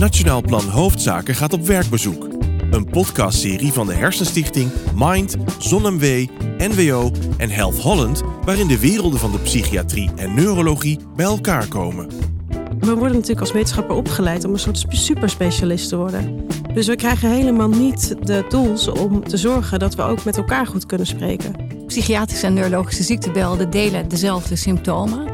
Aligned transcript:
Nationaal 0.00 0.42
Plan 0.42 0.68
Hoofdzaken 0.68 1.34
gaat 1.34 1.52
op 1.52 1.66
werkbezoek. 1.66 2.28
Een 2.70 2.84
podcastserie 2.84 3.72
van 3.72 3.86
de 3.86 3.94
Hersenstichting, 3.94 4.70
Mind, 4.94 5.36
ZonMW, 5.58 6.26
NWO 6.58 7.10
en 7.38 7.50
Health 7.50 7.78
Holland, 7.78 8.22
waarin 8.44 8.66
de 8.66 8.80
werelden 8.80 9.18
van 9.18 9.32
de 9.32 9.38
psychiatrie 9.38 10.10
en 10.16 10.34
neurologie 10.34 10.98
bij 11.16 11.24
elkaar 11.24 11.66
komen. 11.66 12.08
We 12.78 12.94
worden 12.94 13.12
natuurlijk 13.12 13.40
als 13.40 13.52
wetenschapper 13.52 13.96
opgeleid 13.96 14.44
om 14.44 14.52
een 14.52 14.58
soort 14.58 14.84
superspecialist 14.88 15.88
te 15.88 15.96
worden. 15.96 16.46
Dus 16.74 16.86
we 16.86 16.96
krijgen 16.96 17.30
helemaal 17.30 17.68
niet 17.68 18.16
de 18.26 18.44
tools 18.48 18.88
om 18.88 19.24
te 19.24 19.36
zorgen 19.36 19.78
dat 19.78 19.94
we 19.94 20.02
ook 20.02 20.24
met 20.24 20.36
elkaar 20.36 20.66
goed 20.66 20.86
kunnen 20.86 21.06
spreken. 21.06 21.54
Psychiatrische 21.86 22.46
en 22.46 22.54
neurologische 22.54 23.02
ziektebeelden 23.02 23.70
delen 23.70 24.08
dezelfde 24.08 24.56
symptomen. 24.56 25.29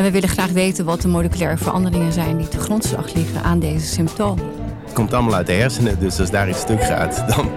En 0.00 0.06
we 0.06 0.12
willen 0.12 0.28
graag 0.28 0.50
weten 0.50 0.84
wat 0.84 1.00
de 1.00 1.08
moleculaire 1.08 1.56
veranderingen 1.56 2.12
zijn 2.12 2.36
die 2.36 2.48
te 2.48 2.58
grondslag 2.58 3.14
liggen 3.14 3.42
aan 3.42 3.58
deze 3.58 3.86
symptomen. 3.86 4.44
Het 4.84 4.92
komt 4.92 5.12
allemaal 5.12 5.34
uit 5.34 5.46
de 5.46 5.52
hersenen, 5.52 5.98
dus 5.98 6.20
als 6.20 6.30
daar 6.30 6.48
iets 6.48 6.60
stuk 6.60 6.82
gaat, 6.82 7.16
dan 7.36 7.50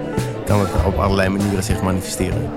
kan 0.45 0.59
het 0.59 0.69
op 0.85 0.97
allerlei 0.97 1.29
manieren 1.29 1.63
zich 1.63 1.81
manifesteren. 1.81 2.49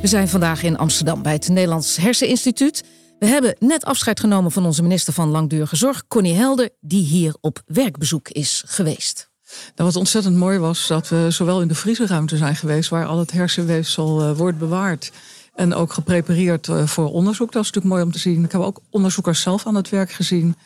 We 0.00 0.06
zijn 0.06 0.28
vandaag 0.28 0.62
in 0.62 0.78
Amsterdam 0.78 1.22
bij 1.22 1.32
het 1.32 1.48
Nederlands 1.48 1.96
Herseninstituut. 1.96 2.84
We 3.18 3.26
hebben 3.26 3.56
net 3.58 3.84
afscheid 3.84 4.20
genomen 4.20 4.50
van 4.50 4.66
onze 4.66 4.82
minister 4.82 5.12
van 5.12 5.28
Langdurige 5.28 5.76
Zorg, 5.76 6.06
Connie 6.08 6.34
Helder, 6.34 6.70
die 6.80 7.04
hier 7.04 7.34
op 7.40 7.62
werkbezoek 7.66 8.28
is 8.28 8.62
geweest. 8.66 9.29
Nou, 9.76 9.88
wat 9.88 9.96
ontzettend 9.96 10.36
mooi 10.36 10.58
was, 10.58 10.86
dat 10.86 11.08
we 11.08 11.26
zowel 11.28 11.62
in 11.62 11.68
de 11.68 11.74
vriezenruimte 11.74 12.36
zijn 12.36 12.56
geweest, 12.56 12.90
waar 12.90 13.06
al 13.06 13.18
het 13.18 13.32
hersenweefsel 13.32 14.22
uh, 14.22 14.36
wordt 14.36 14.58
bewaard. 14.58 15.12
En 15.54 15.74
ook 15.74 15.92
geprepareerd 15.92 16.68
uh, 16.68 16.86
voor 16.86 17.12
onderzoek. 17.12 17.52
Dat 17.52 17.62
is 17.62 17.68
natuurlijk 17.68 17.94
mooi 17.94 18.06
om 18.06 18.12
te 18.12 18.18
zien. 18.18 18.44
Ik 18.44 18.52
heb 18.52 18.60
ook 18.60 18.80
onderzoekers 18.90 19.40
zelf 19.40 19.66
aan 19.66 19.74
het 19.74 19.88
werk 19.88 20.12
gezien. 20.12 20.56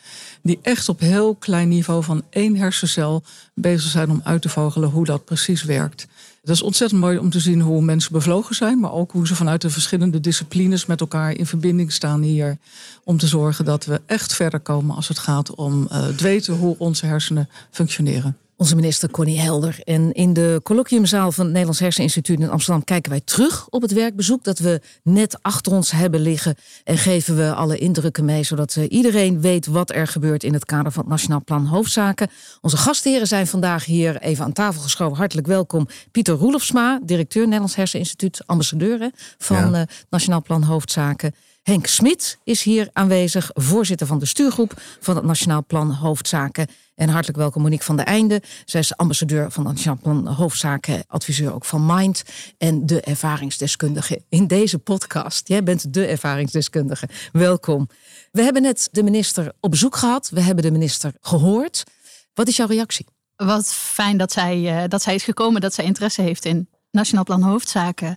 Die 0.41 0.59
echt 0.61 0.89
op 0.89 0.99
heel 0.99 1.35
klein 1.35 1.67
niveau 1.67 2.03
van 2.03 2.23
één 2.29 2.55
hersencel 2.55 3.23
bezig 3.53 3.91
zijn 3.91 4.09
om 4.11 4.21
uit 4.23 4.41
te 4.41 4.49
vogelen 4.49 4.89
hoe 4.89 5.05
dat 5.05 5.25
precies 5.25 5.63
werkt. 5.63 6.07
Dat 6.43 6.55
is 6.55 6.61
ontzettend 6.61 7.01
mooi 7.01 7.17
om 7.17 7.29
te 7.29 7.39
zien 7.39 7.61
hoe 7.61 7.81
mensen 7.81 8.11
bevlogen 8.11 8.55
zijn, 8.55 8.79
maar 8.79 8.91
ook 8.91 9.11
hoe 9.11 9.27
ze 9.27 9.35
vanuit 9.35 9.61
de 9.61 9.69
verschillende 9.69 10.19
disciplines 10.19 10.85
met 10.85 11.01
elkaar 11.01 11.31
in 11.31 11.45
verbinding 11.45 11.91
staan 11.91 12.21
hier. 12.21 12.57
Om 13.03 13.17
te 13.17 13.27
zorgen 13.27 13.65
dat 13.65 13.85
we 13.85 14.01
echt 14.05 14.33
verder 14.33 14.59
komen 14.59 14.95
als 14.95 15.07
het 15.07 15.19
gaat 15.19 15.55
om 15.55 15.87
uh, 15.91 16.05
het 16.05 16.21
weten 16.21 16.53
hoe 16.53 16.75
onze 16.77 17.05
hersenen 17.05 17.49
functioneren 17.71 18.37
onze 18.57 18.75
minister 18.75 19.11
Connie 19.11 19.39
Helder. 19.39 19.79
En 19.83 20.11
in 20.11 20.33
de 20.33 20.59
colloquiumzaal 20.63 21.31
van 21.31 21.43
het 21.43 21.51
Nederlands 21.51 21.79
Herseninstituut 21.79 22.39
in 22.39 22.49
Amsterdam 22.49 22.83
kijken 22.83 23.11
wij 23.11 23.21
terug 23.21 23.67
op 23.69 23.81
het 23.81 23.91
werkbezoek 23.91 24.43
dat 24.43 24.59
we 24.59 24.81
net 25.03 25.37
achter 25.41 25.71
ons 25.71 25.91
hebben 25.91 26.19
liggen. 26.19 26.55
En 26.83 26.97
geven 26.97 27.35
we 27.35 27.53
alle 27.53 27.77
indrukken 27.77 28.25
mee, 28.25 28.43
zodat 28.43 28.75
eh, 28.75 28.83
iedereen 28.89 29.41
weet 29.41 29.65
wat 29.65 29.91
er 29.91 30.07
gebeurt 30.07 30.43
in 30.43 30.53
het 30.53 30.65
kader 30.65 30.91
van 30.91 31.01
het 31.01 31.11
Nationaal 31.11 31.43
Plan 31.43 31.65
Hoofdzaken. 31.65 32.29
Onze 32.61 32.77
gastheren 32.77 33.27
zijn 33.27 33.47
vandaag 33.47 33.85
hier 33.85 34.21
even 34.21 34.45
aan 34.45 34.53
tafel 34.53 34.81
geschoven. 34.81 35.17
Hartelijk 35.17 35.47
welkom. 35.47 35.87
Pieter 36.11 36.35
Roelofsma, 36.35 36.99
directeur 37.03 37.43
Nederlands 37.43 37.75
Herseninstituut, 37.75 38.41
ambassadeur 38.45 39.11
van 39.37 39.71
ja. 39.71 39.79
uh, 39.79 39.81
Nationaal 40.09 40.41
Plan 40.41 40.63
Hoofdzaken. 40.63 41.33
Henk 41.65 41.87
Smit 41.87 42.37
is 42.43 42.63
hier 42.63 42.89
aanwezig, 42.93 43.49
voorzitter 43.53 44.07
van 44.07 44.19
de 44.19 44.25
stuurgroep 44.25 44.81
van 44.99 45.15
het 45.15 45.25
Nationaal 45.25 45.65
Plan 45.65 45.91
Hoofdzaken. 45.91 46.67
En 46.95 47.09
hartelijk 47.09 47.37
welkom 47.37 47.61
Monique 47.61 47.85
van 47.85 47.95
der 47.95 48.05
Einde. 48.05 48.41
Zij 48.65 48.79
is 48.79 48.97
ambassadeur 48.97 49.51
van 49.51 49.65
het 49.65 49.73
Nationaal 49.73 49.99
Plan 50.01 50.27
Hoofdzaken, 50.27 51.03
adviseur 51.07 51.53
ook 51.53 51.65
van 51.65 51.85
Mind 51.85 52.23
en 52.57 52.85
de 52.85 53.01
ervaringsdeskundige 53.01 54.23
in 54.29 54.47
deze 54.47 54.79
podcast. 54.79 55.47
Jij 55.47 55.63
bent 55.63 55.93
de 55.93 56.05
ervaringsdeskundige. 56.05 57.09
Welkom. 57.31 57.89
We 58.31 58.41
hebben 58.41 58.61
net 58.61 58.87
de 58.91 59.03
minister 59.03 59.53
op 59.59 59.71
bezoek 59.71 59.95
gehad. 59.95 60.29
We 60.29 60.41
hebben 60.41 60.63
de 60.63 60.71
minister 60.71 61.13
gehoord. 61.21 61.83
Wat 62.33 62.47
is 62.47 62.55
jouw 62.55 62.67
reactie? 62.67 63.05
Wat 63.35 63.73
fijn 63.73 64.17
dat 64.17 64.31
zij, 64.31 64.87
dat 64.87 65.01
zij 65.01 65.15
is 65.15 65.23
gekomen, 65.23 65.61
dat 65.61 65.73
zij 65.73 65.85
interesse 65.85 66.21
heeft 66.21 66.45
in 66.45 66.69
Nationaal 66.91 67.23
Plan 67.23 67.41
Hoofdzaken. 67.41 68.15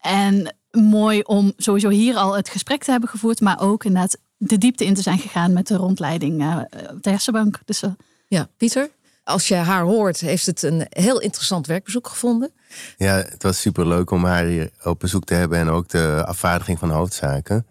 En 0.00 0.54
mooi 0.70 1.20
om 1.22 1.52
sowieso 1.56 1.88
hier 1.88 2.16
al 2.16 2.36
het 2.36 2.48
gesprek 2.48 2.84
te 2.84 2.90
hebben 2.90 3.08
gevoerd, 3.08 3.40
maar 3.40 3.60
ook 3.60 3.84
inderdaad 3.84 4.18
de 4.36 4.58
diepte 4.58 4.84
in 4.84 4.94
te 4.94 5.02
zijn 5.02 5.18
gegaan 5.18 5.52
met 5.52 5.66
de 5.66 5.76
rondleiding 5.76 6.42
uh, 6.42 6.56
op 6.90 7.02
de 7.02 7.10
hersenbank. 7.10 7.60
Dus, 7.64 7.82
uh... 7.82 7.90
Ja, 8.28 8.48
Pieter, 8.56 8.90
als 9.24 9.48
je 9.48 9.54
haar 9.54 9.82
hoort, 9.82 10.20
heeft 10.20 10.46
het 10.46 10.62
een 10.62 10.86
heel 10.88 11.20
interessant 11.20 11.66
werkbezoek 11.66 12.08
gevonden. 12.08 12.50
Ja, 12.96 13.16
het 13.16 13.42
was 13.42 13.60
super 13.60 13.86
leuk 13.86 14.10
om 14.10 14.24
haar 14.24 14.44
hier 14.44 14.70
op 14.82 15.00
bezoek 15.00 15.24
te 15.24 15.34
hebben 15.34 15.58
en 15.58 15.68
ook 15.68 15.88
de 15.88 16.22
afvaardiging 16.26 16.78
van 16.78 16.90
hoofdzaken. 16.90 17.66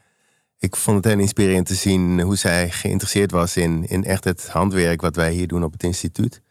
Ik 0.57 0.75
vond 0.75 0.97
het 0.97 1.13
heel 1.13 1.21
inspirerend 1.21 1.67
te 1.67 1.75
zien 1.75 2.21
hoe 2.21 2.35
zij 2.35 2.69
geïnteresseerd 2.69 3.31
was 3.31 3.57
in, 3.57 3.87
in 3.87 4.03
echt 4.03 4.23
het 4.23 4.47
handwerk 4.47 5.01
wat 5.01 5.15
wij 5.15 5.31
hier 5.31 5.47
doen 5.47 5.63
op 5.63 5.71
het 5.71 5.83
instituut. 5.83 6.41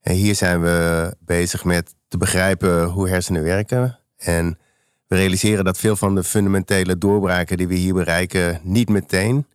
En 0.00 0.14
hier 0.14 0.34
zijn 0.34 0.60
we 0.60 1.16
bezig 1.20 1.64
met 1.64 1.94
te 2.08 2.16
begrijpen 2.16 2.84
hoe 2.84 3.08
hersenen 3.08 3.42
werken. 3.42 3.98
En 4.16 4.58
we 5.14 5.20
realiseren 5.20 5.64
dat 5.64 5.78
veel 5.78 5.96
van 5.96 6.14
de 6.14 6.24
fundamentele 6.24 6.98
doorbraken 6.98 7.56
die 7.56 7.68
we 7.68 7.74
hier 7.74 7.94
bereiken, 7.94 8.60
niet 8.62 8.88
meteen 8.88 9.46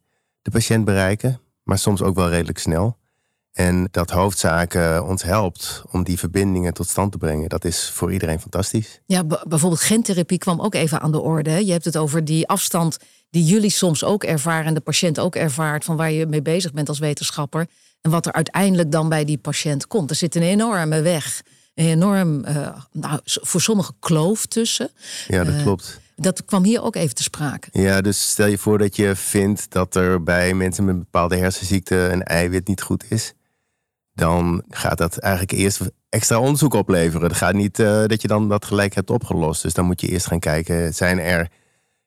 de 0.41 0.51
patiënt 0.51 0.85
bereiken, 0.85 1.39
maar 1.63 1.77
soms 1.77 2.01
ook 2.01 2.15
wel 2.15 2.29
redelijk 2.29 2.57
snel. 2.57 2.97
En 3.53 3.87
dat 3.91 4.09
hoofdzaken 4.09 5.05
ons 5.05 5.23
helpt 5.23 5.83
om 5.91 6.03
die 6.03 6.19
verbindingen 6.19 6.73
tot 6.73 6.87
stand 6.87 7.11
te 7.11 7.17
brengen. 7.17 7.49
Dat 7.49 7.65
is 7.65 7.89
voor 7.93 8.13
iedereen 8.13 8.39
fantastisch. 8.39 9.01
Ja, 9.05 9.23
bijvoorbeeld 9.23 9.81
gentherapie 9.81 10.37
kwam 10.37 10.61
ook 10.61 10.73
even 10.73 10.99
aan 11.01 11.11
de 11.11 11.19
orde. 11.19 11.65
Je 11.65 11.71
hebt 11.71 11.85
het 11.85 11.97
over 11.97 12.25
die 12.25 12.47
afstand 12.47 12.97
die 13.29 13.43
jullie 13.43 13.69
soms 13.69 14.03
ook 14.03 14.23
ervaren 14.23 14.65
en 14.65 14.73
de 14.73 14.79
patiënt 14.79 15.19
ook 15.19 15.35
ervaart 15.35 15.83
van 15.83 15.95
waar 15.95 16.11
je 16.11 16.25
mee 16.25 16.41
bezig 16.41 16.73
bent 16.73 16.89
als 16.89 16.99
wetenschapper. 16.99 17.67
En 18.01 18.11
wat 18.11 18.25
er 18.25 18.33
uiteindelijk 18.33 18.91
dan 18.91 19.09
bij 19.09 19.25
die 19.25 19.37
patiënt 19.37 19.87
komt. 19.87 20.09
Er 20.09 20.15
zit 20.15 20.35
een 20.35 20.41
enorme 20.41 21.01
weg 21.01 21.41
enorm, 21.87 22.45
uh, 22.45 22.67
nou, 22.91 23.19
voor 23.23 23.61
sommigen 23.61 23.95
kloof 23.99 24.45
tussen. 24.45 24.89
Ja, 25.27 25.43
dat 25.43 25.53
uh, 25.53 25.61
klopt. 25.61 25.99
Dat 26.15 26.45
kwam 26.45 26.63
hier 26.63 26.81
ook 26.81 26.95
even 26.95 27.15
te 27.15 27.23
sprake. 27.23 27.69
Ja, 27.71 28.01
dus 28.01 28.29
stel 28.29 28.47
je 28.47 28.57
voor 28.57 28.77
dat 28.77 28.95
je 28.95 29.15
vindt 29.15 29.71
dat 29.71 29.95
er 29.95 30.23
bij 30.23 30.53
mensen 30.53 30.85
met 30.85 30.93
een 30.93 30.99
bepaalde 30.99 31.35
hersenziekte 31.37 31.95
een 31.95 32.23
eiwit 32.23 32.67
niet 32.67 32.81
goed 32.81 33.05
is. 33.09 33.33
Dan 34.13 34.63
gaat 34.69 34.97
dat 34.97 35.17
eigenlijk 35.17 35.53
eerst 35.53 35.81
extra 36.09 36.39
onderzoek 36.39 36.73
opleveren. 36.73 37.27
Het 37.27 37.37
gaat 37.37 37.53
niet 37.53 37.79
uh, 37.79 38.05
dat 38.05 38.21
je 38.21 38.27
dan 38.27 38.49
dat 38.49 38.65
gelijk 38.65 38.95
hebt 38.95 39.09
opgelost. 39.09 39.61
Dus 39.61 39.73
dan 39.73 39.85
moet 39.85 40.01
je 40.01 40.07
eerst 40.07 40.27
gaan 40.27 40.39
kijken, 40.39 40.93
zijn 40.93 41.19
er 41.19 41.49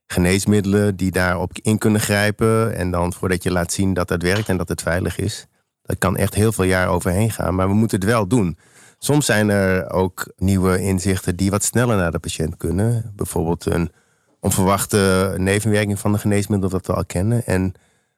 geneesmiddelen 0.06 0.96
die 0.96 1.10
daarop 1.10 1.58
in 1.62 1.78
kunnen 1.78 2.00
grijpen? 2.00 2.76
En 2.76 2.90
dan 2.90 3.12
voordat 3.12 3.42
je 3.42 3.50
laat 3.50 3.72
zien 3.72 3.94
dat 3.94 4.08
het 4.08 4.22
werkt 4.22 4.48
en 4.48 4.56
dat 4.56 4.68
het 4.68 4.82
veilig 4.82 5.18
is. 5.18 5.46
Dat 5.82 5.98
kan 5.98 6.16
echt 6.16 6.34
heel 6.34 6.52
veel 6.52 6.64
jaar 6.64 6.88
overheen 6.88 7.30
gaan, 7.30 7.54
maar 7.54 7.68
we 7.68 7.74
moeten 7.74 7.98
het 7.98 8.08
wel 8.08 8.26
doen. 8.26 8.56
Soms 9.04 9.26
zijn 9.26 9.48
er 9.48 9.90
ook 9.90 10.32
nieuwe 10.36 10.80
inzichten 10.80 11.36
die 11.36 11.50
wat 11.50 11.64
sneller 11.64 11.96
naar 11.96 12.10
de 12.10 12.18
patiënt 12.18 12.56
kunnen. 12.56 13.12
Bijvoorbeeld 13.16 13.66
een 13.66 13.92
onverwachte 14.40 15.34
nevenwerking 15.36 15.98
van 15.98 16.12
een 16.12 16.18
geneesmiddel 16.18 16.68
dat 16.68 16.86
we 16.86 16.92
al 16.92 17.04
kennen. 17.04 17.46
En 17.46 17.74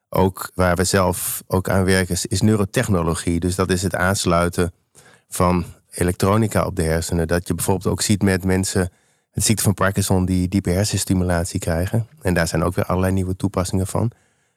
ook 0.09 0.51
waar 0.55 0.77
we 0.77 0.85
zelf 0.85 1.43
ook 1.47 1.69
aan 1.69 1.85
werken 1.85 2.17
is 2.29 2.41
neurotechnologie. 2.41 3.41
Dus 3.41 3.55
dat 3.55 3.71
is 3.71 3.83
het 3.83 3.95
aansluiten 3.95 4.73
van 5.29 5.65
elektronica 5.91 6.65
op 6.67 6.77
de 6.77 6.83
hersenen. 6.83 7.29
Dat 7.29 7.49
je 7.49 7.55
bijvoorbeeld 7.55 7.93
ook 7.93 8.03
ziet 8.03 8.23
met 8.23 8.45
mensen 8.45 8.91
met 9.33 9.45
ziekte 9.45 9.63
van 9.63 9.75
Parkinson 9.75 10.25
die 10.25 10.49
diepe 10.49 10.71
hersenstimulatie 10.71 11.61
krijgen. 11.61 12.07
En 12.23 12.35
daar 12.35 12.49
zijn 12.49 12.63
ook 12.63 12.75
weer 12.75 12.87
allerlei 12.87 13.13
nieuwe 13.13 13.37
toepassingen 13.37 13.87
van. 13.87 14.11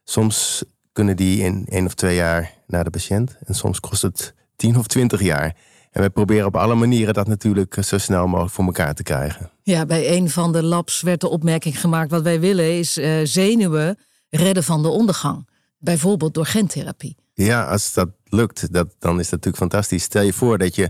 Soms 0.04 0.64
kunnen 0.92 1.16
die 1.16 1.44
in 1.44 1.66
één 1.70 1.86
of 1.86 1.94
twee 1.94 2.16
jaar 2.16 2.54
naar 2.66 2.84
de 2.84 2.90
patiënt. 2.90 3.38
En 3.46 3.56
soms 3.56 3.80
kost 3.80 4.02
het 4.02 4.34
tien 4.56 4.78
of 4.78 4.88
twintig 4.88 5.22
jaar. 5.22 5.56
En 5.98 6.04
we 6.04 6.10
proberen 6.10 6.46
op 6.46 6.56
alle 6.56 6.76
manieren 6.76 7.14
dat 7.14 7.28
natuurlijk 7.28 7.78
zo 7.82 7.98
snel 7.98 8.28
mogelijk 8.28 8.54
voor 8.54 8.66
elkaar 8.66 8.94
te 8.94 9.04
krijgen. 9.04 9.52
Ja, 9.64 9.86
bij 9.86 10.18
een 10.18 10.30
van 10.30 10.52
de 10.52 10.64
labs 10.64 11.02
werd 11.02 11.22
de 11.22 11.30
opmerking 11.30 11.80
gemaakt: 11.80 12.12
wat 12.12 12.22
wij 12.22 12.40
willen 12.40 12.78
is 12.78 12.98
uh, 12.98 13.20
zenuwen 13.24 13.98
redden 14.30 14.64
van 14.64 14.82
de 14.82 14.88
ondergang. 14.88 15.48
Bijvoorbeeld 15.78 16.34
door 16.34 16.46
gentherapie. 16.46 17.18
Ja, 17.34 17.64
als 17.64 17.94
dat 17.94 18.10
lukt, 18.24 18.74
dat, 18.74 18.96
dan 19.00 19.20
is 19.20 19.30
dat 19.30 19.32
natuurlijk 19.32 19.58
fantastisch. 19.58 20.04
Stel 20.04 20.22
je 20.22 20.34
voor 20.34 20.58
dat 20.58 20.76
je 20.76 20.90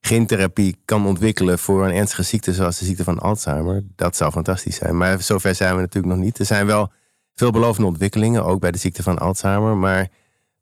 gentherapie 0.00 0.76
kan 0.84 1.06
ontwikkelen 1.06 1.58
voor 1.58 1.84
een 1.84 1.94
ernstige 1.94 2.22
ziekte 2.22 2.52
zoals 2.52 2.78
de 2.78 2.84
ziekte 2.84 3.04
van 3.04 3.18
Alzheimer. 3.18 3.82
Dat 3.96 4.16
zou 4.16 4.30
fantastisch 4.30 4.76
zijn. 4.76 4.96
Maar 4.96 5.22
zover 5.22 5.54
zijn 5.54 5.74
we 5.74 5.80
natuurlijk 5.80 6.14
nog 6.14 6.24
niet. 6.24 6.38
Er 6.38 6.46
zijn 6.46 6.66
wel 6.66 6.92
veelbelovende 7.34 7.88
ontwikkelingen, 7.88 8.44
ook 8.44 8.60
bij 8.60 8.70
de 8.70 8.78
ziekte 8.78 9.02
van 9.02 9.18
Alzheimer. 9.18 9.76
Maar 9.76 10.08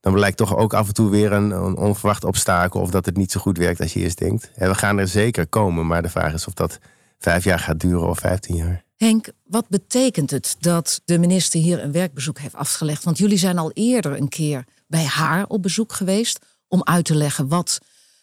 dan 0.00 0.12
blijkt 0.12 0.36
toch 0.36 0.56
ook 0.56 0.74
af 0.74 0.88
en 0.88 0.94
toe 0.94 1.10
weer 1.10 1.32
een, 1.32 1.50
een 1.50 1.76
onverwacht 1.76 2.24
obstakel 2.24 2.80
of 2.80 2.90
dat 2.90 3.06
het 3.06 3.16
niet 3.16 3.32
zo 3.32 3.40
goed 3.40 3.58
werkt 3.58 3.80
als 3.80 3.92
je 3.92 4.00
eerst 4.00 4.18
denkt. 4.18 4.50
En 4.54 4.68
we 4.68 4.74
gaan 4.74 4.98
er 4.98 5.08
zeker 5.08 5.46
komen, 5.46 5.86
maar 5.86 6.02
de 6.02 6.08
vraag 6.08 6.32
is 6.32 6.46
of 6.46 6.54
dat 6.54 6.78
vijf 7.18 7.44
jaar 7.44 7.58
gaat 7.58 7.80
duren 7.80 8.08
of 8.08 8.18
vijftien 8.18 8.56
jaar. 8.56 8.84
Henk, 8.96 9.28
wat 9.44 9.68
betekent 9.68 10.30
het 10.30 10.56
dat 10.60 11.00
de 11.04 11.18
minister 11.18 11.60
hier 11.60 11.82
een 11.82 11.92
werkbezoek 11.92 12.38
heeft 12.38 12.54
afgelegd? 12.54 13.04
Want 13.04 13.18
jullie 13.18 13.38
zijn 13.38 13.58
al 13.58 13.70
eerder 13.72 14.16
een 14.16 14.28
keer 14.28 14.64
bij 14.86 15.04
haar 15.04 15.46
op 15.46 15.62
bezoek 15.62 15.92
geweest 15.92 16.38
om 16.68 16.80
uit 16.84 17.04
te 17.04 17.14
leggen 17.14 17.48
wat 17.48 17.78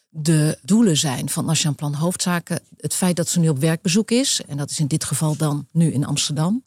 de 0.08 0.58
doelen 0.62 0.96
zijn 0.96 1.28
van 1.28 1.48
het 1.48 1.76
Plan 1.76 1.94
Hoofdzaken. 1.94 2.60
Het 2.76 2.94
feit 2.94 3.16
dat 3.16 3.28
ze 3.28 3.40
nu 3.40 3.48
op 3.48 3.58
werkbezoek 3.58 4.10
is, 4.10 4.40
en 4.46 4.56
dat 4.56 4.70
is 4.70 4.78
in 4.78 4.86
dit 4.86 5.04
geval 5.04 5.36
dan 5.36 5.66
nu 5.72 5.92
in 5.92 6.06
Amsterdam, 6.06 6.64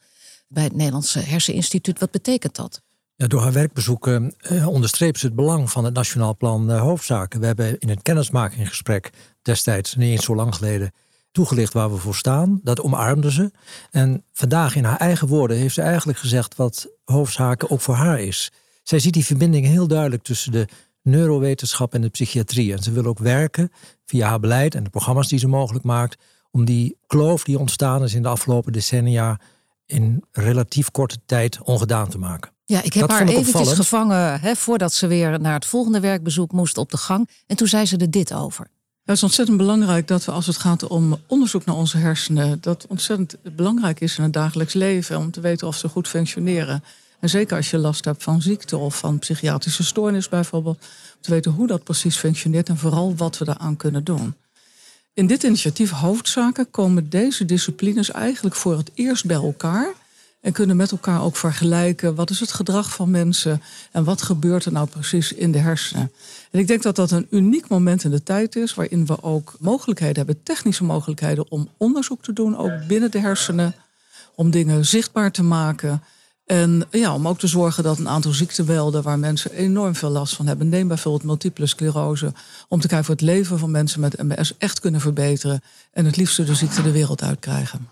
bij 0.47 0.63
het 0.63 0.75
Nederlandse 0.75 1.19
Herseninstituut. 1.19 1.99
Wat 1.99 2.11
betekent 2.11 2.55
dat? 2.55 2.81
Door 3.17 3.41
haar 3.41 3.51
werkbezoeken 3.51 4.33
uh, 4.51 4.67
onderstreept 4.67 5.19
ze 5.19 5.25
het 5.25 5.35
belang 5.35 5.71
van 5.71 5.85
het 5.85 5.93
Nationaal 5.93 6.37
Plan 6.37 6.71
uh, 6.71 6.79
Hoofdzaken. 6.79 7.39
We 7.39 7.45
hebben 7.45 7.79
in 7.79 7.89
het 7.89 8.01
kennismakinggesprek 8.01 9.09
destijds, 9.41 9.95
niet 9.95 10.09
eens 10.09 10.25
zo 10.25 10.35
lang 10.35 10.55
geleden, 10.55 10.91
toegelicht 11.31 11.73
waar 11.73 11.91
we 11.91 11.97
voor 11.97 12.15
staan. 12.15 12.59
Dat 12.63 12.81
omarmde 12.81 13.31
ze. 13.31 13.51
En 13.91 14.23
vandaag 14.33 14.75
in 14.75 14.83
haar 14.83 14.97
eigen 14.97 15.27
woorden 15.27 15.57
heeft 15.57 15.73
ze 15.73 15.81
eigenlijk 15.81 16.19
gezegd 16.19 16.55
wat 16.55 16.87
hoofdzaken 17.05 17.69
ook 17.69 17.81
voor 17.81 17.95
haar 17.95 18.19
is. 18.19 18.51
Zij 18.83 18.99
ziet 18.99 19.13
die 19.13 19.25
verbinding 19.25 19.65
heel 19.65 19.87
duidelijk 19.87 20.23
tussen 20.23 20.51
de 20.51 20.67
neurowetenschap 21.01 21.93
en 21.93 22.01
de 22.01 22.09
psychiatrie. 22.09 22.73
En 22.73 22.83
ze 22.83 22.91
wil 22.91 23.05
ook 23.05 23.19
werken 23.19 23.71
via 24.05 24.27
haar 24.27 24.39
beleid 24.39 24.75
en 24.75 24.83
de 24.83 24.89
programma's 24.89 25.27
die 25.27 25.39
ze 25.39 25.47
mogelijk 25.47 25.85
maakt. 25.85 26.21
om 26.51 26.65
die 26.65 26.97
kloof 27.07 27.43
die 27.43 27.59
ontstaan 27.59 28.03
is 28.03 28.13
in 28.13 28.21
de 28.21 28.27
afgelopen 28.27 28.71
decennia. 28.71 29.39
In 29.87 30.23
relatief 30.31 30.91
korte 30.91 31.17
tijd 31.25 31.61
ongedaan 31.63 32.09
te 32.09 32.17
maken. 32.17 32.51
Ja, 32.65 32.83
ik 32.83 32.93
heb 32.93 33.09
haar 33.09 33.27
eventjes 33.27 33.73
gevangen 33.73 34.39
hè, 34.39 34.55
voordat 34.55 34.93
ze 34.93 35.07
weer 35.07 35.39
naar 35.39 35.53
het 35.53 35.65
volgende 35.65 35.99
werkbezoek 35.99 36.51
moest 36.51 36.77
op 36.77 36.91
de 36.91 36.97
gang. 36.97 37.29
En 37.47 37.55
toen 37.55 37.67
zei 37.67 37.85
ze 37.85 37.97
er 37.97 38.11
dit 38.11 38.33
over. 38.33 38.67
Het 39.03 39.15
is 39.15 39.23
ontzettend 39.23 39.57
belangrijk 39.57 40.07
dat 40.07 40.25
we 40.25 40.31
als 40.31 40.47
het 40.47 40.57
gaat 40.57 40.87
om 40.87 41.17
onderzoek 41.27 41.65
naar 41.65 41.75
onze 41.75 41.97
hersenen, 41.97 42.57
dat 42.61 42.85
ontzettend 42.89 43.37
belangrijk 43.55 43.99
is 43.99 44.17
in 44.17 44.23
het 44.23 44.33
dagelijks 44.33 44.73
leven 44.73 45.17
om 45.17 45.31
te 45.31 45.41
weten 45.41 45.67
of 45.67 45.75
ze 45.75 45.89
goed 45.89 46.07
functioneren. 46.07 46.83
En 47.19 47.29
zeker 47.29 47.57
als 47.57 47.71
je 47.71 47.77
last 47.77 48.05
hebt 48.05 48.23
van 48.23 48.41
ziekte 48.41 48.77
of 48.77 48.97
van 48.97 49.19
psychiatrische 49.19 49.83
stoornis 49.83 50.29
bijvoorbeeld, 50.29 50.77
om 51.15 51.21
te 51.21 51.31
weten 51.31 51.51
hoe 51.51 51.67
dat 51.67 51.83
precies 51.83 52.17
functioneert 52.17 52.69
en 52.69 52.77
vooral 52.77 53.15
wat 53.15 53.37
we 53.37 53.45
daaraan 53.45 53.77
kunnen 53.77 54.03
doen. 54.03 54.35
In 55.17 55.27
dit 55.27 55.43
initiatief 55.43 55.91
Hoofdzaken 55.91 56.71
komen 56.71 57.09
deze 57.09 57.45
disciplines 57.45 58.11
eigenlijk 58.11 58.55
voor 58.55 58.77
het 58.77 58.91
eerst 58.93 59.25
bij 59.25 59.35
elkaar 59.35 59.93
en 60.41 60.51
kunnen 60.51 60.75
met 60.75 60.91
elkaar 60.91 61.21
ook 61.21 61.35
vergelijken 61.35 62.15
wat 62.15 62.29
is 62.29 62.39
het 62.39 62.51
gedrag 62.51 62.93
van 62.93 63.11
mensen 63.11 63.61
en 63.91 64.03
wat 64.03 64.21
gebeurt 64.21 64.65
er 64.65 64.71
nou 64.71 64.87
precies 64.87 65.33
in 65.33 65.51
de 65.51 65.57
hersenen. 65.57 66.11
En 66.51 66.59
ik 66.59 66.67
denk 66.67 66.83
dat 66.83 66.95
dat 66.95 67.11
een 67.11 67.27
uniek 67.29 67.67
moment 67.67 68.03
in 68.03 68.11
de 68.11 68.23
tijd 68.23 68.55
is 68.55 68.73
waarin 68.73 69.05
we 69.05 69.23
ook 69.23 69.55
mogelijkheden 69.59 70.15
hebben, 70.15 70.43
technische 70.43 70.83
mogelijkheden 70.83 71.51
om 71.51 71.69
onderzoek 71.77 72.23
te 72.23 72.33
doen, 72.33 72.57
ook 72.57 72.87
binnen 72.87 73.11
de 73.11 73.19
hersenen, 73.19 73.75
om 74.35 74.51
dingen 74.51 74.85
zichtbaar 74.85 75.31
te 75.31 75.43
maken. 75.43 76.03
En 76.47 76.83
ja, 76.91 77.13
om 77.13 77.27
ook 77.27 77.39
te 77.39 77.47
zorgen 77.47 77.83
dat 77.83 77.97
een 77.97 78.09
aantal 78.09 78.31
ziektewelden 78.31 79.03
waar 79.03 79.19
mensen 79.19 79.51
enorm 79.51 79.95
veel 79.95 80.09
last 80.09 80.35
van 80.35 80.47
hebben, 80.47 80.69
neem 80.69 80.87
bijvoorbeeld 80.87 81.23
multiple 81.23 81.65
sclerose, 81.65 82.33
om 82.67 82.79
te 82.79 82.87
kijken 82.87 83.05
of 83.05 83.19
het 83.19 83.21
leven 83.21 83.59
van 83.59 83.71
mensen 83.71 83.99
met 83.99 84.23
MS 84.23 84.57
echt 84.57 84.79
kunnen 84.79 85.01
verbeteren 85.01 85.61
en 85.91 86.05
het 86.05 86.17
liefste 86.17 86.43
de 86.43 86.55
ziekte 86.55 86.81
de 86.81 86.91
wereld 86.91 87.23
uitkrijgen. 87.23 87.87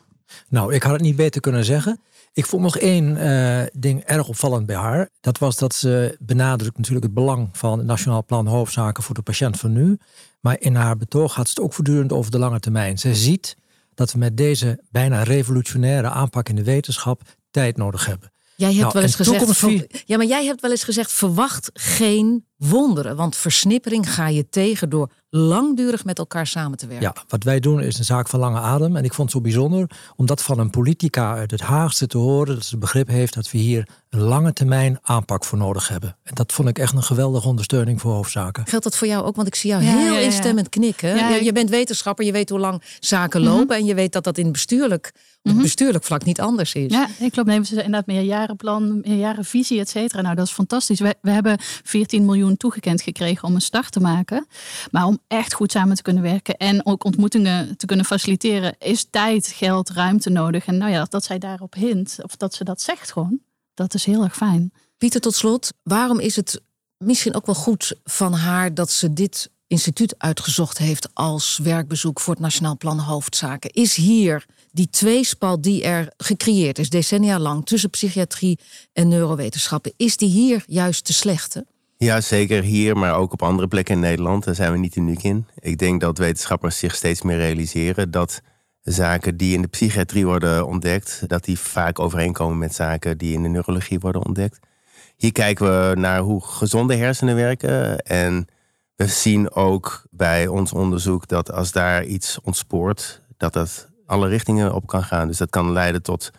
Nou, 0.49 0.73
ik 0.73 0.83
had 0.83 0.91
het 0.91 1.01
niet 1.01 1.15
beter 1.15 1.41
kunnen 1.41 1.65
zeggen. 1.65 1.99
Ik 2.33 2.45
vond 2.45 2.61
nog 2.61 2.77
één 2.77 3.17
uh, 3.17 3.61
ding 3.73 4.03
erg 4.03 4.27
opvallend 4.27 4.65
bij 4.65 4.75
haar. 4.75 5.09
Dat 5.21 5.37
was 5.37 5.57
dat 5.57 5.75
ze 5.75 6.17
benadrukt 6.19 6.77
natuurlijk 6.77 7.05
het 7.05 7.13
belang 7.13 7.49
van 7.51 7.77
het 7.77 7.87
Nationaal 7.87 8.25
Plan 8.25 8.47
Hoofdzaken 8.47 9.03
voor 9.03 9.15
de 9.15 9.21
patiënt 9.21 9.59
van 9.59 9.71
nu. 9.71 9.97
Maar 10.39 10.59
in 10.59 10.75
haar 10.75 10.97
betoog 10.97 11.33
gaat 11.33 11.49
het 11.49 11.59
ook 11.59 11.73
voortdurend 11.73 12.11
over 12.11 12.31
de 12.31 12.39
lange 12.39 12.59
termijn. 12.59 12.97
Ze 12.97 13.15
ziet 13.15 13.57
dat 13.93 14.11
we 14.11 14.17
met 14.17 14.37
deze 14.37 14.79
bijna 14.91 15.23
revolutionaire 15.23 16.09
aanpak 16.09 16.49
in 16.49 16.55
de 16.55 16.63
wetenschap 16.63 17.21
tijd 17.51 17.77
nodig 17.77 18.05
hebben. 18.05 18.33
Jij 18.55 18.69
hebt 18.69 18.79
nou, 18.81 18.93
wel 18.93 19.01
eens 19.03 19.15
gezegd. 19.15 20.03
ja, 20.05 20.17
maar 20.17 20.25
jij 20.25 20.45
hebt 20.45 20.61
wel 20.61 20.71
eens 20.71 20.83
gezegd: 20.83 21.11
verwacht 21.11 21.69
geen 21.73 22.45
wonderen. 22.57 23.15
Want 23.15 23.35
versnippering 23.35 24.13
ga 24.13 24.27
je 24.27 24.49
tegen 24.49 24.89
door 24.89 25.09
langdurig 25.29 26.05
met 26.05 26.17
elkaar 26.17 26.47
samen 26.47 26.77
te 26.77 26.87
werken. 26.87 27.07
Ja, 27.15 27.23
wat 27.27 27.43
wij 27.43 27.59
doen 27.59 27.81
is 27.81 27.97
een 27.97 28.05
zaak 28.05 28.29
van 28.29 28.39
lange 28.39 28.59
adem. 28.59 28.95
En 28.95 29.03
ik 29.03 29.13
vond 29.13 29.31
het 29.31 29.37
zo 29.37 29.43
bijzonder 29.43 29.89
om 30.15 30.25
dat 30.25 30.43
van 30.43 30.59
een 30.59 30.69
politica 30.69 31.35
uit 31.35 31.51
het 31.51 31.61
Haagste 31.61 32.07
te 32.07 32.17
horen. 32.17 32.55
Dat 32.55 32.65
ze 32.65 32.77
begrip 32.77 33.07
heeft 33.07 33.33
dat 33.33 33.51
we 33.51 33.57
hier 33.57 33.87
een 34.09 34.21
lange 34.21 34.53
termijn 34.53 34.99
aanpak 35.01 35.45
voor 35.45 35.57
nodig 35.57 35.87
hebben. 35.87 36.17
En 36.23 36.35
dat 36.35 36.53
vond 36.53 36.69
ik 36.69 36.79
echt 36.79 36.93
een 36.93 37.03
geweldige 37.03 37.47
ondersteuning 37.47 38.01
voor 38.01 38.13
hoofdzaken. 38.13 38.67
Geldt 38.67 38.83
dat 38.83 38.97
voor 38.97 39.07
jou 39.07 39.25
ook? 39.25 39.35
Want 39.35 39.47
ik 39.47 39.55
zie 39.55 39.69
jou 39.69 39.83
heel 39.83 40.13
ja, 40.13 40.19
instemmend 40.19 40.69
knikken. 40.69 41.15
Je, 41.15 41.43
je, 41.43 41.51
bent 41.51 41.69
wetenschapper, 41.69 42.25
je 42.25 42.31
weet 42.31 42.49
hoe 42.49 42.59
lang 42.59 42.81
zaken 42.99 43.41
mhm. 43.41 43.51
lopen. 43.51 43.75
En 43.75 43.85
je 43.85 43.95
weet 43.95 44.11
dat 44.11 44.23
dat 44.23 44.37
in 44.37 44.51
bestuurlijk 44.51 45.13
mm 45.43 45.61
bestuurlijk 45.61 46.03
vlak 46.03 46.23
niet 46.23 46.39
anders 46.39 46.73
is. 46.73 46.91
Ja, 46.91 47.07
ik 47.19 47.31
klopt. 47.31 47.47
Nemen 47.47 47.65
ze 47.65 47.75
inderdaad 47.75 48.05
meerjarenplan, 48.05 49.01
meerjarenvisie, 49.01 49.79
et 49.79 49.89
cetera. 49.89 50.21
Nou, 50.21 50.35
dat 50.35 50.45
is 50.45 50.51
fantastisch. 50.51 50.99
We, 50.99 51.15
we 51.21 51.31
hebben 51.31 51.57
14 51.83 52.25
miljoen 52.25 52.44
toegekend 52.57 53.01
gekregen 53.01 53.47
om 53.47 53.55
een 53.55 53.61
start 53.61 53.91
te 53.91 53.99
maken. 53.99 54.47
Maar 54.91 55.05
om 55.05 55.19
echt 55.27 55.53
goed 55.53 55.71
samen 55.71 55.95
te 55.95 56.01
kunnen 56.01 56.23
werken 56.23 56.57
en 56.57 56.85
ook 56.85 57.03
ontmoetingen 57.03 57.77
te 57.77 57.85
kunnen 57.85 58.05
faciliteren, 58.05 58.75
is 58.79 59.07
tijd, 59.09 59.47
geld, 59.47 59.89
ruimte 59.89 60.29
nodig. 60.29 60.65
En 60.65 60.77
nou 60.77 60.91
ja, 60.91 61.05
dat 61.09 61.23
zij 61.23 61.37
daarop 61.37 61.73
hint, 61.73 62.17
of 62.21 62.35
dat 62.35 62.53
ze 62.53 62.63
dat 62.63 62.81
zegt 62.81 63.11
gewoon, 63.11 63.39
dat 63.73 63.93
is 63.93 64.05
heel 64.05 64.23
erg 64.23 64.35
fijn. 64.35 64.71
Pieter, 64.97 65.21
tot 65.21 65.35
slot, 65.35 65.73
waarom 65.83 66.19
is 66.19 66.35
het 66.35 66.61
misschien 66.97 67.35
ook 67.35 67.45
wel 67.45 67.55
goed 67.55 67.95
van 68.03 68.33
haar 68.33 68.73
dat 68.73 68.91
ze 68.91 69.13
dit 69.13 69.49
instituut 69.67 70.15
uitgezocht 70.17 70.77
heeft 70.77 71.09
als 71.13 71.57
werkbezoek 71.57 72.19
voor 72.19 72.33
het 72.33 72.43
Nationaal 72.43 72.77
Plan 72.77 72.99
Hoofdzaken? 72.99 73.69
Is 73.69 73.95
hier 73.95 74.45
die 74.71 74.89
tweespal 74.89 75.61
die 75.61 75.83
er 75.83 76.13
gecreëerd 76.17 76.79
is, 76.79 76.89
decennia 76.89 77.39
lang, 77.39 77.65
tussen 77.65 77.89
psychiatrie 77.89 78.59
en 78.93 79.07
neurowetenschappen, 79.07 79.93
is 79.97 80.17
die 80.17 80.29
hier 80.29 80.63
juist 80.67 81.05
te 81.05 81.13
slechte? 81.13 81.65
Ja, 81.97 82.21
zeker 82.21 82.63
hier, 82.63 82.97
maar 82.97 83.15
ook 83.15 83.33
op 83.33 83.41
andere 83.41 83.67
plekken 83.67 83.95
in 83.95 83.99
Nederland. 83.99 84.43
Daar 84.43 84.55
zijn 84.55 84.71
we 84.71 84.77
niet 84.77 84.95
uniek 84.95 85.23
in. 85.23 85.47
Ik 85.59 85.77
denk 85.77 86.01
dat 86.01 86.17
wetenschappers 86.17 86.77
zich 86.77 86.95
steeds 86.95 87.21
meer 87.21 87.37
realiseren 87.37 88.11
dat 88.11 88.41
zaken 88.81 89.37
die 89.37 89.53
in 89.53 89.61
de 89.61 89.67
psychiatrie 89.67 90.25
worden 90.25 90.67
ontdekt, 90.67 91.23
dat 91.27 91.43
die 91.43 91.59
vaak 91.59 91.99
overeenkomen 91.99 92.57
met 92.57 92.75
zaken 92.75 93.17
die 93.17 93.33
in 93.33 93.43
de 93.43 93.49
neurologie 93.49 93.99
worden 93.99 94.25
ontdekt. 94.25 94.59
Hier 95.15 95.31
kijken 95.31 95.65
we 95.65 95.95
naar 95.95 96.19
hoe 96.19 96.45
gezonde 96.45 96.95
hersenen 96.95 97.35
werken. 97.35 97.99
En 97.99 98.47
we 98.95 99.07
zien 99.07 99.51
ook 99.51 100.07
bij 100.11 100.47
ons 100.47 100.73
onderzoek 100.73 101.27
dat 101.27 101.51
als 101.51 101.71
daar 101.71 102.03
iets 102.03 102.39
ontspoort, 102.41 103.21
dat 103.37 103.53
dat 103.53 103.89
alle 104.05 104.27
richtingen 104.27 104.73
op 104.73 104.87
kan 104.87 105.03
gaan. 105.03 105.27
Dus 105.27 105.37
dat 105.37 105.49
kan 105.49 105.71
leiden 105.71 106.01
tot 106.01 106.31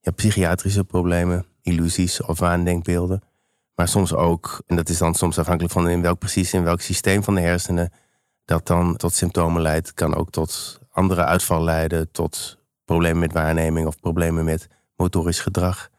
ja, 0.00 0.10
psychiatrische 0.10 0.84
problemen, 0.84 1.46
illusies 1.62 2.22
of 2.22 2.38
waandenkbeelden. 2.38 3.22
Maar 3.80 3.88
soms 3.88 4.14
ook, 4.14 4.62
en 4.66 4.76
dat 4.76 4.88
is 4.88 4.98
dan 4.98 5.14
soms 5.14 5.38
afhankelijk 5.38 5.72
van 5.72 5.88
in 5.88 6.02
welk 6.02 6.18
precies 6.18 6.52
in 6.52 6.64
welk 6.64 6.80
systeem 6.80 7.22
van 7.22 7.34
de 7.34 7.40
hersenen 7.40 7.92
dat 8.44 8.66
dan 8.66 8.96
tot 8.96 9.14
symptomen 9.14 9.62
leidt, 9.62 9.94
kan 9.94 10.14
ook 10.14 10.30
tot 10.30 10.78
andere 10.90 11.24
uitval 11.24 11.62
leiden, 11.62 12.10
tot 12.10 12.58
problemen 12.84 13.18
met 13.18 13.32
waarneming 13.32 13.86
of 13.86 14.00
problemen 14.00 14.44
met 14.44 14.66
motorisch 14.96 15.40
gedrag. 15.40 15.90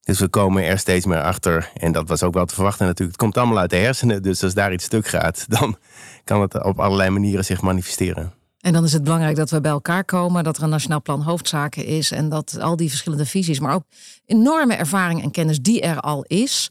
Dus 0.00 0.18
we 0.18 0.28
komen 0.28 0.64
er 0.64 0.78
steeds 0.78 1.06
meer 1.06 1.22
achter. 1.22 1.70
En 1.74 1.92
dat 1.92 2.08
was 2.08 2.22
ook 2.22 2.34
wel 2.34 2.44
te 2.44 2.54
verwachten 2.54 2.86
natuurlijk. 2.86 3.18
Het 3.18 3.26
komt 3.26 3.36
allemaal 3.36 3.58
uit 3.58 3.70
de 3.70 3.76
hersenen. 3.76 4.22
Dus 4.22 4.42
als 4.42 4.54
daar 4.54 4.72
iets 4.72 4.84
stuk 4.84 5.06
gaat, 5.06 5.44
dan 5.58 5.76
kan 6.24 6.40
het 6.40 6.64
op 6.64 6.80
allerlei 6.80 7.10
manieren 7.10 7.44
zich 7.44 7.60
manifesteren. 7.60 8.32
En 8.60 8.72
dan 8.72 8.84
is 8.84 8.92
het 8.92 9.04
belangrijk 9.04 9.36
dat 9.36 9.50
we 9.50 9.60
bij 9.60 9.70
elkaar 9.70 10.04
komen, 10.04 10.44
dat 10.44 10.56
er 10.56 10.62
een 10.62 10.68
nationaal 10.68 11.02
plan 11.02 11.22
hoofdzaken 11.22 11.84
is 11.84 12.10
en 12.10 12.28
dat 12.28 12.58
al 12.60 12.76
die 12.76 12.88
verschillende 12.88 13.26
visies, 13.26 13.60
maar 13.60 13.74
ook 13.74 13.84
enorme 14.26 14.74
ervaring 14.74 15.22
en 15.22 15.30
kennis 15.30 15.60
die 15.60 15.80
er 15.80 16.00
al 16.00 16.24
is, 16.26 16.70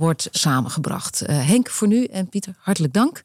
wordt 0.00 0.28
samengebracht. 0.30 1.22
Uh, 1.22 1.46
Henk 1.46 1.70
voor 1.70 1.88
nu 1.88 2.04
en 2.04 2.28
Pieter, 2.28 2.54
hartelijk 2.58 2.92
dank. 2.92 3.22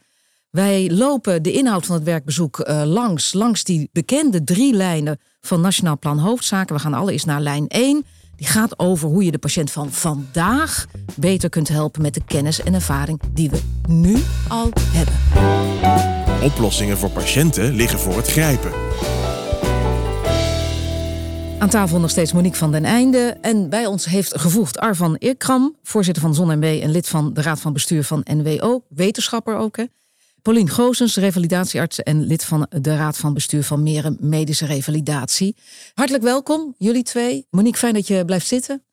Wij 0.49 0.91
lopen 0.91 1.43
de 1.43 1.51
inhoud 1.51 1.85
van 1.85 1.95
het 1.95 2.03
werkbezoek 2.03 2.59
uh, 2.59 2.83
langs, 2.85 3.33
langs 3.33 3.63
die 3.63 3.89
bekende 3.91 4.43
drie 4.43 4.73
lijnen 4.73 5.19
van 5.41 5.61
Nationaal 5.61 5.99
Plan 5.99 6.19
Hoofdzaken. 6.19 6.75
We 6.75 6.81
gaan 6.81 6.93
allereerst 6.93 7.25
naar 7.25 7.41
lijn 7.41 7.67
1. 7.67 8.05
Die 8.35 8.47
gaat 8.47 8.79
over 8.79 9.07
hoe 9.09 9.23
je 9.23 9.31
de 9.31 9.37
patiënt 9.37 9.71
van 9.71 9.91
vandaag 9.91 10.85
beter 11.15 11.49
kunt 11.49 11.67
helpen 11.67 12.01
met 12.01 12.13
de 12.13 12.21
kennis 12.25 12.61
en 12.61 12.73
ervaring 12.73 13.19
die 13.33 13.49
we 13.49 13.61
nu 13.87 14.23
al 14.47 14.69
hebben. 14.91 15.13
Oplossingen 16.43 16.97
voor 16.97 17.09
patiënten 17.09 17.73
liggen 17.73 17.99
voor 17.99 18.17
het 18.17 18.27
grijpen. 18.27 18.71
Aan 21.65 21.71
tafel 21.71 21.99
nog 21.99 22.09
steeds 22.09 22.33
Monique 22.33 22.57
van 22.57 22.71
den 22.71 22.85
Einde. 22.85 23.37
En 23.41 23.69
bij 23.69 23.85
ons 23.85 24.05
heeft 24.05 24.39
gevoegd 24.39 24.79
Arvan 24.79 25.15
Irkram, 25.17 25.75
voorzitter 25.83 26.23
van 26.23 26.35
ZonMW 26.35 26.63
en 26.63 26.91
lid 26.91 27.07
van 27.07 27.33
de 27.33 27.41
Raad 27.41 27.59
van 27.59 27.73
Bestuur 27.73 28.03
van 28.03 28.25
NWO, 28.33 28.83
wetenschapper 28.89 29.57
ook. 29.57 29.77
Hè. 29.77 29.83
Paulien 30.41 30.69
Goosens, 30.69 31.15
revalidatiearts 31.15 32.03
en 32.03 32.25
lid 32.25 32.43
van 32.43 32.67
de 32.69 32.95
Raad 32.95 33.17
van 33.17 33.33
Bestuur 33.33 33.63
van 33.63 33.83
Meren 33.83 34.17
Medische 34.19 34.65
Revalidatie. 34.65 35.55
Hartelijk 35.93 36.23
welkom, 36.23 36.75
jullie 36.77 37.03
twee. 37.03 37.47
Monique, 37.49 37.79
fijn 37.79 37.93
dat 37.93 38.07
je 38.07 38.25
blijft 38.25 38.47
zitten. 38.47 38.83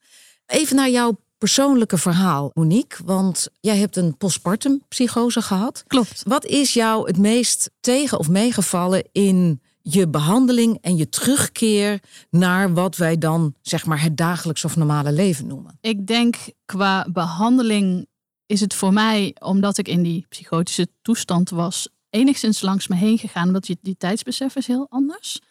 Even 0.45 0.75
naar 0.75 0.89
jouw 0.89 1.19
persoonlijke 1.37 1.97
verhaal, 1.97 2.51
Monique. 2.53 3.03
Want 3.05 3.47
jij 3.59 3.77
hebt 3.77 3.95
een 3.95 4.17
postpartum 4.17 4.81
psychose 4.87 5.41
gehad. 5.41 5.83
Klopt. 5.87 6.21
Wat 6.27 6.45
is 6.45 6.73
jou 6.73 7.07
het 7.07 7.17
meest 7.17 7.69
tegen 7.79 8.19
of 8.19 8.29
meegevallen 8.29 9.03
in 9.11 9.61
je 9.83 10.07
behandeling 10.07 10.77
en 10.81 10.95
je 10.95 11.09
terugkeer 11.09 11.99
naar 12.29 12.73
wat 12.73 12.95
wij 12.95 13.17
dan 13.17 13.53
zeg 13.61 13.85
maar 13.85 14.01
het 14.01 14.17
dagelijks 14.17 14.65
of 14.65 14.75
normale 14.75 15.11
leven 15.11 15.47
noemen? 15.47 15.77
Ik 15.81 16.07
denk 16.07 16.35
qua 16.65 17.07
behandeling 17.11 18.07
is 18.45 18.61
het 18.61 18.73
voor 18.73 18.93
mij, 18.93 19.35
omdat 19.39 19.77
ik 19.77 19.87
in 19.87 20.03
die 20.03 20.25
psychotische 20.29 20.87
toestand 21.01 21.49
was, 21.49 21.87
enigszins 22.13 22.61
langs 22.61 22.87
me 22.87 22.95
heen 22.95 23.17
gegaan. 23.17 23.47
Omdat 23.47 23.67
je, 23.67 23.77
die 23.81 23.97
tijdsbesef 23.97 24.55
is 24.55 24.67
heel 24.67 24.87
anders. 24.89 25.41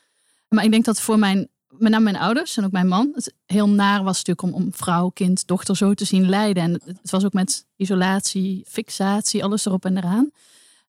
Maar 0.48 0.64
ik 0.64 0.70
denk 0.70 0.84
dat 0.84 1.00
voor 1.00 1.18
mijn, 1.18 1.48
met 1.68 1.92
name 1.92 2.04
mijn 2.04 2.16
ouders 2.16 2.56
en 2.56 2.64
ook 2.64 2.72
mijn 2.72 2.88
man, 2.88 3.10
het 3.14 3.34
heel 3.46 3.68
naar 3.68 4.02
was 4.02 4.24
natuurlijk 4.24 4.42
om, 4.42 4.52
om 4.52 4.72
vrouw, 4.72 5.08
kind, 5.08 5.46
dochter 5.46 5.76
zo 5.76 5.94
te 5.94 6.04
zien 6.04 6.28
lijden. 6.28 6.62
En 6.62 6.72
het 6.84 7.10
was 7.10 7.24
ook 7.24 7.32
met 7.32 7.66
isolatie, 7.76 8.64
fixatie, 8.68 9.44
alles 9.44 9.66
erop 9.66 9.84
en 9.84 9.96
eraan. 9.96 10.30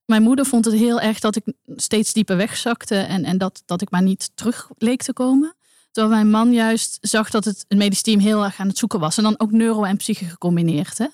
Mijn 0.05 0.23
moeder 0.23 0.45
vond 0.45 0.65
het 0.65 0.73
heel 0.73 1.01
erg 1.01 1.19
dat 1.19 1.35
ik 1.35 1.43
steeds 1.75 2.13
dieper 2.13 2.37
wegzakte 2.37 2.95
en, 2.95 3.23
en 3.23 3.37
dat, 3.37 3.63
dat 3.65 3.81
ik 3.81 3.89
maar 3.89 4.01
niet 4.01 4.31
terug 4.35 4.69
leek 4.77 5.03
te 5.03 5.13
komen. 5.13 5.55
Terwijl 5.91 6.15
mijn 6.15 6.29
man 6.29 6.53
juist 6.53 6.97
zag 7.01 7.29
dat 7.29 7.45
het, 7.45 7.65
het 7.67 7.77
medisch 7.77 8.01
team 8.01 8.19
heel 8.19 8.43
erg 8.43 8.59
aan 8.59 8.67
het 8.67 8.77
zoeken 8.77 8.99
was. 8.99 9.17
En 9.17 9.23
dan 9.23 9.39
ook 9.39 9.51
neuro 9.51 9.83
en 9.83 9.97
psyche 9.97 10.25
gecombineerd. 10.25 11.09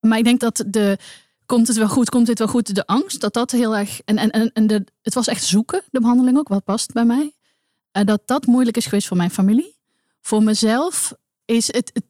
Maar 0.00 0.18
ik 0.18 0.24
denk 0.24 0.40
dat 0.40 0.64
de, 0.66 0.98
komt 1.46 1.68
het 1.68 1.76
wel 1.76 1.88
goed, 1.88 2.10
komt 2.10 2.26
dit 2.26 2.38
wel 2.38 2.48
goed, 2.48 2.74
de 2.74 2.86
angst, 2.86 3.20
dat 3.20 3.32
dat 3.32 3.50
heel 3.50 3.76
erg, 3.76 4.00
en, 4.04 4.18
en, 4.18 4.52
en 4.52 4.66
de, 4.66 4.84
het 5.02 5.14
was 5.14 5.26
echt 5.26 5.44
zoeken, 5.44 5.82
de 5.90 6.00
behandeling 6.00 6.38
ook, 6.38 6.48
wat 6.48 6.64
past 6.64 6.92
bij 6.92 7.04
mij. 7.04 7.32
En 7.92 8.06
dat 8.06 8.22
dat 8.24 8.46
moeilijk 8.46 8.76
is 8.76 8.84
geweest 8.84 9.06
voor 9.06 9.16
mijn 9.16 9.30
familie. 9.30 9.74
Voor 10.20 10.42
mezelf 10.42 11.14
is 11.44 11.66
het, 11.66 11.90
het 11.92 12.04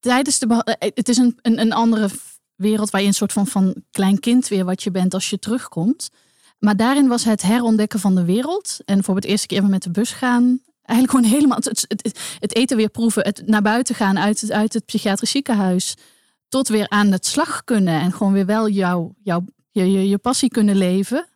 tijdens 0.00 0.38
de 0.38 0.78
het 0.78 1.08
is 1.08 1.16
een, 1.16 1.38
een, 1.42 1.58
een 1.58 1.72
andere 1.72 2.08
wereld 2.60 2.90
waar 2.90 3.00
je 3.00 3.06
een 3.06 3.14
soort 3.14 3.32
van, 3.32 3.46
van 3.46 3.74
klein 3.90 4.20
kind 4.20 4.48
weer 4.48 4.64
wat 4.64 4.82
je 4.82 4.90
bent 4.90 5.14
als 5.14 5.30
je 5.30 5.38
terugkomt. 5.38 6.10
Maar 6.58 6.76
daarin 6.76 7.08
was 7.08 7.24
het 7.24 7.42
herontdekken 7.42 8.00
van 8.00 8.14
de 8.14 8.24
wereld. 8.24 8.78
En 8.84 9.04
voor 9.04 9.14
het 9.14 9.24
eerste 9.24 9.46
keer 9.46 9.64
met 9.64 9.82
de 9.82 9.90
bus 9.90 10.10
gaan. 10.10 10.60
Eigenlijk 10.82 11.18
gewoon 11.18 11.38
helemaal 11.38 11.58
het, 12.38 12.54
eten 12.54 12.76
weer 12.76 12.88
proeven. 12.88 13.22
Het 13.22 13.42
naar 13.46 13.62
buiten 13.62 13.94
gaan 13.94 14.18
uit, 14.18 14.40
het, 14.40 14.52
uit 14.52 14.72
het 14.72 14.84
psychiatrisch 14.84 15.30
ziekenhuis. 15.30 15.94
Tot 16.48 16.68
weer 16.68 16.88
aan 16.88 17.12
het 17.12 17.26
slag 17.26 17.64
kunnen. 17.64 18.00
En 18.00 18.12
gewoon 18.12 18.32
weer 18.32 18.46
wel 18.46 18.68
jouw, 18.68 19.14
jouw, 19.22 19.44
je, 19.70 19.90
je, 19.90 20.08
je 20.08 20.18
passie 20.18 20.48
kunnen 20.48 20.76
leven 20.76 21.28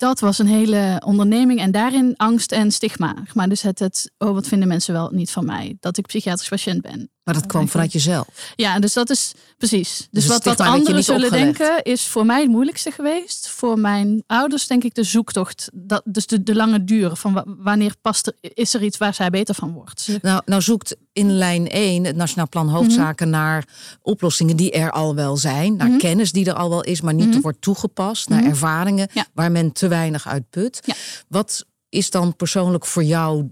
dat 0.00 0.20
was 0.20 0.38
een 0.38 0.46
hele 0.46 1.02
onderneming 1.04 1.60
en 1.60 1.70
daarin 1.70 2.14
angst 2.16 2.52
en 2.52 2.70
stigma. 2.70 3.14
Maar 3.34 3.48
dus 3.48 3.62
het, 3.62 3.78
het, 3.78 4.10
oh 4.18 4.32
wat 4.32 4.48
vinden 4.48 4.68
mensen 4.68 4.92
wel 4.92 5.10
niet 5.12 5.30
van 5.30 5.44
mij? 5.44 5.76
Dat 5.80 5.96
ik 5.98 6.06
psychiatrisch 6.06 6.48
patiënt 6.48 6.82
ben. 6.82 7.10
Maar 7.30 7.40
dat 7.40 7.50
kwam 7.50 7.68
vanuit 7.68 7.92
jezelf. 7.92 8.52
Ja, 8.56 8.78
dus 8.78 8.92
dat 8.92 9.10
is 9.10 9.32
precies. 9.58 9.96
Dus, 9.96 10.08
dus 10.10 10.26
wat, 10.26 10.44
wat 10.44 10.60
anderen 10.60 11.04
zullen 11.04 11.30
denken 11.30 11.82
is 11.82 12.06
voor 12.06 12.26
mij 12.26 12.40
het 12.40 12.50
moeilijkste 12.50 12.90
geweest. 12.90 13.48
Voor 13.48 13.78
mijn 13.78 14.22
ouders 14.26 14.66
denk 14.66 14.84
ik 14.84 14.94
de 14.94 15.02
zoektocht. 15.02 15.70
Dat, 15.72 16.02
dus 16.04 16.26
de, 16.26 16.42
de 16.42 16.54
lange 16.54 16.84
duur 16.84 17.16
van 17.16 17.44
wanneer 17.58 17.94
past 18.00 18.26
er, 18.26 18.34
is 18.40 18.74
er 18.74 18.82
iets 18.82 18.98
waar 18.98 19.14
zij 19.14 19.30
beter 19.30 19.54
van 19.54 19.72
wordt. 19.72 20.08
Nou, 20.22 20.42
nou 20.44 20.62
zoekt 20.62 20.96
in 21.12 21.30
lijn 21.32 21.68
1 21.68 22.04
het 22.04 22.16
Nationaal 22.16 22.48
Plan 22.48 22.68
Hoofdzaken 22.68 23.28
mhm. 23.28 23.38
naar 23.38 23.64
oplossingen 24.02 24.56
die 24.56 24.70
er 24.70 24.90
al 24.90 25.14
wel 25.14 25.36
zijn. 25.36 25.76
Naar 25.76 25.88
mhm. 25.88 25.98
kennis 25.98 26.32
die 26.32 26.46
er 26.46 26.54
al 26.54 26.70
wel 26.70 26.82
is, 26.82 27.00
maar 27.00 27.14
niet 27.14 27.34
mm 27.34 27.38
wordt 27.40 27.60
toegepast. 27.60 28.28
Naar 28.28 28.40
mhm. 28.40 28.48
ervaringen 28.48 29.08
waar 29.34 29.52
men 29.52 29.72
te 29.72 29.88
weinig 29.88 30.28
uit 30.28 30.50
put. 30.50 30.80
Wat 31.28 31.66
is 31.88 32.10
dan 32.10 32.36
persoonlijk 32.36 32.86
voor 32.86 33.04
jou 33.04 33.50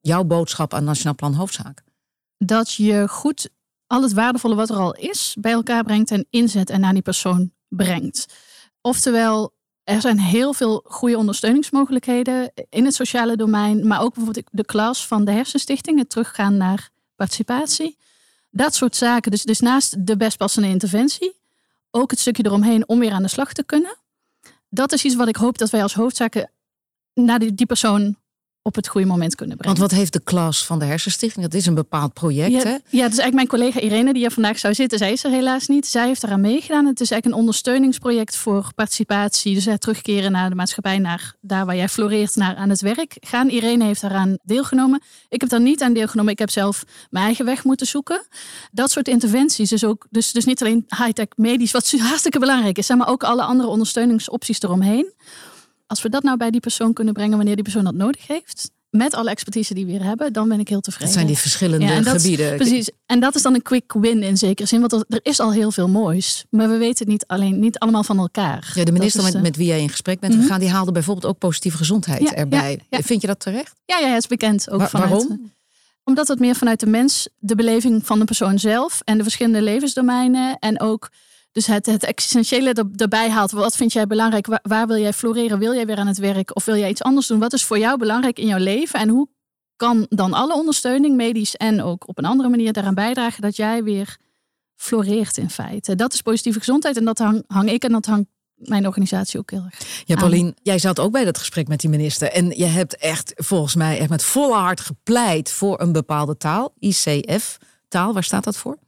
jouw 0.00 0.24
boodschap 0.24 0.74
aan 0.74 0.84
Nationaal 0.84 1.14
Plan 1.14 1.34
Hoofdzaken? 1.34 1.87
Dat 2.38 2.72
je 2.72 3.08
goed 3.08 3.48
al 3.86 4.02
het 4.02 4.12
waardevolle 4.12 4.54
wat 4.54 4.70
er 4.70 4.76
al 4.76 4.94
is 4.94 5.36
bij 5.40 5.52
elkaar 5.52 5.84
brengt 5.84 6.10
en 6.10 6.26
inzet 6.30 6.70
en 6.70 6.80
naar 6.80 6.92
die 6.92 7.02
persoon 7.02 7.52
brengt. 7.68 8.26
Oftewel, 8.80 9.54
er 9.84 10.00
zijn 10.00 10.18
heel 10.18 10.52
veel 10.52 10.84
goede 10.84 11.16
ondersteuningsmogelijkheden 11.16 12.52
in 12.70 12.84
het 12.84 12.94
sociale 12.94 13.36
domein, 13.36 13.86
maar 13.86 14.00
ook 14.00 14.14
bijvoorbeeld 14.14 14.46
de 14.50 14.64
klas 14.64 15.06
van 15.06 15.24
de 15.24 15.30
Hersenstichting, 15.30 15.98
het 15.98 16.10
teruggaan 16.10 16.56
naar 16.56 16.90
participatie. 17.16 17.96
Dat 18.50 18.74
soort 18.74 18.96
zaken. 18.96 19.30
Dus, 19.30 19.42
dus 19.42 19.60
naast 19.60 20.06
de 20.06 20.16
best 20.16 20.36
passende 20.36 20.68
interventie, 20.68 21.36
ook 21.90 22.10
het 22.10 22.20
stukje 22.20 22.46
eromheen 22.46 22.88
om 22.88 22.98
weer 22.98 23.12
aan 23.12 23.22
de 23.22 23.28
slag 23.28 23.52
te 23.52 23.64
kunnen. 23.64 23.96
Dat 24.68 24.92
is 24.92 25.04
iets 25.04 25.14
wat 25.14 25.28
ik 25.28 25.36
hoop 25.36 25.58
dat 25.58 25.70
wij 25.70 25.82
als 25.82 25.94
hoofdzaken 25.94 26.50
naar 27.14 27.38
die, 27.38 27.54
die 27.54 27.66
persoon 27.66 28.16
op 28.68 28.74
het 28.74 28.88
goede 28.88 29.06
moment 29.06 29.34
kunnen 29.34 29.56
brengen. 29.56 29.78
Want 29.78 29.90
wat 29.90 29.98
heeft 29.98 30.12
de 30.12 30.20
klas 30.20 30.66
van 30.66 30.78
de 30.78 30.84
Hersenstichting? 30.84 31.44
Dat 31.44 31.54
is 31.54 31.66
een 31.66 31.74
bepaald 31.74 32.12
project, 32.12 32.50
ja, 32.50 32.58
hè? 32.58 32.70
Ja, 32.70 32.78
dus 33.08 33.18
eigenlijk 33.18 33.34
mijn 33.34 33.46
collega 33.46 33.80
Irene, 33.80 34.12
die 34.12 34.22
hier 34.22 34.30
vandaag 34.30 34.58
zou 34.58 34.74
zitten, 34.74 34.98
zij 34.98 35.12
is 35.12 35.24
er 35.24 35.30
helaas 35.30 35.66
niet. 35.66 35.86
Zij 35.86 36.06
heeft 36.06 36.22
eraan 36.22 36.40
meegedaan. 36.40 36.86
Het 36.86 37.00
is 37.00 37.10
eigenlijk 37.10 37.26
een 37.26 37.40
ondersteuningsproject 37.40 38.36
voor 38.36 38.72
participatie. 38.74 39.54
Dus 39.54 39.64
het 39.64 39.80
terugkeren 39.80 40.32
naar 40.32 40.48
de 40.48 40.54
maatschappij, 40.54 40.98
naar 40.98 41.34
daar 41.40 41.66
waar 41.66 41.76
jij 41.76 41.88
floreert, 41.88 42.36
naar 42.36 42.56
aan 42.56 42.68
het 42.68 42.80
werk 42.80 43.16
gaan. 43.20 43.48
Irene 43.48 43.84
heeft 43.84 44.00
daaraan 44.00 44.38
deelgenomen. 44.42 45.02
Ik 45.28 45.40
heb 45.40 45.50
daar 45.50 45.60
niet 45.60 45.82
aan 45.82 45.92
deelgenomen. 45.92 46.32
Ik 46.32 46.38
heb 46.38 46.50
zelf 46.50 46.84
mijn 47.10 47.24
eigen 47.24 47.44
weg 47.44 47.64
moeten 47.64 47.86
zoeken. 47.86 48.26
Dat 48.72 48.90
soort 48.90 49.08
interventies, 49.08 49.68
dus, 49.68 49.84
ook, 49.84 50.06
dus, 50.10 50.32
dus 50.32 50.44
niet 50.44 50.60
alleen 50.60 50.84
high-tech 50.88 51.26
medisch, 51.34 51.72
wat 51.72 51.90
hartstikke 51.98 52.38
belangrijk 52.38 52.78
is, 52.78 52.88
maar 52.88 53.08
ook 53.08 53.22
alle 53.22 53.42
andere 53.42 53.68
ondersteuningsopties 53.68 54.62
eromheen 54.62 55.12
als 55.88 56.02
we 56.02 56.08
dat 56.08 56.22
nou 56.22 56.36
bij 56.36 56.50
die 56.50 56.60
persoon 56.60 56.92
kunnen 56.92 57.14
brengen 57.14 57.36
wanneer 57.36 57.54
die 57.54 57.64
persoon 57.64 57.84
dat 57.84 57.94
nodig 57.94 58.26
heeft, 58.26 58.70
met 58.90 59.14
alle 59.14 59.30
expertise 59.30 59.74
die 59.74 59.84
we 59.84 59.90
hier 59.90 60.04
hebben, 60.04 60.32
dan 60.32 60.48
ben 60.48 60.60
ik 60.60 60.68
heel 60.68 60.80
tevreden. 60.80 61.06
Dat 61.06 61.16
zijn 61.16 61.26
die 61.26 61.38
verschillende 61.38 61.86
ja, 61.86 62.02
gebieden. 62.02 62.56
Precies. 62.56 62.90
En 63.06 63.20
dat 63.20 63.34
is 63.34 63.42
dan 63.42 63.54
een 63.54 63.62
quick 63.62 63.92
win 63.92 64.22
in 64.22 64.36
zekere 64.36 64.68
zin. 64.68 64.80
Want 64.80 64.92
er, 64.92 65.20
is 65.22 65.40
al 65.40 65.52
heel 65.52 65.70
veel 65.70 65.88
moois. 65.88 66.44
Maar 66.50 66.68
we 66.68 66.76
weten 66.76 66.98
het 66.98 67.08
niet 67.08 67.26
alleen, 67.26 67.58
niet 67.58 67.78
allemaal 67.78 68.04
van 68.04 68.18
elkaar. 68.18 68.72
Ja, 68.74 68.84
de 68.84 68.92
minister 68.92 69.22
met, 69.22 69.34
eh, 69.34 69.40
met 69.40 69.56
wie 69.56 69.66
jij 69.66 69.80
in 69.80 69.88
gesprek 69.88 70.20
bent 70.20 70.32
mhm. 70.32 70.42
gegaan, 70.42 70.60
die 70.60 70.70
haalde 70.70 70.92
bijvoorbeeld 70.92 71.26
ook 71.26 71.38
positieve 71.38 71.76
gezondheid 71.76 72.32
erbij. 72.32 72.80
Vind 72.90 73.20
je 73.20 73.26
dat 73.26 73.40
terecht? 73.40 73.74
Ja, 73.84 73.98
ja, 73.98 74.08
het 74.08 74.22
is 74.22 74.26
bekend. 74.26 74.70
Ook 74.70 74.88
vanuit, 74.88 75.10
waarom? 75.10 75.52
Omdat 76.04 76.28
het 76.28 76.38
meer 76.38 76.54
vanuit 76.54 76.80
de 76.80 76.86
mens, 76.86 77.28
de 77.38 77.54
beleving 77.54 78.06
van 78.06 78.18
de 78.18 78.24
persoon 78.24 78.58
zelf 78.58 79.00
en 79.04 79.16
de 79.16 79.22
verschillende 79.22 79.62
levensdomeinen 79.62 80.58
en 80.58 80.80
ook 80.80 81.10
dus 81.58 81.66
het, 81.66 81.86
het 81.86 82.04
existentiële 82.04 82.86
erbij 82.96 83.30
haalt. 83.30 83.50
Wat 83.50 83.76
vind 83.76 83.92
jij 83.92 84.06
belangrijk? 84.06 84.46
Waar, 84.62 84.86
wil 84.86 84.98
jij 84.98 85.12
floreren? 85.12 85.58
Wil 85.58 85.74
jij 85.74 85.86
weer 85.86 85.96
aan 85.96 86.06
het 86.06 86.18
werk? 86.18 86.56
Of 86.56 86.64
wil 86.64 86.76
jij 86.76 86.90
iets 86.90 87.02
anders 87.02 87.26
doen? 87.26 87.38
Wat 87.38 87.52
is 87.52 87.64
voor 87.64 87.78
jou 87.78 87.98
belangrijk 87.98 88.38
in 88.38 88.46
jouw 88.46 88.58
leven? 88.58 89.00
En 89.00 89.08
hoe 89.08 89.28
kan 89.76 90.06
dan 90.08 90.32
alle 90.32 90.54
ondersteuning, 90.54 91.16
medisch 91.16 91.56
en 91.56 91.82
ook 91.82 92.08
op 92.08 92.18
een 92.18 92.24
andere 92.24 92.48
manier, 92.48 92.72
daaraan 92.72 92.94
bijdragen 92.94 93.42
dat 93.42 93.56
jij 93.56 93.82
weer 93.82 94.16
floreert 94.76 95.36
in 95.36 95.50
feite? 95.50 95.94
Dat 95.94 96.12
is 96.12 96.22
positieve 96.22 96.58
gezondheid 96.58 96.96
en 96.96 97.04
dat 97.04 97.18
hang, 97.18 97.44
hang 97.46 97.70
ik 97.70 97.84
en 97.84 97.92
dat 97.92 98.06
hangt 98.06 98.28
mijn 98.54 98.86
organisatie 98.86 99.38
ook 99.38 99.50
heel 99.50 99.64
erg. 99.64 100.02
Ja, 100.04 100.16
Paulien, 100.16 100.56
jij 100.62 100.78
zat 100.78 100.98
ook 100.98 101.12
bij 101.12 101.24
dat 101.24 101.38
gesprek 101.38 101.68
met 101.68 101.80
die 101.80 101.90
minister. 101.90 102.30
En 102.30 102.50
je 102.56 102.64
hebt 102.64 102.96
echt 102.96 103.32
volgens 103.36 103.74
mij 103.74 103.98
echt 103.98 104.10
met 104.10 104.24
volle 104.24 104.56
hart 104.56 104.80
gepleit 104.80 105.50
voor 105.50 105.80
een 105.80 105.92
bepaalde 105.92 106.36
taal, 106.36 106.74
ICF. 106.78 107.58
Taal, 107.88 108.12
waar 108.12 108.24
staat 108.24 108.44
dat 108.44 108.56
voor? 108.56 108.78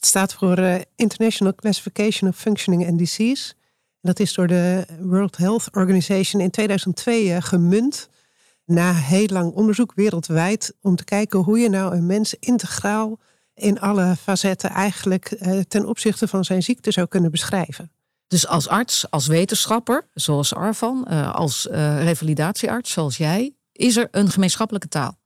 Het 0.00 0.08
staat 0.08 0.34
voor 0.34 0.58
uh, 0.58 0.74
International 0.96 1.54
Classification 1.54 2.30
of 2.30 2.36
Functioning 2.36 2.88
and 2.88 2.98
Disease. 2.98 3.52
En 4.00 4.08
dat 4.08 4.20
is 4.20 4.34
door 4.34 4.46
de 4.46 4.86
World 5.00 5.36
Health 5.36 5.68
Organization 5.72 6.42
in 6.42 6.50
2002 6.50 7.24
uh, 7.24 7.36
eh, 7.36 7.42
gemunt. 7.42 8.08
Na 8.64 8.92
heel 8.92 9.26
lang 9.26 9.52
onderzoek 9.52 9.92
wereldwijd. 9.94 10.74
Om 10.82 10.96
te 10.96 11.04
kijken 11.04 11.38
hoe 11.38 11.58
je 11.58 11.68
nou 11.68 11.94
een 11.94 12.06
mens 12.06 12.34
integraal 12.34 13.18
in 13.54 13.80
alle 13.80 14.16
facetten 14.16 14.70
eigenlijk 14.70 15.36
uh, 15.40 15.60
ten 15.60 15.86
opzichte 15.86 16.28
van 16.28 16.44
zijn 16.44 16.62
ziekte 16.62 16.90
zou 16.90 17.06
kunnen 17.06 17.30
beschrijven. 17.30 17.92
Dus 18.26 18.46
als 18.46 18.68
arts, 18.68 19.10
als 19.10 19.26
wetenschapper, 19.26 20.08
zoals 20.14 20.54
Arvan, 20.54 21.04
als 21.32 21.68
revalidatiearts, 21.98 22.92
zoals 22.92 23.16
jij, 23.16 23.54
is 23.72 23.96
er 23.96 24.08
een 24.10 24.30
gemeenschappelijke 24.30 24.88
taal? 24.88 25.19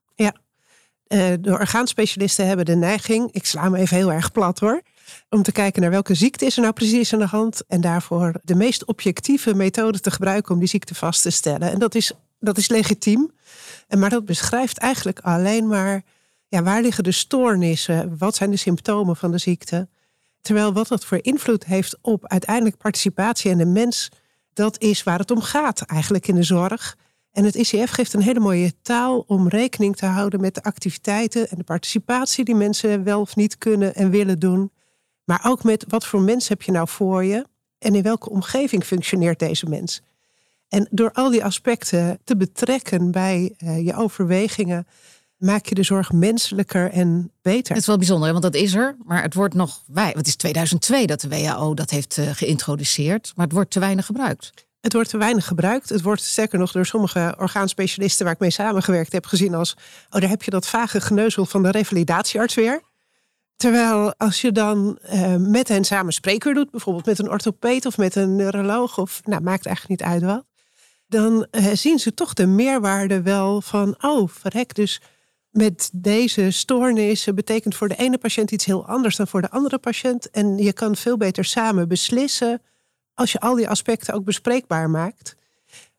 Uh, 1.14 1.32
de 1.40 1.50
orgaanspecialisten 1.50 2.46
hebben 2.46 2.64
de 2.64 2.76
neiging, 2.76 3.32
ik 3.32 3.46
sla 3.46 3.68
me 3.68 3.78
even 3.78 3.96
heel 3.96 4.12
erg 4.12 4.32
plat 4.32 4.58
hoor, 4.58 4.82
om 5.28 5.42
te 5.42 5.52
kijken 5.52 5.82
naar 5.82 5.90
welke 5.90 6.14
ziekte 6.14 6.44
is 6.44 6.56
er 6.56 6.62
nou 6.62 6.74
precies 6.74 7.12
aan 7.12 7.18
de 7.18 7.26
hand 7.26 7.62
en 7.68 7.80
daarvoor 7.80 8.34
de 8.42 8.54
meest 8.54 8.84
objectieve 8.84 9.54
methode 9.54 10.00
te 10.00 10.10
gebruiken 10.10 10.54
om 10.54 10.58
die 10.58 10.68
ziekte 10.68 10.94
vast 10.94 11.22
te 11.22 11.30
stellen. 11.30 11.70
En 11.70 11.78
dat 11.78 11.94
is, 11.94 12.12
dat 12.40 12.58
is 12.58 12.68
legitiem, 12.68 13.30
maar 13.98 14.10
dat 14.10 14.24
beschrijft 14.24 14.78
eigenlijk 14.78 15.20
alleen 15.20 15.66
maar 15.66 16.02
ja, 16.48 16.62
waar 16.62 16.82
liggen 16.82 17.04
de 17.04 17.12
stoornissen, 17.12 18.18
wat 18.18 18.34
zijn 18.34 18.50
de 18.50 18.56
symptomen 18.56 19.16
van 19.16 19.30
de 19.30 19.38
ziekte. 19.38 19.88
Terwijl 20.40 20.72
wat 20.72 20.88
dat 20.88 21.04
voor 21.04 21.18
invloed 21.22 21.64
heeft 21.64 21.98
op 22.00 22.26
uiteindelijk 22.28 22.76
participatie 22.76 23.50
en 23.50 23.58
de 23.58 23.66
mens, 23.66 24.08
dat 24.52 24.80
is 24.80 25.02
waar 25.02 25.18
het 25.18 25.30
om 25.30 25.40
gaat 25.40 25.80
eigenlijk 25.80 26.28
in 26.28 26.34
de 26.34 26.42
zorg. 26.42 26.96
En 27.34 27.44
het 27.44 27.54
ICF 27.54 27.90
geeft 27.90 28.12
een 28.12 28.22
hele 28.22 28.40
mooie 28.40 28.72
taal 28.82 29.24
om 29.26 29.48
rekening 29.48 29.96
te 29.96 30.06
houden 30.06 30.40
met 30.40 30.54
de 30.54 30.62
activiteiten 30.62 31.48
en 31.48 31.56
de 31.56 31.64
participatie 31.64 32.44
die 32.44 32.54
mensen 32.54 33.04
wel 33.04 33.20
of 33.20 33.36
niet 33.36 33.58
kunnen 33.58 33.94
en 33.94 34.10
willen 34.10 34.38
doen. 34.38 34.72
Maar 35.24 35.40
ook 35.44 35.64
met 35.64 35.84
wat 35.88 36.06
voor 36.06 36.20
mens 36.20 36.48
heb 36.48 36.62
je 36.62 36.72
nou 36.72 36.88
voor 36.88 37.24
je 37.24 37.44
en 37.78 37.94
in 37.94 38.02
welke 38.02 38.30
omgeving 38.30 38.84
functioneert 38.84 39.38
deze 39.38 39.66
mens. 39.66 40.02
En 40.68 40.88
door 40.90 41.12
al 41.12 41.30
die 41.30 41.44
aspecten 41.44 42.18
te 42.24 42.36
betrekken 42.36 43.10
bij 43.10 43.54
uh, 43.58 43.84
je 43.84 43.94
overwegingen, 43.94 44.86
maak 45.36 45.66
je 45.66 45.74
de 45.74 45.82
zorg 45.82 46.12
menselijker 46.12 46.90
en 46.90 47.32
beter. 47.42 47.72
Het 47.72 47.82
is 47.82 47.86
wel 47.86 47.98
bijzonder, 47.98 48.30
want 48.30 48.42
dat 48.42 48.54
is 48.54 48.74
er. 48.74 48.96
Maar 49.04 49.22
het 49.22 49.34
wordt 49.34 49.54
nog 49.54 49.82
wij. 49.86 50.12
Het 50.16 50.26
is 50.26 50.36
2002 50.36 51.06
dat 51.06 51.20
de 51.20 51.28
WHO 51.28 51.74
dat 51.74 51.90
heeft 51.90 52.16
uh, 52.16 52.30
geïntroduceerd. 52.32 53.32
Maar 53.34 53.44
het 53.44 53.54
wordt 53.54 53.70
te 53.70 53.80
weinig 53.80 54.06
gebruikt. 54.06 54.52
Het 54.84 54.92
wordt 54.92 55.08
te 55.08 55.18
weinig 55.18 55.46
gebruikt. 55.46 55.88
Het 55.88 56.02
wordt 56.02 56.22
sterker 56.22 56.58
nog 56.58 56.72
door 56.72 56.86
sommige 56.86 57.34
orgaanspecialisten 57.38 58.24
waar 58.24 58.34
ik 58.34 58.40
mee 58.40 58.50
samengewerkt 58.50 59.12
heb 59.12 59.26
gezien 59.26 59.54
als... 59.54 59.76
oh, 60.10 60.20
daar 60.20 60.30
heb 60.30 60.42
je 60.42 60.50
dat 60.50 60.66
vage 60.66 61.00
geneuzel 61.00 61.46
van 61.46 61.62
de 61.62 61.70
revalidatiearts 61.70 62.54
weer. 62.54 62.82
Terwijl 63.56 64.14
als 64.16 64.40
je 64.40 64.52
dan 64.52 64.98
uh, 65.12 65.36
met 65.36 65.68
hen 65.68 65.84
samen 65.84 66.12
spreker 66.12 66.54
doet, 66.54 66.70
bijvoorbeeld 66.70 67.06
met 67.06 67.18
een 67.18 67.30
orthopeet 67.30 67.86
of 67.86 67.98
met 67.98 68.14
een 68.14 68.36
neuroloog, 68.36 68.98
of 68.98 69.20
nou, 69.24 69.42
maakt 69.42 69.66
eigenlijk 69.66 70.00
niet 70.00 70.10
uit 70.10 70.22
wat, 70.22 70.44
dan 71.06 71.46
uh, 71.50 71.66
zien 71.72 71.98
ze 71.98 72.14
toch 72.14 72.32
de 72.32 72.46
meerwaarde 72.46 73.22
wel 73.22 73.60
van, 73.60 73.94
oh, 74.00 74.28
verrek, 74.28 74.74
dus 74.74 75.00
met 75.50 75.90
deze 75.92 76.50
stoornissen 76.50 77.34
betekent 77.34 77.74
voor 77.74 77.88
de 77.88 77.96
ene 77.96 78.18
patiënt 78.18 78.50
iets 78.50 78.64
heel 78.64 78.86
anders 78.86 79.16
dan 79.16 79.26
voor 79.26 79.42
de 79.42 79.50
andere 79.50 79.78
patiënt. 79.78 80.30
En 80.30 80.58
je 80.58 80.72
kan 80.72 80.96
veel 80.96 81.16
beter 81.16 81.44
samen 81.44 81.88
beslissen 81.88 82.62
als 83.14 83.32
je 83.32 83.40
al 83.40 83.54
die 83.54 83.68
aspecten 83.68 84.14
ook 84.14 84.24
bespreekbaar 84.24 84.90
maakt. 84.90 85.36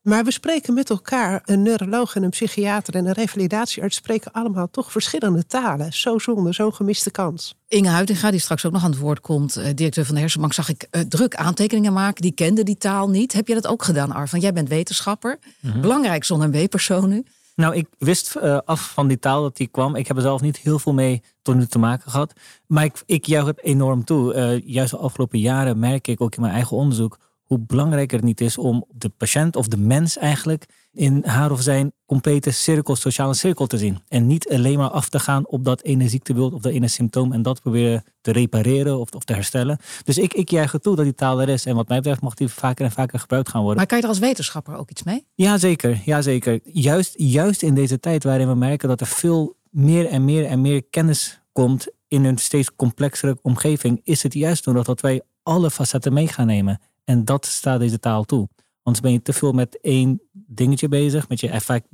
Maar 0.06 0.24
we 0.24 0.32
spreken 0.32 0.74
met 0.74 0.90
elkaar, 0.90 1.42
een 1.46 1.62
neuroloog 1.62 2.16
en 2.16 2.24
een 2.24 2.30
psychiater 2.30 2.96
en 2.96 3.06
een 3.06 3.14
revalidatiearts 3.14 3.96
spreken 3.96 4.32
allemaal 4.32 4.70
toch 4.72 4.92
verschillende 4.92 5.46
talen. 5.46 5.94
Zo 5.94 6.20
zonde, 6.20 6.54
zo'n 6.54 6.74
gemiste 6.74 7.12
kans. 7.12 7.56
Inge 7.68 7.90
Huitinga, 7.90 8.32
die 8.32 8.40
straks 8.40 8.66
ook 8.66 8.72
nog 8.72 8.84
aan 8.84 8.92
het 8.92 9.00
woord 9.00 9.20
komt, 9.20 9.56
eh, 9.56 9.70
directeur 9.76 10.06
van 10.06 10.14
de 10.16 10.22
Hersenbank, 10.22 10.54
zag 10.54 10.70
ik 10.70 10.88
uh, 10.92 11.02
druk 11.02 11.36
aantekeningen 11.36 11.94
maken. 11.94 12.22
Die 12.22 12.32
kende 12.32 12.64
die 12.64 12.78
taal 12.78 13.10
niet. 13.10 13.34
Heb 13.34 13.48
je 13.48 13.54
dat 13.54 13.68
ook 13.68 13.84
gedaan, 13.84 14.12
Arvan? 14.12 14.40
Jij 14.40 14.54
bent 14.54 14.70
wetenschapper, 14.70 15.40
mm 15.60 15.82
belangrijk 15.82 16.24
zonder 16.24 16.52
W-persoon 16.52 17.10
nu. 17.10 17.24
Nou, 17.56 17.76
ik 17.76 17.88
wist 17.98 18.36
uh, 18.36 18.58
af 18.66 18.94
van 18.94 19.08
die 19.08 19.20
taal 19.20 19.42
dat 19.42 19.58
die 19.58 19.68
kwam. 19.68 19.96
Ik 19.96 20.08
heb 20.08 20.16
er 20.16 20.22
zelf 20.22 20.42
niet 20.42 20.58
heel 20.58 20.80
veel 20.80 20.94
mee 20.94 21.22
tot 21.42 21.56
nu 21.56 21.66
te 21.66 21.80
maken 21.80 22.12
gehad. 22.12 22.34
Maar 22.68 22.84
ik, 22.84 23.04
ik 23.06 23.26
juich 23.26 23.46
het 23.46 23.64
enorm 23.64 24.04
toe. 24.04 24.62
juist 24.66 24.92
de 24.92 24.98
afgelopen 24.98 25.40
jaren 25.40 25.80
merk 25.80 26.08
ik 26.08 26.22
ook 26.22 26.36
in 26.36 26.42
mijn 26.42 26.54
eigen 26.54 26.78
onderzoek 26.78 27.18
hoe 27.46 27.60
belangrijk 27.60 28.12
het 28.12 28.24
niet 28.24 28.42
is 28.42 28.58
om 28.58 28.86
de 28.92 29.10
patiënt 29.10 29.56
of 29.56 29.68
de 29.68 29.78
mens 29.78 30.18
eigenlijk 30.18 30.66
in 30.92 31.24
haar 31.25 31.52
of 31.52 31.62
zijn 31.62 31.92
complete 32.06 32.52
cirkel, 32.52 32.96
sociale 32.96 33.34
cirkel 33.34 33.68
te 33.68 33.78
zien. 33.78 34.00
En 34.08 34.28
niet 34.28 34.50
alleen 34.50 34.78
maar 34.78 34.90
af 34.90 35.10
te 35.10 35.20
gaan 35.20 35.48
op 35.48 35.64
dat 35.66 35.82
ene 35.82 36.10
ziektebeeld 36.10 36.54
of 36.54 36.62
dat 36.62 36.72
ene 36.72 36.88
symptoom 36.88 37.34
en 37.34 37.42
dat 37.42 37.62
proberen 37.62 38.04
te 38.22 38.32
repareren 38.32 39.00
of, 39.00 39.12
of 39.12 39.24
te 39.24 39.34
herstellen. 39.34 39.78
Dus 40.04 40.18
ik, 40.18 40.34
ik 40.34 40.50
juich 40.50 40.72
toe 40.82 40.96
dat 40.96 41.06
die 41.06 41.16
taal 41.16 41.42
er 41.42 41.50
is. 41.50 41.66
En 41.66 41.75
wat 41.75 41.88
mij 41.88 41.98
betreft 41.98 42.22
mag 42.22 42.34
die 42.34 42.48
vaker 42.48 42.86
en 42.86 42.92
vaker 42.92 43.20
gebruikt 43.20 43.50
gaan 43.50 43.62
worden. 43.62 43.78
Maar 43.78 43.88
kan 43.88 43.98
je 43.98 44.04
er 44.04 44.10
als 44.10 44.20
wetenschapper 44.20 44.78
ook 44.78 44.90
iets 44.90 45.04
mee? 45.04 45.25
Ja, 45.34 45.58
zeker. 45.58 46.02
Ja, 46.06 46.22
zeker. 46.22 46.60
Juist, 46.64 47.14
juist 47.18 47.62
in 47.62 47.75
deze 47.75 48.00
tijd 48.00 48.24
waarin 48.24 48.48
we 48.48 48.56
merken 48.56 48.90
dat 48.90 49.02
er 49.02 49.08
veel 49.08 49.56
meer 49.70 50.08
en 50.08 50.25
meer 50.25 50.46
en 50.46 50.62
meer 50.62 50.84
kennis 50.84 51.42
komt 51.52 51.88
in 52.08 52.24
een 52.24 52.38
steeds 52.38 52.75
complexere 52.75 53.38
omgeving, 53.42 54.02
is 54.04 54.24
het 54.24 54.34
juist 54.34 54.66
nodig 54.66 54.84
dat 54.84 55.02
wij 55.02 55.22
alle 55.44 55.72
facetten 55.72 56.14
mee 56.14 56.28
gaan 56.28 56.48
nemen. 56.48 56.80
En 57.06 57.26
dat 57.26 57.46
staat 57.46 57.80
deze 57.80 58.00
taal 58.00 58.24
toe. 58.24 58.50
Anders 58.84 59.04
ben 59.04 59.14
je 59.14 59.22
te 59.22 59.34
veel 59.34 59.52
met 59.52 59.80
één 59.82 60.22
dingetje 60.32 60.88
bezig, 60.88 61.30
met 61.30 61.40
je 61.40 61.50
effect 61.50 61.88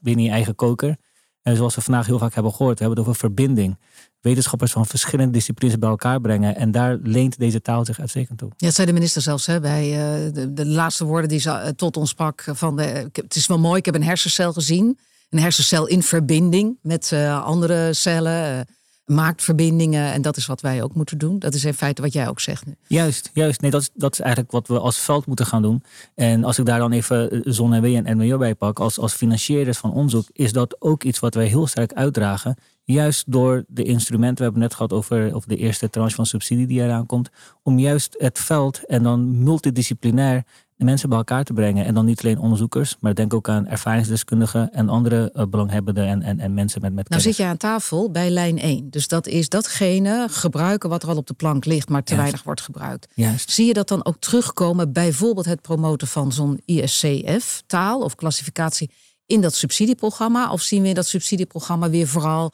binnen 0.00 0.24
je 0.24 0.30
eigen 0.30 0.54
koker. 0.54 0.96
En 1.42 1.56
zoals 1.56 1.74
we 1.74 1.80
vandaag 1.80 2.06
heel 2.06 2.18
vaak 2.18 2.34
hebben 2.34 2.52
gehoord, 2.52 2.78
we 2.78 2.84
hebben 2.84 2.98
het 2.98 3.08
over 3.08 3.20
verbinding. 3.20 3.78
Wetenschappers 4.20 4.72
van 4.72 4.86
verschillende 4.86 5.32
disciplines 5.32 5.78
bij 5.78 5.88
elkaar 5.88 6.20
brengen. 6.20 6.56
En 6.56 6.70
daar 6.70 6.98
leent 7.02 7.38
deze 7.38 7.60
taal 7.60 7.84
zich 7.84 8.00
uitstekend 8.00 8.38
toe. 8.38 8.50
Ja, 8.56 8.70
zei 8.70 8.86
de 8.86 8.92
minister 8.92 9.22
zelfs 9.22 9.46
hè, 9.46 9.60
bij 9.60 9.88
uh, 9.88 10.32
de, 10.32 10.52
de, 10.52 10.66
laatste 10.66 11.04
woorden 11.04 11.28
die 11.28 11.38
ze 11.38 11.50
eh, 11.50 11.68
tot 11.68 11.96
ons 11.96 12.10
sprak. 12.10 12.44
Van 12.52 12.76
de, 12.76 13.08
het 13.12 13.34
is 13.34 13.46
wel 13.46 13.58
mooi, 13.58 13.78
ik 13.78 13.84
heb 13.84 13.94
een 13.94 14.02
hersencel 14.02 14.52
gezien. 14.52 14.98
Een 15.30 15.40
hersencel 15.40 15.86
in 15.86 16.02
verbinding 16.02 16.78
met 16.82 17.12
andere 17.42 17.92
cellen 17.92 18.66
maakt 19.04 19.42
verbindingen. 19.42 20.12
En 20.12 20.22
dat 20.22 20.36
is 20.36 20.46
wat 20.46 20.60
wij 20.60 20.82
ook 20.82 20.94
moeten 20.94 21.18
doen. 21.18 21.38
Dat 21.38 21.54
is 21.54 21.64
in 21.64 21.74
feite 21.74 22.02
wat 22.02 22.12
jij 22.12 22.28
ook 22.28 22.40
zegt 22.40 22.66
nu. 22.66 22.76
Juist, 22.86 23.30
juist. 23.32 23.60
Nee, 23.60 23.70
dat 23.70 23.80
is, 23.80 23.90
dat 23.94 24.12
is 24.12 24.20
eigenlijk 24.20 24.52
wat 24.52 24.68
we 24.68 24.78
als 24.78 24.98
veld 24.98 25.26
moeten 25.26 25.46
gaan 25.46 25.62
doen. 25.62 25.82
En 26.14 26.44
als 26.44 26.58
ik 26.58 26.64
daar 26.64 26.78
dan 26.78 26.92
even 26.92 27.30
eh, 27.30 27.40
ZonNW 27.44 27.84
en 27.84 28.16
NWO 28.16 28.38
bij 28.38 28.54
pak, 28.54 28.78
als, 28.78 28.98
als 28.98 29.14
financierders 29.14 29.78
van 29.78 29.92
onderzoek, 29.92 30.28
is 30.32 30.52
dat 30.52 30.76
ook 30.78 31.04
iets 31.04 31.18
wat 31.18 31.34
wij 31.34 31.46
heel 31.46 31.66
sterk 31.66 31.92
uitdragen. 31.92 32.56
Juist 32.86 33.32
door 33.32 33.64
de 33.68 33.82
instrumenten, 33.82 34.36
we 34.36 34.42
hebben 34.42 34.60
net 34.60 34.74
gehad 34.74 34.92
over, 34.92 35.34
over 35.34 35.48
de 35.48 35.56
eerste 35.56 35.90
tranche 35.90 36.14
van 36.14 36.26
subsidie 36.26 36.66
die 36.66 36.82
eraan 36.82 37.06
komt, 37.06 37.30
om 37.62 37.78
juist 37.78 38.14
het 38.18 38.38
veld 38.38 38.86
en 38.86 39.02
dan 39.02 39.42
multidisciplinair 39.42 40.44
mensen 40.76 41.08
bij 41.08 41.18
elkaar 41.18 41.44
te 41.44 41.52
brengen. 41.52 41.84
En 41.84 41.94
dan 41.94 42.04
niet 42.04 42.22
alleen 42.24 42.38
onderzoekers, 42.38 42.96
maar 43.00 43.14
denk 43.14 43.34
ook 43.34 43.48
aan 43.48 43.66
ervaringsdeskundigen 43.66 44.72
en 44.72 44.88
andere 44.88 45.32
uh, 45.34 45.44
belanghebbenden 45.48 46.06
en, 46.06 46.22
en, 46.22 46.40
en 46.40 46.54
mensen 46.54 46.80
met, 46.80 46.94
met 46.94 47.08
Nou 47.08 47.22
zit 47.22 47.36
je 47.36 47.44
aan 47.44 47.56
tafel 47.56 48.10
bij 48.10 48.30
lijn 48.30 48.58
1. 48.58 48.90
Dus 48.90 49.08
dat 49.08 49.26
is 49.26 49.48
datgene 49.48 50.26
gebruiken 50.30 50.88
wat 50.88 51.02
er 51.02 51.08
al 51.08 51.16
op 51.16 51.26
de 51.26 51.34
plank 51.34 51.64
ligt, 51.64 51.88
maar 51.88 52.02
te 52.02 52.16
weinig 52.16 52.42
wordt 52.42 52.60
gebruikt. 52.60 53.08
Juist. 53.14 53.50
Zie 53.50 53.66
je 53.66 53.72
dat 53.72 53.88
dan 53.88 54.04
ook 54.04 54.16
terugkomen, 54.18 54.92
bijvoorbeeld 54.92 55.46
het 55.46 55.60
promoten 55.60 56.08
van 56.08 56.32
zo'n 56.32 56.60
ISCF-taal 56.64 58.00
of 58.00 58.14
klassificatie 58.14 58.90
in 59.26 59.40
dat 59.40 59.54
subsidieprogramma? 59.54 60.50
Of 60.52 60.62
zien 60.62 60.82
we 60.82 60.88
in 60.88 60.94
dat 60.94 61.06
subsidieprogramma 61.06 61.90
weer 61.90 62.06
vooral 62.06 62.52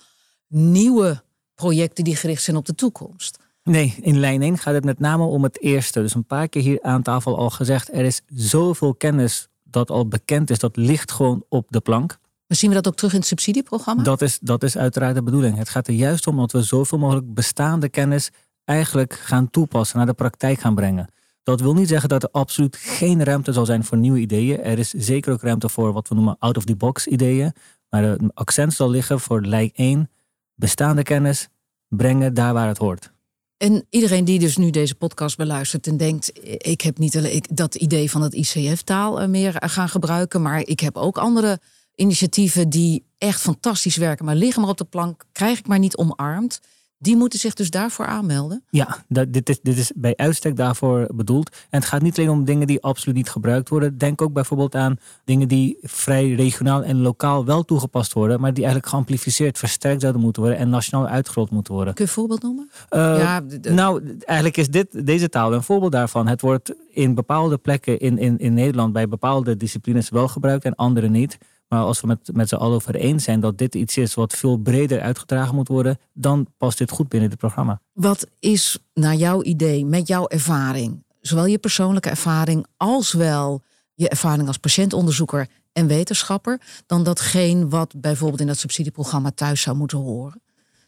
nieuwe 0.49 1.23
projecten 1.55 2.05
die 2.05 2.17
gericht 2.17 2.43
zijn 2.43 2.57
op 2.57 2.67
de 2.67 2.75
toekomst? 2.75 3.39
Nee, 3.71 3.97
in 4.01 4.19
lijn 4.19 4.43
1 4.43 4.59
gaat 4.59 4.75
het 4.75 4.85
met 4.85 4.99
name 4.99 5.25
om 5.25 5.43
het 5.43 5.61
eerste. 5.61 6.01
Dus 6.01 6.15
een 6.15 6.25
paar 6.25 6.49
keer 6.49 6.63
hier 6.63 6.83
aan 6.83 7.03
tafel 7.03 7.39
al 7.39 7.51
gezegd, 7.51 7.93
er 7.93 8.05
is 8.05 8.21
zoveel 8.27 8.95
kennis 8.95 9.49
dat 9.63 9.91
al 9.91 10.09
bekend 10.09 10.51
is, 10.51 10.59
dat 10.59 10.77
ligt 10.77 11.13
gewoon 11.13 11.45
op 11.49 11.67
de 11.69 11.81
plank. 11.81 12.19
Maar 12.47 12.57
zien 12.57 12.71
we 12.71 12.77
dat 12.77 12.89
ook 12.89 12.95
terug 12.95 13.13
in 13.13 13.19
het 13.19 13.29
subsidieprogramma? 13.29 14.03
Dat 14.03 14.23
is, 14.23 14.39
dat 14.39 14.63
is 14.63 14.77
uiteraard 14.77 15.15
de 15.15 15.23
bedoeling. 15.23 15.57
Het 15.57 15.69
gaat 15.69 15.87
er 15.87 15.95
juist 15.95 16.27
om 16.27 16.37
dat 16.37 16.53
we 16.53 16.63
zoveel 16.63 16.99
mogelijk 16.99 17.35
bestaande 17.35 17.89
kennis 17.89 18.31
eigenlijk 18.65 19.13
gaan 19.13 19.51
toepassen, 19.51 19.97
naar 19.97 20.07
de 20.07 20.13
praktijk 20.13 20.61
gaan 20.61 20.75
brengen. 20.75 21.09
Dat 21.43 21.61
wil 21.61 21.75
niet 21.75 21.89
zeggen 21.89 22.09
dat 22.09 22.23
er 22.23 22.31
absoluut 22.33 22.77
geen 22.77 23.25
ruimte 23.25 23.53
zal 23.53 23.67
zijn 23.67 23.85
voor 23.85 23.99
nieuwe 23.99 24.19
ideeën. 24.19 24.63
Er 24.63 24.79
is 24.79 24.91
zeker 24.91 25.33
ook 25.33 25.43
ruimte 25.43 25.69
voor 25.69 25.93
wat 25.93 26.09
we 26.09 26.15
noemen 26.15 26.37
out-of-the-box 26.39 27.07
ideeën. 27.07 27.53
Maar 27.89 28.03
de 28.03 28.31
accent 28.35 28.73
zal 28.73 28.91
liggen 28.91 29.21
voor 29.21 29.45
lijn 29.45 29.71
1, 29.75 30.11
bestaande 30.55 31.03
kennis 31.03 31.49
brengen 31.89 32.35
daar 32.35 32.53
waar 32.53 32.69
het 32.69 32.79
hoort. 32.79 33.13
En 33.61 33.87
iedereen 33.91 34.25
die 34.25 34.39
dus 34.39 34.57
nu 34.57 34.71
deze 34.71 34.95
podcast 34.95 35.37
beluistert 35.37 35.87
en 35.87 35.97
denkt: 35.97 36.31
ik 36.67 36.81
heb 36.81 36.99
niet 36.99 37.17
alleen 37.17 37.45
dat 37.53 37.75
idee 37.75 38.11
van 38.11 38.23
het 38.23 38.35
ICF-taal 38.35 39.21
eh, 39.21 39.29
meer 39.29 39.57
gaan 39.57 39.89
gebruiken, 39.89 40.43
maar 40.43 40.61
ik 40.61 40.81
heb 40.81 40.97
ook 40.97 41.19
andere 41.19 41.61
initiatieven 41.95 42.69
die 42.69 43.05
echt 43.19 43.41
fantastisch 43.41 43.97
werken, 43.97 44.25
maar 44.25 44.35
liggen 44.35 44.61
maar 44.61 44.71
op 44.71 44.79
de 44.79 44.85
plank, 44.85 45.25
krijg 45.33 45.59
ik 45.59 45.67
maar 45.67 45.79
niet 45.79 45.97
omarmd. 45.97 46.61
Die 47.03 47.17
moeten 47.17 47.39
zich 47.39 47.55
dus 47.55 47.71
daarvoor 47.71 48.07
aanmelden? 48.07 48.65
Ja, 48.71 49.05
dat, 49.09 49.33
dit, 49.33 49.49
is, 49.49 49.61
dit 49.63 49.79
is 49.79 49.93
bij 49.95 50.17
uitstek 50.17 50.57
daarvoor 50.57 51.07
bedoeld. 51.15 51.51
En 51.71 51.79
het 51.79 51.89
gaat 51.89 52.03
niet 52.03 52.19
alleen 52.19 52.31
om 52.31 52.45
dingen 52.45 52.67
die 52.67 52.83
absoluut 52.83 53.17
niet 53.17 53.31
gebruikt 53.31 53.69
worden. 53.69 53.99
Denk 53.99 54.23
ook 54.23 54.33
bijvoorbeeld 54.33 54.75
aan 54.75 54.97
dingen 55.25 55.49
die 55.49 55.79
vrij 55.83 56.35
regionaal 56.35 56.85
en 56.85 57.01
lokaal 57.01 57.45
wel 57.45 57.65
toegepast 57.65 58.13
worden, 58.13 58.41
maar 58.41 58.51
die 58.53 58.63
eigenlijk 58.63 58.93
geamplificeerd, 58.93 59.59
versterkt 59.59 60.01
zouden 60.01 60.23
moeten 60.23 60.43
worden 60.43 60.61
en 60.61 60.69
nationaal 60.69 61.07
uitgerold 61.07 61.51
moeten 61.51 61.75
worden. 61.75 61.95
Kun 61.95 62.05
je 62.05 62.11
een 62.11 62.17
voorbeeld 62.17 62.43
noemen? 62.43 62.71
Uh, 62.91 63.01
ja, 63.19 63.43
Nou, 63.71 64.17
eigenlijk 64.19 64.57
is 64.57 64.69
dit, 64.69 65.07
deze 65.07 65.29
taal 65.29 65.53
een 65.53 65.63
voorbeeld 65.63 65.93
daarvan. 65.93 66.27
Het 66.27 66.41
wordt 66.41 66.75
in 66.91 67.15
bepaalde 67.15 67.59
plekken 67.59 67.99
in, 67.99 68.19
in, 68.19 68.39
in 68.39 68.55
Nederland 68.55 68.93
bij 68.93 69.09
bepaalde 69.09 69.57
disciplines 69.57 70.09
wel 70.09 70.29
gebruikt 70.29 70.65
en 70.65 70.75
andere 70.75 71.09
niet. 71.09 71.39
Maar 71.71 71.83
als 71.83 72.01
we 72.01 72.07
met, 72.07 72.31
met 72.33 72.49
z'n 72.49 72.55
allen 72.55 72.75
over 72.75 72.95
eens 72.95 73.25
zijn 73.25 73.41
dat 73.41 73.59
dit 73.59 73.75
iets 73.75 73.97
is 73.97 74.15
wat 74.15 74.33
veel 74.33 74.57
breder 74.57 75.01
uitgedragen 75.01 75.55
moet 75.55 75.69
worden, 75.69 75.99
dan 76.13 76.47
past 76.57 76.79
dit 76.79 76.91
goed 76.91 77.09
binnen 77.09 77.31
het 77.31 77.39
programma. 77.39 77.81
Wat 77.93 78.27
is 78.39 78.79
naar 78.95 79.15
jouw 79.15 79.43
idee, 79.43 79.85
met 79.85 80.07
jouw 80.09 80.29
ervaring, 80.29 81.05
zowel 81.21 81.47
je 81.47 81.59
persoonlijke 81.59 82.09
ervaring 82.09 82.67
als 82.77 83.13
wel 83.13 83.63
je 83.95 84.09
ervaring 84.09 84.47
als 84.47 84.57
patiëntonderzoeker 84.57 85.49
en 85.73 85.87
wetenschapper, 85.87 86.61
dan 86.87 87.03
datgene 87.03 87.69
wat 87.69 87.95
bijvoorbeeld 88.01 88.41
in 88.41 88.47
dat 88.47 88.59
subsidieprogramma 88.59 89.31
thuis 89.31 89.61
zou 89.61 89.77
moeten 89.77 89.99
horen? 89.99 90.43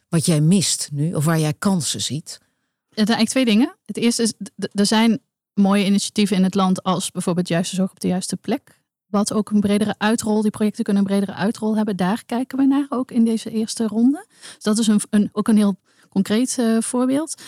Wat 0.09 0.25
jij 0.25 0.41
mist 0.41 0.89
nu, 0.91 1.13
of 1.13 1.25
waar 1.25 1.39
jij 1.39 1.53
kansen 1.53 2.01
ziet? 2.01 2.37
Er 2.39 3.05
zijn 3.05 3.07
eigenlijk 3.07 3.29
twee 3.29 3.45
dingen. 3.45 3.75
Het 3.85 3.97
eerste 3.97 4.21
is, 4.21 4.33
er 4.71 4.85
zijn 4.85 5.19
mooie 5.53 5.85
initiatieven 5.85 6.37
in 6.37 6.43
het 6.43 6.55
land 6.55 6.83
als 6.83 7.11
bijvoorbeeld 7.11 7.47
juiste 7.47 7.75
zorg 7.75 7.91
op 7.91 7.99
de 7.99 8.07
juiste 8.07 8.35
plek 8.35 8.81
wat 9.13 9.33
ook 9.33 9.49
een 9.49 9.59
bredere 9.59 9.95
uitrol, 9.97 10.41
die 10.41 10.51
projecten 10.51 10.83
kunnen 10.83 11.03
een 11.03 11.09
bredere 11.09 11.33
uitrol 11.33 11.75
hebben. 11.75 11.95
Daar 11.95 12.23
kijken 12.25 12.57
we 12.57 12.65
naar 12.65 12.85
ook 12.89 13.11
in 13.11 13.25
deze 13.25 13.49
eerste 13.49 13.87
ronde. 13.87 14.25
Dus 14.53 14.63
dat 14.63 14.77
is 14.77 14.87
een, 14.87 15.01
een 15.09 15.29
ook 15.31 15.47
een 15.47 15.57
heel 15.57 15.75
concreet 16.09 16.57
uh, 16.59 16.81
voorbeeld. 16.81 17.41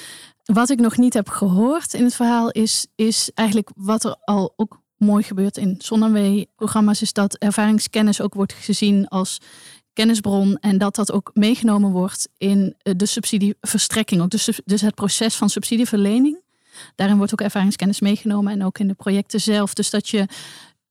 Wat 0.43 0.69
ik 0.69 0.79
nog 0.79 0.97
niet 0.97 1.13
heb 1.13 1.29
gehoord 1.29 1.93
in 1.93 2.03
het 2.03 2.15
verhaal 2.15 2.51
is, 2.51 2.87
is 2.95 3.31
eigenlijk 3.33 3.69
wat 3.75 4.03
er 4.03 4.15
al 4.23 4.53
ook 4.55 4.81
mooi 4.97 5.23
gebeurt 5.23 5.57
in 5.57 5.75
ZonMW-programma's, 5.77 7.01
is 7.01 7.13
dat 7.13 7.35
ervaringskennis 7.35 8.21
ook 8.21 8.33
wordt 8.33 8.53
gezien 8.53 9.07
als 9.07 9.41
kennisbron 9.93 10.57
en 10.59 10.77
dat 10.77 10.95
dat 10.95 11.11
ook 11.11 11.31
meegenomen 11.33 11.91
wordt 11.91 12.29
in 12.37 12.75
eh, 12.77 12.93
de 12.97 13.05
subsidieverstrekking, 13.05 14.21
ook 14.21 14.29
dus, 14.29 14.59
dus 14.65 14.81
het 14.81 14.95
proces 14.95 15.35
van 15.35 15.49
subsidieverlening. 15.49 16.43
Daarin 16.95 17.17
wordt 17.17 17.31
ook 17.31 17.41
ervaringskennis 17.41 17.99
meegenomen 17.99 18.53
en 18.53 18.63
ook 18.63 18.79
in 18.79 18.87
de 18.87 18.93
projecten 18.93 19.41
zelf. 19.41 19.73
Dus 19.73 19.89
dat 19.89 20.09
je 20.09 20.27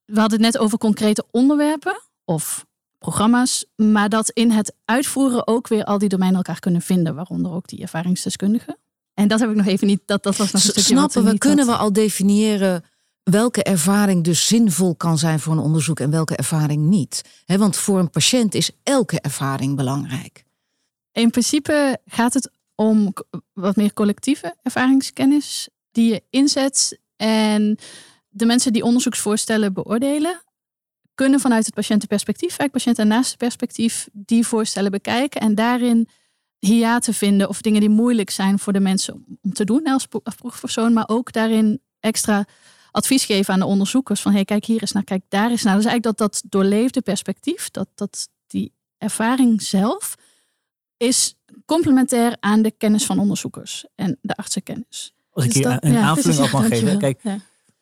we 0.04 0.20
hadden 0.20 0.42
het 0.42 0.52
net 0.52 0.62
over 0.62 0.78
concrete 0.78 1.24
onderwerpen 1.30 2.00
of 2.24 2.66
programma's, 2.98 3.64
maar 3.76 4.08
dat 4.08 4.30
in 4.30 4.50
het 4.50 4.74
uitvoeren 4.84 5.46
ook 5.46 5.68
weer 5.68 5.84
al 5.84 5.98
die 5.98 6.08
domeinen 6.08 6.36
elkaar 6.36 6.60
kunnen 6.60 6.82
vinden, 6.82 7.14
waaronder 7.14 7.52
ook 7.52 7.68
die 7.68 7.80
ervaringsdeskundigen. 7.80 8.78
En 9.14 9.28
dat 9.28 9.40
heb 9.40 9.50
ik 9.50 9.56
nog 9.56 9.66
even 9.66 9.86
niet. 9.86 10.00
Dat, 10.06 10.22
dat 10.22 10.36
was 10.36 10.52
nog 10.52 10.62
een 10.62 10.70
stukje 10.70 10.94
Snappen 10.94 11.24
we, 11.24 11.38
kunnen 11.38 11.66
we 11.66 11.76
al 11.76 11.92
definiëren 11.92 12.84
welke 13.24 13.62
ervaring 13.62 14.24
dus 14.24 14.46
zinvol 14.46 14.94
kan 14.94 15.18
zijn 15.18 15.40
voor 15.40 15.52
een 15.52 15.58
onderzoek 15.58 16.00
en 16.00 16.10
welke 16.10 16.36
ervaring 16.36 16.86
niet? 16.86 17.22
want 17.46 17.76
voor 17.76 17.98
een 17.98 18.10
patiënt 18.10 18.54
is 18.54 18.70
elke 18.82 19.20
ervaring 19.20 19.76
belangrijk. 19.76 20.44
In 21.12 21.30
principe 21.30 21.98
gaat 22.06 22.34
het 22.34 22.50
om 22.74 23.12
wat 23.52 23.76
meer 23.76 23.92
collectieve 23.92 24.54
ervaringskennis 24.62 25.68
die 25.92 26.12
je 26.12 26.22
inzet 26.30 26.98
en 27.16 27.78
de 28.34 28.46
mensen 28.46 28.72
die 28.72 28.82
onderzoeksvoorstellen 28.82 29.72
beoordelen, 29.72 30.42
kunnen 31.14 31.40
vanuit 31.40 31.64
het 31.64 31.74
patiëntenperspectief, 31.74 32.48
eigenlijk 32.48 32.72
patiënt- 32.72 32.98
en 32.98 33.08
naastenperspectief, 33.08 34.08
die 34.12 34.46
voorstellen 34.46 34.90
bekijken 34.90 35.40
en 35.40 35.54
daarin 35.54 36.08
hiaten 36.58 37.14
vinden 37.14 37.48
of 37.48 37.60
dingen 37.60 37.80
die 37.80 37.88
moeilijk 37.88 38.30
zijn 38.30 38.58
voor 38.58 38.72
de 38.72 38.80
mensen 38.80 39.38
om 39.42 39.52
te 39.52 39.64
doen 39.64 39.84
als 39.84 40.06
proefpersoon, 40.36 40.92
maar 40.92 41.08
ook 41.08 41.32
daarin 41.32 41.80
extra 42.00 42.44
advies 42.90 43.24
geven 43.24 43.54
aan 43.54 43.60
de 43.60 43.66
onderzoekers 43.66 44.20
van 44.20 44.32
hey, 44.32 44.44
kijk 44.44 44.64
hier 44.64 44.80
eens 44.80 44.92
naar, 44.92 45.04
kijk 45.04 45.22
daar 45.28 45.50
eens 45.50 45.62
naar. 45.62 45.76
Dus 45.76 45.84
eigenlijk 45.84 46.18
dat 46.18 46.32
dat 46.32 46.42
doorleefde 46.48 47.00
perspectief, 47.00 47.70
dat, 47.70 47.88
dat 47.94 48.28
die 48.46 48.72
ervaring 48.98 49.62
zelf 49.62 50.14
is 50.96 51.34
complementair 51.64 52.36
aan 52.40 52.62
de 52.62 52.70
kennis 52.70 53.04
van 53.04 53.18
onderzoekers 53.18 53.84
en 53.94 54.18
de 54.20 54.36
artsenkennis. 54.36 55.14
Als 55.30 55.44
ik 55.44 55.52
dus 55.52 55.62
hier 55.62 55.76
een 55.80 55.96
aanvulling 55.96 56.44
op 56.44 56.50
mag 56.50 56.66
geven. 56.78 56.98
Kijk, 56.98 57.20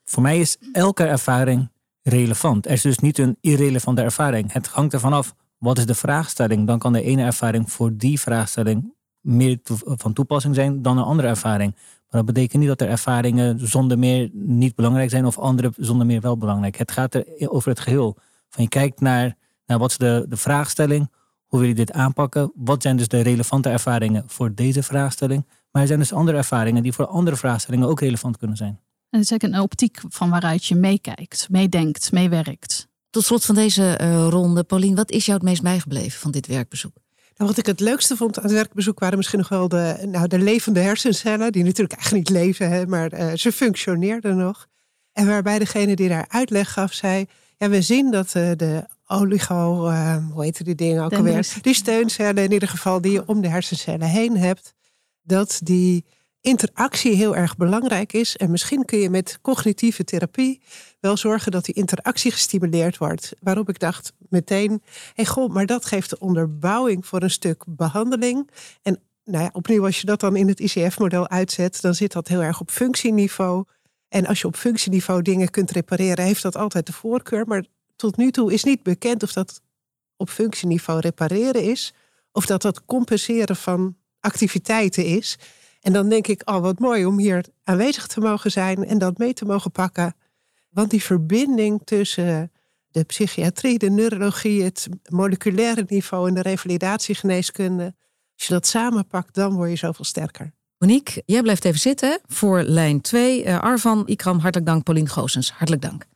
voor 0.04 0.22
mij 0.22 0.40
is 0.40 0.56
elke 0.72 1.04
ervaring 1.04 1.70
relevant. 2.02 2.66
Er 2.66 2.72
is 2.72 2.82
dus 2.82 2.98
niet 2.98 3.18
een 3.18 3.36
irrelevante 3.40 4.02
ervaring. 4.02 4.52
Het 4.52 4.66
hangt 4.66 4.92
ervan 4.92 5.12
af, 5.12 5.34
wat 5.58 5.78
is 5.78 5.86
de 5.86 5.94
vraagstelling? 5.94 6.66
Dan 6.66 6.78
kan 6.78 6.92
de 6.92 7.02
ene 7.02 7.22
ervaring 7.22 7.72
voor 7.72 7.96
die 7.96 8.20
vraagstelling 8.20 8.94
meer 9.20 9.58
van 9.84 10.12
toepassing 10.12 10.54
zijn 10.54 10.82
dan 10.82 10.98
een 10.98 11.04
andere 11.04 11.28
ervaring. 11.28 11.74
Maar 11.74 12.24
dat 12.24 12.34
betekent 12.34 12.58
niet 12.58 12.68
dat 12.68 12.80
er 12.80 12.88
ervaringen 12.88 13.68
zonder 13.68 13.98
meer 13.98 14.30
niet 14.32 14.74
belangrijk 14.74 15.10
zijn 15.10 15.26
of 15.26 15.38
andere 15.38 15.72
zonder 15.76 16.06
meer 16.06 16.20
wel 16.20 16.36
belangrijk. 16.36 16.76
Het 16.76 16.92
gaat 16.92 17.14
er 17.14 17.26
over 17.38 17.68
het 17.68 17.80
geheel. 17.80 18.16
Van 18.48 18.62
je 18.62 18.68
kijkt 18.68 19.00
naar, 19.00 19.36
naar 19.66 19.78
wat 19.78 19.90
is 19.90 19.96
de, 19.96 20.26
de 20.28 20.36
vraagstelling, 20.36 21.10
hoe 21.46 21.58
wil 21.58 21.68
je 21.68 21.74
dit 21.74 21.92
aanpakken, 21.92 22.52
wat 22.54 22.82
zijn 22.82 22.96
dus 22.96 23.08
de 23.08 23.20
relevante 23.20 23.68
ervaringen 23.68 24.24
voor 24.26 24.54
deze 24.54 24.82
vraagstelling. 24.82 25.46
Maar 25.70 25.82
er 25.82 25.88
zijn 25.88 25.98
dus 25.98 26.12
andere 26.12 26.36
ervaringen 26.36 26.82
die 26.82 26.92
voor 26.92 27.06
andere 27.06 27.36
vraagstellingen 27.36 27.88
ook 27.88 28.00
relevant 28.00 28.36
kunnen 28.36 28.56
zijn. 28.56 28.80
En 29.12 29.18
het 29.18 29.30
is 29.30 29.30
eigenlijk 29.30 29.60
een 29.60 29.70
optiek 29.70 30.00
van 30.08 30.30
waaruit 30.30 30.64
je 30.64 30.74
meekijkt, 30.74 31.46
meedenkt, 31.50 32.12
meewerkt. 32.12 32.88
Tot 33.10 33.24
slot 33.24 33.44
van 33.44 33.54
deze 33.54 33.98
uh, 34.00 34.26
ronde, 34.28 34.64
Paulien, 34.64 34.94
wat 34.94 35.10
is 35.10 35.26
jou 35.26 35.38
het 35.38 35.48
meest 35.48 35.62
bijgebleven 35.62 36.20
van 36.20 36.30
dit 36.30 36.46
werkbezoek? 36.46 36.92
Nou, 37.36 37.50
wat 37.50 37.58
ik 37.58 37.66
het 37.66 37.80
leukste 37.80 38.16
vond 38.16 38.36
aan 38.36 38.42
het 38.42 38.52
werkbezoek 38.52 38.98
waren 38.98 39.16
misschien 39.16 39.38
nog 39.38 39.48
wel 39.48 39.68
de, 39.68 40.06
nou, 40.06 40.28
de 40.28 40.38
levende 40.38 40.80
hersencellen, 40.80 41.52
die 41.52 41.64
natuurlijk 41.64 41.98
eigenlijk 41.98 42.28
niet 42.28 42.38
leven, 42.38 42.70
hè, 42.70 42.86
maar 42.86 43.12
uh, 43.14 43.32
ze 43.34 43.52
functioneerden 43.52 44.36
nog. 44.36 44.66
En 45.12 45.26
waarbij 45.26 45.58
degene 45.58 45.96
die 45.96 46.08
daar 46.08 46.26
uitleg 46.28 46.72
gaf 46.72 46.92
zei, 46.92 47.26
ja, 47.56 47.68
we 47.68 47.82
zien 47.82 48.10
dat 48.10 48.34
uh, 48.34 48.50
de 48.56 48.86
oligo, 49.06 49.90
hoe 50.32 50.44
heet 50.44 50.64
die 50.64 50.74
dingen 50.74 51.04
ook 51.04 51.12
alweer, 51.12 51.52
die 51.60 51.74
steuncellen 51.74 52.44
in 52.44 52.52
ieder 52.52 52.68
geval 52.68 53.00
die 53.00 53.12
je 53.12 53.26
om 53.26 53.40
de 53.40 53.48
hersencellen 53.48 54.08
heen 54.08 54.36
hebt, 54.36 54.74
dat 55.22 55.60
die 55.62 56.04
interactie 56.42 57.14
heel 57.14 57.36
erg 57.36 57.56
belangrijk 57.56 58.12
is. 58.12 58.36
En 58.36 58.50
misschien 58.50 58.84
kun 58.84 58.98
je 58.98 59.10
met 59.10 59.38
cognitieve 59.42 60.04
therapie 60.04 60.60
wel 61.00 61.16
zorgen 61.16 61.52
dat 61.52 61.64
die 61.64 61.74
interactie 61.74 62.30
gestimuleerd 62.30 62.98
wordt. 62.98 63.32
Waarop 63.40 63.68
ik 63.68 63.78
dacht 63.78 64.12
meteen, 64.28 64.82
hey 65.14 65.24
goh, 65.24 65.52
maar 65.52 65.66
dat 65.66 65.84
geeft 65.84 66.10
de 66.10 66.18
onderbouwing 66.18 67.06
voor 67.06 67.22
een 67.22 67.30
stuk 67.30 67.64
behandeling. 67.66 68.50
En 68.82 69.00
nou 69.24 69.44
ja, 69.44 69.50
opnieuw, 69.52 69.84
als 69.84 70.00
je 70.00 70.06
dat 70.06 70.20
dan 70.20 70.36
in 70.36 70.48
het 70.48 70.60
ICF-model 70.60 71.28
uitzet, 71.28 71.80
dan 71.80 71.94
zit 71.94 72.12
dat 72.12 72.28
heel 72.28 72.42
erg 72.42 72.60
op 72.60 72.70
functieniveau. 72.70 73.64
En 74.08 74.26
als 74.26 74.40
je 74.40 74.46
op 74.46 74.56
functieniveau 74.56 75.22
dingen 75.22 75.50
kunt 75.50 75.70
repareren, 75.70 76.24
heeft 76.24 76.42
dat 76.42 76.56
altijd 76.56 76.86
de 76.86 76.92
voorkeur. 76.92 77.46
Maar 77.46 77.64
tot 77.96 78.16
nu 78.16 78.30
toe 78.30 78.52
is 78.52 78.64
niet 78.64 78.82
bekend 78.82 79.22
of 79.22 79.32
dat 79.32 79.60
op 80.16 80.30
functieniveau 80.30 81.00
repareren 81.00 81.62
is, 81.62 81.94
of 82.32 82.46
dat 82.46 82.62
dat 82.62 82.84
compenseren 82.84 83.56
van 83.56 83.96
activiteiten 84.20 85.04
is. 85.04 85.38
En 85.82 85.92
dan 85.92 86.08
denk 86.08 86.26
ik, 86.26 86.42
oh 86.44 86.60
wat 86.60 86.78
mooi 86.78 87.06
om 87.06 87.18
hier 87.18 87.44
aanwezig 87.64 88.06
te 88.06 88.20
mogen 88.20 88.50
zijn 88.50 88.86
en 88.86 88.98
dat 88.98 89.18
mee 89.18 89.32
te 89.32 89.44
mogen 89.44 89.70
pakken. 89.70 90.14
Want 90.70 90.90
die 90.90 91.02
verbinding 91.02 91.80
tussen 91.84 92.52
de 92.90 93.04
psychiatrie, 93.04 93.78
de 93.78 93.90
neurologie, 93.90 94.62
het 94.62 94.88
moleculaire 95.08 95.84
niveau 95.88 96.28
en 96.28 96.34
de 96.34 96.42
revalidatiegeneeskunde. 96.42 97.94
Als 98.34 98.46
je 98.46 98.52
dat 98.52 98.66
samenpakt, 98.66 99.34
dan 99.34 99.54
word 99.54 99.70
je 99.70 99.76
zoveel 99.76 100.04
sterker. 100.04 100.52
Monique, 100.78 101.22
jij 101.26 101.42
blijft 101.42 101.64
even 101.64 101.80
zitten 101.80 102.20
voor 102.26 102.62
lijn 102.62 103.00
2. 103.00 103.42
Uh, 103.42 103.54
eh, 103.54 103.60
Arvan, 103.60 104.02
Ikram, 104.06 104.38
hartelijk 104.38 104.70
dank. 104.70 104.84
Paulien 104.84 105.08
Goosens, 105.08 105.52
hartelijk 105.52 105.82
dank. 105.82 106.06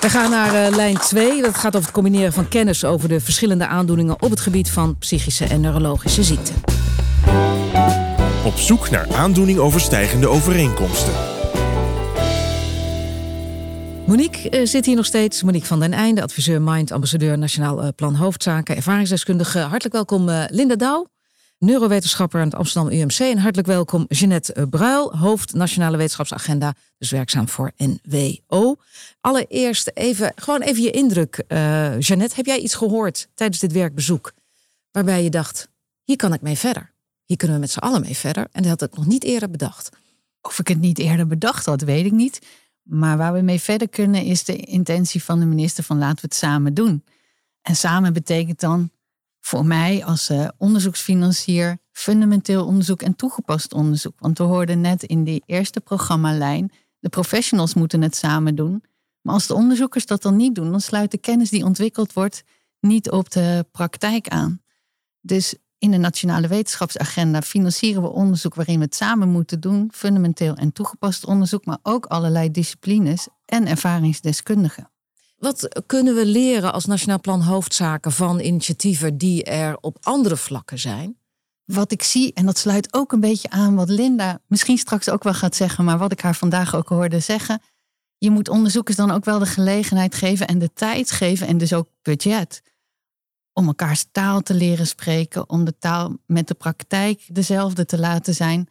We 0.00 0.10
gaan 0.10 0.30
naar 0.30 0.70
uh, 0.70 0.76
lijn 0.76 0.98
2. 0.98 1.42
Dat 1.42 1.54
gaat 1.54 1.74
over 1.74 1.86
het 1.86 1.90
combineren 1.90 2.32
van 2.32 2.48
kennis 2.48 2.84
over 2.84 3.08
de 3.08 3.20
verschillende 3.20 3.66
aandoeningen 3.66 4.22
op 4.22 4.30
het 4.30 4.40
gebied 4.40 4.70
van 4.70 4.98
psychische 4.98 5.44
en 5.44 5.60
neurologische 5.60 6.22
ziekten. 6.22 6.79
Op 8.44 8.56
zoek 8.56 8.90
naar 8.90 9.14
aandoening 9.14 9.58
overstijgende 9.58 10.28
overeenkomsten. 10.28 11.12
Monique 14.06 14.60
uh, 14.60 14.66
zit 14.66 14.86
hier 14.86 14.96
nog 14.96 15.06
steeds. 15.06 15.42
Monique 15.42 15.66
van 15.66 15.80
den 15.80 15.92
Einde, 15.92 16.22
adviseur 16.22 16.62
Mind, 16.62 16.90
ambassadeur 16.90 17.38
Nationaal 17.38 17.82
uh, 17.82 17.88
Plan 17.96 18.14
Hoofdzaken, 18.14 18.76
ervaringsdeskundige. 18.76 19.58
Hartelijk 19.58 19.94
welkom 19.94 20.28
uh, 20.28 20.44
Linda 20.48 20.76
Douw, 20.76 21.06
neurowetenschapper 21.58 22.40
aan 22.40 22.46
het 22.46 22.54
Amsterdam 22.54 22.92
UMC. 22.92 23.18
En 23.18 23.38
hartelijk 23.38 23.68
welkom 23.68 24.04
Jeannette 24.08 24.66
Bruil, 24.70 25.16
hoofd 25.16 25.54
Nationale 25.54 25.96
Wetenschapsagenda, 25.96 26.74
dus 26.98 27.10
werkzaam 27.10 27.48
voor 27.48 27.72
NWO. 27.76 28.76
Allereerst 29.20 29.90
even, 29.94 30.32
gewoon 30.36 30.60
even 30.60 30.82
je 30.82 30.90
indruk. 30.90 31.44
Jeannette, 31.98 32.34
heb 32.34 32.46
jij 32.46 32.58
iets 32.58 32.74
gehoord 32.74 33.28
tijdens 33.34 33.60
dit 33.60 33.72
werkbezoek 33.72 34.32
waarbij 34.90 35.22
je 35.22 35.30
dacht, 35.30 35.68
hier 36.04 36.16
kan 36.16 36.32
ik 36.32 36.40
mee 36.40 36.58
verder? 36.58 36.92
Hier 37.30 37.38
kunnen 37.38 37.56
we 37.56 37.62
met 37.62 37.70
z'n 37.70 37.78
allen 37.78 38.00
mee 38.00 38.16
verder. 38.16 38.48
En 38.52 38.62
dat 38.62 38.80
had 38.80 38.82
ik 38.82 38.96
nog 38.96 39.06
niet 39.06 39.24
eerder 39.24 39.50
bedacht. 39.50 39.88
Of 40.40 40.58
ik 40.58 40.68
het 40.68 40.80
niet 40.80 40.98
eerder 40.98 41.26
bedacht 41.26 41.66
had, 41.66 41.80
weet 41.80 42.06
ik 42.06 42.12
niet. 42.12 42.46
Maar 42.82 43.16
waar 43.16 43.32
we 43.32 43.40
mee 43.40 43.60
verder 43.60 43.88
kunnen 43.88 44.24
is 44.24 44.44
de 44.44 44.56
intentie 44.56 45.22
van 45.22 45.40
de 45.40 45.46
minister 45.46 45.84
van 45.84 45.98
laten 45.98 46.16
we 46.16 46.20
het 46.20 46.34
samen 46.34 46.74
doen. 46.74 47.04
En 47.62 47.76
samen 47.76 48.12
betekent 48.12 48.60
dan 48.60 48.90
voor 49.40 49.66
mij 49.66 50.04
als 50.04 50.30
uh, 50.30 50.48
onderzoeksfinancier 50.56 51.78
fundamenteel 51.92 52.66
onderzoek 52.66 53.02
en 53.02 53.16
toegepast 53.16 53.74
onderzoek. 53.74 54.14
Want 54.18 54.38
we 54.38 54.44
hoorden 54.44 54.80
net 54.80 55.02
in 55.02 55.24
die 55.24 55.42
eerste 55.46 55.80
programmalijn, 55.80 56.72
de 56.98 57.08
professionals 57.08 57.74
moeten 57.74 58.02
het 58.02 58.16
samen 58.16 58.54
doen. 58.54 58.84
Maar 59.20 59.34
als 59.34 59.46
de 59.46 59.54
onderzoekers 59.54 60.06
dat 60.06 60.22
dan 60.22 60.36
niet 60.36 60.54
doen, 60.54 60.70
dan 60.70 60.80
sluit 60.80 61.10
de 61.10 61.18
kennis 61.18 61.50
die 61.50 61.64
ontwikkeld 61.64 62.12
wordt 62.12 62.42
niet 62.80 63.10
op 63.10 63.30
de 63.30 63.66
praktijk 63.72 64.28
aan. 64.28 64.62
Dus 65.20 65.54
in 65.80 65.90
de 65.90 65.96
Nationale 65.96 66.48
Wetenschapsagenda 66.48 67.42
financieren 67.42 68.02
we 68.02 68.08
onderzoek 68.08 68.54
waarin 68.54 68.78
we 68.78 68.84
het 68.84 68.94
samen 68.94 69.28
moeten 69.28 69.60
doen, 69.60 69.90
fundamenteel 69.94 70.54
en 70.54 70.72
toegepast 70.72 71.24
onderzoek, 71.24 71.64
maar 71.64 71.78
ook 71.82 72.06
allerlei 72.06 72.50
disciplines 72.50 73.28
en 73.46 73.66
ervaringsdeskundigen. 73.66 74.90
Wat 75.38 75.82
kunnen 75.86 76.14
we 76.14 76.26
leren 76.26 76.72
als 76.72 76.84
Nationaal 76.84 77.20
Plan 77.20 77.42
Hoofdzaken 77.42 78.12
van 78.12 78.40
initiatieven 78.40 79.18
die 79.18 79.44
er 79.44 79.76
op 79.80 79.96
andere 80.00 80.36
vlakken 80.36 80.78
zijn? 80.78 81.16
Wat 81.64 81.92
ik 81.92 82.02
zie, 82.02 82.32
en 82.32 82.46
dat 82.46 82.58
sluit 82.58 82.94
ook 82.94 83.12
een 83.12 83.20
beetje 83.20 83.50
aan 83.50 83.74
wat 83.74 83.88
Linda 83.88 84.40
misschien 84.46 84.78
straks 84.78 85.08
ook 85.08 85.22
wel 85.22 85.34
gaat 85.34 85.56
zeggen, 85.56 85.84
maar 85.84 85.98
wat 85.98 86.12
ik 86.12 86.20
haar 86.20 86.34
vandaag 86.34 86.74
ook 86.74 86.88
hoorde 86.88 87.20
zeggen. 87.20 87.62
Je 88.18 88.30
moet 88.30 88.48
onderzoekers 88.48 88.96
dan 88.96 89.10
ook 89.10 89.24
wel 89.24 89.38
de 89.38 89.46
gelegenheid 89.46 90.14
geven 90.14 90.46
en 90.46 90.58
de 90.58 90.72
tijd 90.72 91.10
geven 91.10 91.46
en 91.46 91.58
dus 91.58 91.72
ook 91.72 91.88
budget 92.02 92.62
om 93.52 93.66
elkaars 93.66 94.06
taal 94.12 94.40
te 94.40 94.54
leren 94.54 94.86
spreken, 94.86 95.48
om 95.48 95.64
de 95.64 95.78
taal 95.78 96.16
met 96.26 96.48
de 96.48 96.54
praktijk 96.54 97.22
dezelfde 97.32 97.84
te 97.84 97.98
laten 97.98 98.34
zijn. 98.34 98.68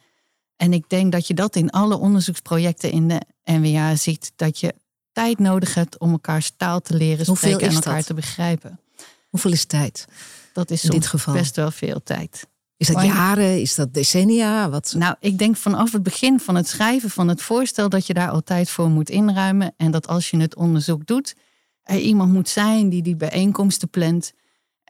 En 0.56 0.72
ik 0.72 0.88
denk 0.88 1.12
dat 1.12 1.26
je 1.26 1.34
dat 1.34 1.56
in 1.56 1.70
alle 1.70 1.98
onderzoeksprojecten 1.98 2.90
in 2.90 3.08
de 3.08 3.20
NWA 3.44 3.96
ziet, 3.96 4.32
dat 4.36 4.58
je 4.58 4.74
tijd 5.12 5.38
nodig 5.38 5.74
hebt 5.74 5.98
om 5.98 6.10
elkaars 6.10 6.52
taal 6.56 6.80
te 6.80 6.94
leren 6.94 7.24
spreken 7.24 7.68
en 7.68 7.74
elkaar 7.74 8.02
te 8.02 8.14
begrijpen. 8.14 8.80
Hoeveel 9.28 9.52
is 9.52 9.64
tijd? 9.64 10.04
Dat 10.52 10.70
is 10.70 10.84
in 10.84 10.90
dit 10.90 11.06
geval 11.06 11.34
best 11.34 11.56
wel 11.56 11.70
veel 11.70 12.02
tijd. 12.02 12.46
Is 12.76 12.86
dat 12.86 13.04
jaren? 13.04 13.60
Is 13.60 13.74
dat 13.74 13.94
decennia? 13.94 14.68
Wat? 14.68 14.94
Nou, 14.96 15.16
ik 15.20 15.38
denk 15.38 15.56
vanaf 15.56 15.92
het 15.92 16.02
begin 16.02 16.40
van 16.40 16.54
het 16.54 16.68
schrijven 16.68 17.10
van 17.10 17.28
het 17.28 17.42
voorstel 17.42 17.88
dat 17.88 18.06
je 18.06 18.14
daar 18.14 18.30
altijd 18.30 18.70
voor 18.70 18.88
moet 18.88 19.10
inruimen. 19.10 19.74
En 19.76 19.90
dat 19.90 20.06
als 20.06 20.30
je 20.30 20.36
het 20.36 20.56
onderzoek 20.56 21.06
doet, 21.06 21.34
er 21.82 21.98
iemand 21.98 22.32
moet 22.32 22.48
zijn 22.48 22.88
die 22.88 23.02
die 23.02 23.16
bijeenkomsten 23.16 23.88
plant, 23.88 24.32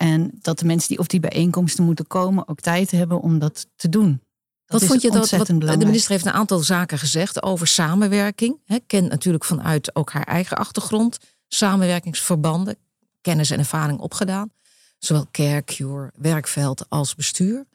en 0.00 0.30
dat 0.40 0.58
de 0.58 0.64
mensen 0.64 0.88
die 0.88 0.98
op 0.98 1.08
die 1.08 1.20
bijeenkomsten 1.20 1.84
moeten 1.84 2.06
komen 2.06 2.48
ook 2.48 2.60
tijd 2.60 2.90
hebben 2.90 3.20
om 3.20 3.38
dat 3.38 3.66
te 3.76 3.88
doen. 3.88 4.22
Dat 4.66 4.80
wat 4.80 4.88
vond 4.88 5.02
je 5.02 5.10
dat? 5.10 5.30
Wat, 5.30 5.46
de 5.46 5.76
minister 5.76 6.10
heeft 6.10 6.26
een 6.26 6.32
aantal 6.32 6.58
zaken 6.58 6.98
gezegd 6.98 7.42
over 7.42 7.66
samenwerking. 7.66 8.60
He, 8.64 8.78
kent 8.86 9.08
natuurlijk 9.08 9.44
vanuit 9.44 9.94
ook 9.94 10.12
haar 10.12 10.24
eigen 10.24 10.56
achtergrond 10.56 11.18
samenwerkingsverbanden, 11.48 12.76
kennis 13.20 13.50
en 13.50 13.58
ervaring 13.58 13.98
opgedaan. 13.98 14.52
Zowel 14.98 15.26
care, 15.30 15.64
cure, 15.64 16.12
werkveld 16.16 16.88
als 16.88 17.14
bestuur. 17.14 17.66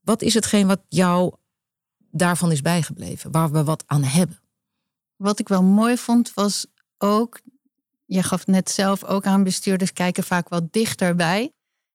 Wat 0.00 0.22
is 0.22 0.34
hetgeen 0.34 0.66
wat 0.66 0.80
jou 0.88 1.34
daarvan 2.10 2.52
is 2.52 2.60
bijgebleven, 2.60 3.30
waar 3.30 3.50
we 3.50 3.64
wat 3.64 3.84
aan 3.86 4.02
hebben? 4.02 4.40
Wat 5.16 5.38
ik 5.38 5.48
wel 5.48 5.62
mooi 5.62 5.96
vond 5.96 6.34
was 6.34 6.66
ook, 6.98 7.40
je 8.04 8.22
gaf 8.22 8.46
net 8.46 8.70
zelf 8.70 9.04
ook 9.04 9.24
aan 9.24 9.42
bestuurders 9.42 9.92
kijken 9.92 10.24
vaak 10.24 10.48
wat 10.48 10.72
dichterbij. 10.72 11.52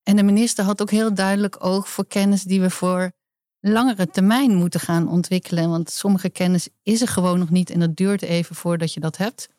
En 0.10 0.16
de 0.16 0.24
minister 0.24 0.66
had 0.66 0.82
ook 0.82 0.92
heel 0.92 1.14
duidelijk 1.14 1.66
oog 1.66 1.90
voor 1.90 2.08
kennis 2.08 2.44
die 2.44 2.62
we 2.62 2.70
voor 2.70 3.12
langere 3.60 4.08
termijn 4.08 4.56
moeten 4.56 4.80
gaan 4.80 5.08
ontwikkelen. 5.08 5.70
Want 5.70 5.90
sommige 5.90 6.30
kennis 6.30 6.70
is 6.84 7.02
er 7.02 7.08
gewoon 7.08 7.40
nog 7.40 7.50
niet 7.50 7.70
en 7.70 7.80
dat 7.80 7.96
duurt 7.96 8.22
even 8.22 8.56
voordat 8.56 8.94
je 8.94 9.00
dat 9.00 9.18
hebt. 9.18 9.50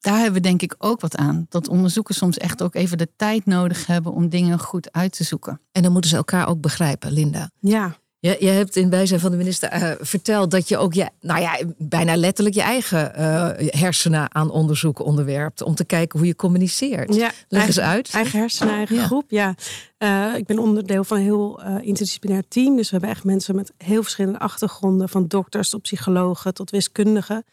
Daar 0.00 0.16
hebben 0.16 0.32
we 0.32 0.40
denk 0.40 0.62
ik 0.62 0.74
ook 0.78 1.00
wat 1.00 1.16
aan. 1.16 1.46
Dat 1.48 1.68
onderzoekers 1.68 2.18
soms 2.18 2.38
echt 2.38 2.62
ook 2.62 2.74
even 2.74 2.98
de 2.98 3.08
tijd 3.16 3.46
nodig 3.46 3.86
hebben 3.86 4.12
om 4.12 4.28
dingen 4.28 4.58
goed 4.58 4.92
uit 4.92 5.12
te 5.16 5.24
zoeken. 5.24 5.60
En 5.72 5.82
dan 5.82 5.92
moeten 5.92 6.10
ze 6.10 6.16
elkaar 6.16 6.48
ook 6.48 6.60
begrijpen, 6.60 7.12
Linda. 7.12 7.50
Ja, 7.58 7.96
Je, 8.26 8.36
je 8.40 8.50
hebt 8.50 8.76
in 8.76 8.88
bijzijn 8.90 9.20
van 9.20 9.30
de 9.30 9.36
minister 9.36 9.68
eh, 9.68 9.90
verteld 10.00 10.50
dat 10.50 10.68
je 10.68 10.76
ook 10.76 10.94
je, 10.94 11.08
nou 11.20 11.40
ja, 11.40 11.58
bijna 11.78 12.16
letterlijk 12.16 12.56
je 12.56 12.62
eigen 12.62 13.14
eh, 13.14 13.48
hersenen 13.80 14.34
aan 14.34 14.50
onderzoek 14.50 15.04
onderwerpt. 15.04 15.62
Om 15.62 15.74
te 15.74 15.84
kijken 15.84 16.18
hoe 16.18 16.28
je 16.28 16.36
communiceert. 16.36 17.14
ja. 17.14 17.30
Leg 17.48 17.66
eens 17.66 17.80
uit. 17.80 18.10
Eigen 18.12 18.38
hersenen, 18.38 18.74
eigen 18.74 18.96
Ja. 18.96 19.04
groep. 19.06 19.24
Ja. 19.28 19.54
Eh, 19.98 20.32
ik 20.36 20.46
ben 20.46 20.58
onderdeel 20.58 21.04
van 21.04 21.16
een 21.16 21.22
heel 21.22 21.60
interdisciplinair 21.62 22.44
team. 22.48 22.76
Dus 22.76 22.90
we 22.90 22.96
hebben 22.96 23.10
echt 23.10 23.24
mensen 23.24 23.54
met 23.54 23.72
heel 23.76 24.02
verschillende 24.02 24.38
achtergronden. 24.38 25.08
Van 25.08 25.26
dokters 25.28 25.68
tot 25.68 25.82
psychologen 25.82 26.54
tot 26.54 26.70
wiskundigen. 26.70 27.44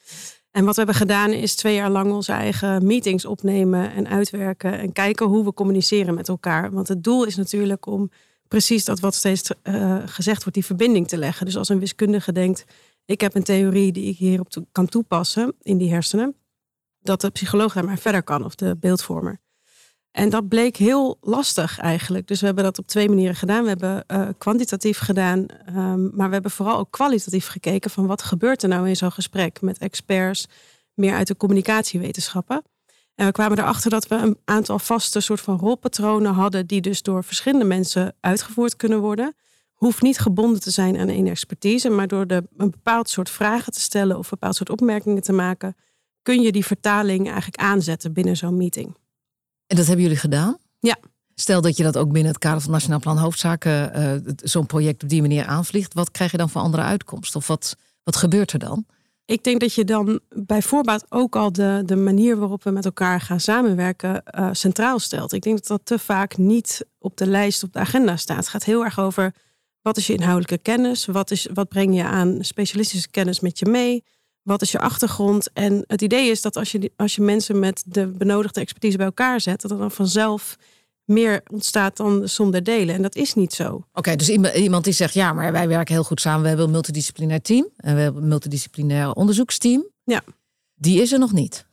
En 0.52 0.66
wat 0.66 0.76
we 0.76 0.82
hebben 0.82 1.00
gedaan 1.00 1.32
is 1.32 1.56
twee 1.56 1.76
jaar 1.76 1.90
lang 1.90 2.12
onze 2.12 2.32
eigen 2.32 2.86
meetings 2.86 3.26
opnemen 3.26 3.94
en 3.94 4.08
uitwerken. 4.08 4.80
En 4.80 4.92
kijken 4.92 5.26
hoe 5.26 5.44
we 5.44 5.54
communiceren 5.54 6.14
met 6.14 6.28
elkaar. 6.28 6.72
Want 6.72 6.88
het 6.88 7.04
doel 7.04 7.26
is 7.26 7.36
natuurlijk 7.36 7.86
om 7.86 8.12
precies 8.54 8.86
dat 8.86 9.00
wat 9.00 9.16
steeds 9.16 9.52
eh, 9.62 10.02
gezegd 10.06 10.39
wordt, 10.39 10.54
die 10.54 10.66
verbinding 10.66 11.08
te 11.08 11.18
leggen. 11.18 11.46
Dus 11.46 11.58
als 11.58 11.70
een 11.70 11.80
wiskundige 11.80 12.32
denkt, 12.32 12.66
ik 13.06 13.22
heb 13.22 13.36
een 13.36 13.44
theorie 13.44 13.92
die 13.92 14.10
ik 14.10 14.18
hierop 14.18 14.48
kan 14.72 14.88
toepassen 14.88 15.56
in 15.62 15.78
die 15.78 15.92
hersenen. 15.92 16.36
Dat 17.00 17.22
de 17.22 17.30
psycholoog 17.30 17.74
daar 17.74 17.86
maar 17.86 17.98
verder 17.98 18.24
kan 18.24 18.46
of 18.46 18.56
de 18.56 18.78
beeldvormer. 18.80 19.42
En 20.12 20.30
dat 20.30 20.48
bleek 20.48 20.78
heel 20.78 21.18
lastig 21.22 21.80
eigenlijk. 21.80 22.28
Dus 22.28 22.39
we 22.39 22.46
hebben 22.46 22.63
dat 22.63 22.80
op 22.80 22.88
twee 22.88 23.10
manieren 23.10 23.36
gedaan. 23.36 23.63
We 23.63 23.70
hebben 23.70 24.06
eh, 24.08 24.28
kwantitatief 24.38 25.00
gedaan, 25.00 25.46
ehm, 25.46 26.16
maar 26.16 26.28
we 26.28 26.34
hebben 26.34 26.52
vooral 26.52 26.78
ook 26.78 26.92
kwalitatief 26.92 27.48
gekeken 27.48 27.92
van 27.92 28.08
wat 28.08 28.22
gebeurt 28.22 28.63
er 28.63 28.70
nou 28.70 28.88
in 28.88 28.96
zo'n 28.96 29.12
gesprek 29.12 29.62
met 29.62 29.78
experts, 29.78 30.48
meer 30.94 31.13
uit 31.13 31.28
de 31.28 31.38
communicatiewetenschappen. 31.38 32.63
En 33.15 33.26
we 33.26 33.32
kwamen 33.32 33.60
erachter 33.60 33.89
dat 33.89 34.08
we 34.08 34.15
een 34.15 34.38
aantal 34.45 34.80
vaste 34.80 35.19
soort 35.19 35.41
van 35.41 35.58
rolpatronen 35.58 36.34
hadden, 36.34 36.67
die 36.67 36.82
dus 36.82 37.02
door 37.02 37.23
verschillende 37.23 37.65
mensen 37.65 38.15
uitgevoerd 38.19 38.76
kunnen 38.76 38.99
worden. 38.99 39.36
Hoeft 39.73 40.02
niet 40.02 40.19
gebonden 40.19 40.62
te 40.62 40.71
zijn 40.71 40.97
aan 40.97 41.10
één 41.10 41.28
expertise, 41.28 41.89
maar 41.89 42.08
door 42.08 42.28
de, 42.28 42.43
een 42.58 42.71
bepaald 42.71 43.10
soort 43.10 43.30
vragen 43.30 43.71
te 43.73 43.80
stellen 43.80 44.17
of 44.17 44.23
een 44.23 44.38
bepaald 44.39 44.56
soort 44.56 44.69
opmerkingen 44.69 45.21
te 45.21 45.34
maken, 45.34 45.76
kun 46.21 46.41
je 46.41 46.52
die 46.52 46.65
vertaling 46.65 47.26
eigenlijk 47.26 47.62
aanzetten 47.62 48.13
binnen 48.13 48.38
zo'n 48.38 48.58
meeting. 48.58 48.95
En 49.67 49.76
dat 49.76 49.86
hebben 49.86 50.04
jullie 50.04 50.19
gedaan? 50.19 50.58
Ja. 50.80 50.97
Stel 51.36 51.62
dat 51.62 51.78
je 51.78 51.84
dat 51.84 51.97
ook 51.97 52.12
binnen 52.12 52.32
het 52.32 52.41
kader 52.41 52.62
van 52.62 52.71
Nationaal 52.71 52.99
Plan 52.99 53.17
Hoofdzaken 53.17 53.93
eh, 53.93 54.34
zo'n 54.36 54.65
project 54.65 55.04
op 55.04 55.10
die 55.10 55.21
manier 55.21 55.45
aanvliegt. 55.45 55.93
Wat 55.93 56.12
krijg 56.12 56.32
je 56.32 56.38
dan 56.38 56.49
voor 56.49 56.62
andere 56.62 56.84
uitkomst? 56.84 57.36
Of 57.36 57.47
wat, 57.47 57.76
wat 58.04 58.15
gebeurt 58.15 58.52
er 58.52 58.60
dan? 58.60 58.86
Ik 59.26 59.44
denk 59.44 59.60
dat 59.60 59.74
je 59.74 59.84
dan 59.84 60.20
bij 60.30 60.62
voorbaat 60.62 61.06
ook 61.10 61.36
al 61.36 61.52
de, 61.52 61.82
de 61.86 61.96
manier 61.96 62.38
waarop 62.38 62.64
we 62.64 62.72
met 62.72 62.86
elkaar 62.86 63.22
gaan 63.22 63.40
samenwerken 63.40 64.24
eh, 64.24 64.50
centraal 64.52 65.00
stelt. 65.00 65.34
Ik 65.34 65.42
denk 65.42 65.58
dat 65.58 65.68
dat 65.68 65.82
te 65.84 66.00
vaak 66.00 66.38
niet 66.38 66.86
op 67.00 67.18
de 67.18 67.28
lijst, 67.28 67.64
op 67.64 67.74
de 67.74 67.80
agenda 67.80 68.18
staat. 68.18 68.38
Het 68.38 68.48
gaat 68.48 68.64
heel 68.64 68.84
erg 68.84 69.00
over 69.00 69.34
wat 69.82 69.98
is 69.98 70.08
je 70.08 70.14
inhoudelijke 70.14 70.58
kennis? 70.58 71.06
Wat, 71.06 71.32
is, 71.32 71.48
wat 71.54 71.70
breng 71.70 71.96
je 71.96 72.04
aan 72.04 72.38
specialistische 72.40 73.10
kennis 73.10 73.40
met 73.40 73.60
je 73.60 73.66
mee? 73.66 74.04
Wat 74.42 74.62
is 74.62 74.72
je 74.72 74.80
achtergrond? 74.80 75.52
En 75.54 75.84
het 75.88 76.02
idee 76.02 76.30
is 76.30 76.42
dat 76.42 76.56
als 76.56 76.72
je, 76.72 76.92
als 76.96 77.16
je 77.16 77.22
mensen 77.22 77.60
met 77.60 77.84
de 77.86 78.08
benodigde 78.08 78.62
expertise 78.62 78.98
bij 78.98 79.06
elkaar 79.06 79.42
zet, 79.42 79.62
dat 79.62 79.80
dan 79.80 79.92
vanzelf 79.92 80.58
meer 81.06 81.44
ontstaat 81.52 81.98
dan 81.98 82.30
zonder 82.30 82.63
delen. 82.63 82.96
En 82.96 83.02
dat 83.02 83.16
is 83.16 83.34
niet 83.34 83.54
zo. 83.54 83.86
Oké, 83.94 84.16
dus 84.16 84.30
iemand- 84.30 84.84
die 84.84 84.94
zegt, 84.94 85.13
ja, 85.13 85.34
maar 85.34 85.52
wij 85.52 85.68
werken 85.68 85.94
heel 85.94 86.04
goed 86.04 86.22
samen. 86.22 86.42
We 86.42 86.48
hebben 86.48 86.66
een 86.66 86.72
multidisciplinair 86.72 87.42
team. 87.42 87.70
En 87.78 87.96
we 87.96 88.02
hebben 88.02 88.22
een 88.22 88.28
multidisciplinair 88.28 89.13
onderzoeksteam. 89.13 89.88
Ja. 90.04 90.22
Die 90.76 91.02
is 91.02 91.12
er 91.12 91.20
nog 91.20 91.32
niet. 91.32 91.66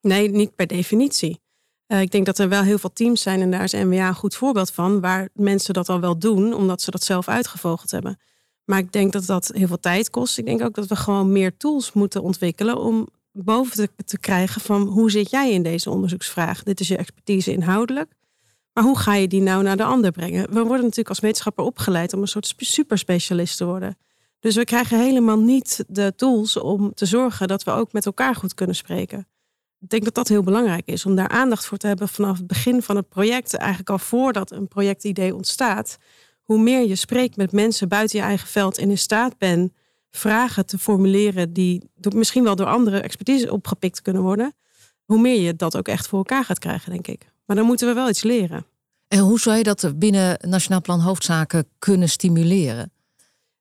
Nee, 0.00 0.30
niet 0.30 0.54
per 0.54 0.66
definitie. 0.66 1.40
Eh, 1.86 2.00
ik 2.00 2.10
denk 2.10 2.26
dat 2.26 2.38
er 2.38 2.48
wel 2.48 2.62
heel 2.62 2.78
veel 2.78 2.92
teams 2.92 3.22
zijn 3.22 3.40
en 3.40 3.50
daar 3.50 3.64
is 3.64 3.72
NWA 3.72 4.08
een 4.08 4.14
goed 4.14 4.34
voorbeeld 4.34 4.70
van, 4.70 5.00
waar 5.00 5.28
mensen 5.34 5.74
dat 5.74 5.88
al 5.88 6.00
wel 6.00 6.18
doen, 6.18 6.54
omdat 6.54 6.82
ze 6.82 6.90
dat 6.90 7.04
zelf 7.04 7.28
uitgevogeld 7.28 7.90
hebben. 7.90 8.18
Maar 8.64 8.78
ik 8.78 8.92
denk 8.92 9.12
dat 9.12 9.26
dat 9.26 9.50
heel 9.54 9.66
veel 9.66 9.80
tijd 9.80 10.10
kost. 10.10 10.38
Ik 10.38 10.44
denk 10.44 10.62
ook 10.62 10.74
dat 10.74 10.86
we 10.86 10.96
gewoon 10.96 11.32
meer 11.32 11.56
tools 11.56 11.92
moeten 11.92 12.22
ontwikkelen 12.22 12.78
om 12.78 13.08
boven 13.32 13.76
te, 13.76 14.04
te 14.04 14.18
krijgen 14.18 14.60
van 14.60 14.82
hoe 14.86 15.10
zit 15.10 15.30
jij 15.30 15.52
in 15.52 15.62
deze 15.62 15.90
onderzoeksvraag? 15.90 16.62
Dit 16.62 16.80
is 16.80 16.88
je 16.88 16.96
expertise 16.96 17.52
inhoudelijk. 17.52 18.12
Maar 18.78 18.86
hoe 18.86 18.98
ga 18.98 19.14
je 19.14 19.28
die 19.28 19.40
nou 19.40 19.62
naar 19.62 19.76
de 19.76 19.84
ander 19.84 20.10
brengen? 20.10 20.46
We 20.48 20.60
worden 20.60 20.82
natuurlijk 20.82 21.08
als 21.08 21.20
wetenschapper 21.20 21.64
opgeleid 21.64 22.12
om 22.12 22.20
een 22.20 22.28
soort 22.28 22.46
spe- 22.46 22.64
superspecialist 22.64 23.56
te 23.56 23.64
worden. 23.64 23.98
Dus 24.40 24.54
we 24.56 24.64
krijgen 24.64 25.00
helemaal 25.00 25.38
niet 25.38 25.84
de 25.88 26.12
tools 26.16 26.56
om 26.56 26.94
te 26.94 27.06
zorgen 27.06 27.48
dat 27.48 27.64
we 27.64 27.70
ook 27.70 27.92
met 27.92 28.06
elkaar 28.06 28.34
goed 28.34 28.54
kunnen 28.54 28.76
spreken. 28.76 29.18
Ik 29.80 29.88
denk 29.88 30.04
dat 30.04 30.14
dat 30.14 30.28
heel 30.28 30.42
belangrijk 30.42 30.86
is 30.86 31.06
om 31.06 31.14
daar 31.14 31.28
aandacht 31.28 31.66
voor 31.66 31.78
te 31.78 31.86
hebben 31.86 32.08
vanaf 32.08 32.36
het 32.36 32.46
begin 32.46 32.82
van 32.82 32.96
het 32.96 33.08
project, 33.08 33.54
eigenlijk 33.54 33.90
al 33.90 33.98
voordat 33.98 34.50
een 34.50 34.68
projectidee 34.68 35.34
ontstaat. 35.34 35.96
Hoe 36.42 36.58
meer 36.58 36.88
je 36.88 36.96
spreekt 36.96 37.36
met 37.36 37.52
mensen 37.52 37.88
buiten 37.88 38.18
je 38.18 38.24
eigen 38.24 38.48
veld 38.48 38.78
en 38.78 38.90
in 38.90 38.98
staat 38.98 39.38
bent 39.38 39.72
vragen 40.10 40.66
te 40.66 40.78
formuleren 40.78 41.52
die 41.52 41.90
misschien 42.14 42.44
wel 42.44 42.56
door 42.56 42.66
andere 42.66 43.00
expertise 43.00 43.52
opgepikt 43.52 44.02
kunnen 44.02 44.22
worden, 44.22 44.52
hoe 45.04 45.20
meer 45.20 45.40
je 45.40 45.56
dat 45.56 45.76
ook 45.76 45.88
echt 45.88 46.08
voor 46.08 46.18
elkaar 46.18 46.44
gaat 46.44 46.58
krijgen, 46.58 46.90
denk 46.92 47.06
ik. 47.06 47.36
Maar 47.48 47.56
dan 47.56 47.66
moeten 47.66 47.88
we 47.88 47.94
wel 47.94 48.08
iets 48.08 48.22
leren. 48.22 48.66
En 49.08 49.18
hoe 49.18 49.40
zou 49.40 49.56
je 49.56 49.62
dat 49.62 49.92
binnen 49.98 50.38
Nationaal 50.48 50.80
Plan 50.80 51.00
Hoofdzaken 51.00 51.68
kunnen 51.78 52.08
stimuleren? 52.08 52.92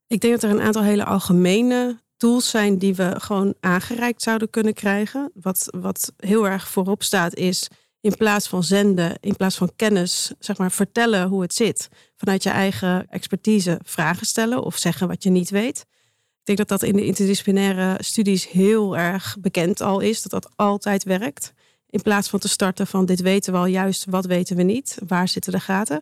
Ik 0.08 0.22
denk 0.22 0.34
dat 0.34 0.44
er 0.44 0.58
een 0.58 0.66
aantal 0.66 0.84
hele 0.84 1.06
algemene 1.06 2.02
tools 2.18 2.50
zijn 2.50 2.78
die 2.78 2.96
we 2.96 3.16
gewoon 3.18 3.56
aangereikt 3.60 4.22
zouden 4.22 4.50
kunnen 4.50 4.74
krijgen. 4.74 5.32
Wat, 5.34 5.68
wat 5.80 6.14
heel 6.18 6.48
erg 6.48 6.68
voorop 6.68 7.04
staat 7.04 7.36
is 7.36 7.68
in 8.02 8.16
plaats 8.16 8.48
van 8.48 8.64
zenden, 8.64 9.18
in 9.20 9.36
plaats 9.36 9.56
van 9.56 9.72
kennis, 9.76 10.32
zeg 10.40 10.58
maar 10.58 10.72
vertellen 10.72 11.28
hoe 11.28 11.42
het 11.42 11.54
zit. 11.54 11.90
Vanuit 12.16 12.44
je 12.44 12.50
eigen 12.50 13.08
expertise 13.10 13.80
vragen 13.84 14.26
stellen 14.26 14.64
of 14.64 14.78
zeggen 14.78 15.08
wat 15.08 15.24
je 15.24 15.30
niet 15.30 15.50
weet. 15.50 15.86
Ik 16.40 16.58
denk 16.58 16.58
dat 16.58 16.80
dat 16.80 16.90
in 16.90 16.96
de 16.96 17.06
interdisciplinaire 17.06 18.04
studies 18.04 18.50
heel 18.50 18.98
erg 18.98 19.38
bekend 19.40 19.82
al 19.82 20.00
is, 20.00 20.22
dat 20.22 20.32
dat 20.32 20.52
altijd 20.56 21.04
werkt. 21.04 21.54
In 21.90 22.02
plaats 22.02 22.30
van 22.30 22.40
te 22.40 22.48
starten 22.48 22.88
van 22.88 23.06
dit 23.06 23.22
weten 23.22 23.54
we 23.54 23.60
al 23.60 23.66
juist, 23.66 24.06
wat 24.06 24.26
weten 24.26 24.56
we 24.56 24.64
niet, 24.64 24.98
waar 25.08 25.28
zitten 25.28 25.52
de 25.52 25.60
gaten. 25.60 26.02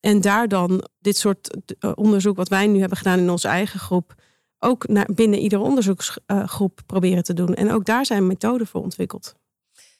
En 0.00 0.20
daar 0.20 0.48
dan 0.48 0.88
dit 0.98 1.16
soort 1.16 1.56
eh, 1.78 1.92
onderzoek 1.94 2.36
wat 2.36 2.48
wij 2.48 2.66
nu 2.66 2.78
hebben 2.80 2.98
gedaan 2.98 3.18
in 3.18 3.30
onze 3.30 3.48
eigen 3.48 3.80
groep, 3.80 4.14
ook 4.58 4.88
naar, 4.88 5.08
binnen 5.14 5.38
iedere 5.38 5.62
onderzoeksgroep 5.62 6.80
proberen 6.86 7.22
te 7.22 7.34
doen. 7.34 7.54
En 7.54 7.72
ook 7.72 7.84
daar 7.84 8.06
zijn 8.06 8.26
methoden 8.26 8.66
voor 8.66 8.82
ontwikkeld. 8.82 9.34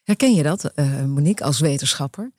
Herken 0.03 0.35
je 0.35 0.43
dat, 0.43 0.65
eh, 0.65 1.05
Monique, 1.05 1.45
als 1.45 1.61
wetenschapper? 1.61 2.33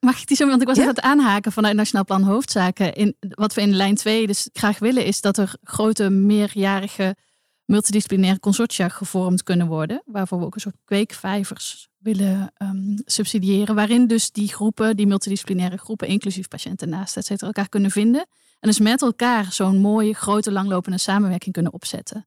Mag 0.00 0.20
ik 0.20 0.26
die 0.26 0.36
zo? 0.36 0.46
Want 0.48 0.60
ik 0.60 0.66
was 0.66 0.76
Ja. 0.76 0.82
aan 0.82 0.88
het 0.88 1.00
aanhaken 1.00 1.52
vanuit 1.52 1.76
Nationaal 1.76 2.04
Plan 2.04 2.22
Hoofdzaken. 2.22 2.94
In, 2.94 3.16
wat 3.20 3.54
we 3.54 3.60
in 3.60 3.74
lijn 3.74 3.94
2 3.94 4.26
dus 4.26 4.48
graag 4.52 4.78
willen 4.78 5.04
is 5.04 5.20
dat 5.20 5.38
er 5.38 5.56
grote 5.62 6.10
meerjarige 6.10 7.16
multidisciplinaire 7.64 8.40
consortia 8.40 8.88
gevormd 8.88 9.42
kunnen 9.42 9.66
worden. 9.66 10.02
Waarvoor 10.06 10.38
we 10.38 10.44
ook 10.44 10.54
een 10.54 10.60
soort 10.60 10.76
kweekvijvers 10.84 11.88
willen 12.04 12.52
ehm, 12.56 12.96
subsidiëren. 13.04 13.74
Waarin 13.74 14.06
dus 14.06 14.30
die 14.30 14.48
groepen, 14.48 14.96
die 14.96 15.06
multidisciplinaire 15.06 15.76
groepen, 15.76 16.08
inclusief 16.08 16.48
patiënten 16.48 16.88
naast, 16.88 17.16
et 17.16 17.24
cetera, 17.26 17.46
elkaar 17.46 17.68
kunnen 17.68 17.90
vinden. 17.90 18.26
En 18.60 18.68
dus 18.68 18.78
met 18.78 19.02
elkaar 19.02 19.52
zo'n 19.52 19.76
mooie, 19.78 20.14
grote, 20.14 20.52
langlopende 20.52 20.98
samenwerking 20.98 21.54
kunnen 21.54 21.72
opzetten. 21.72 22.26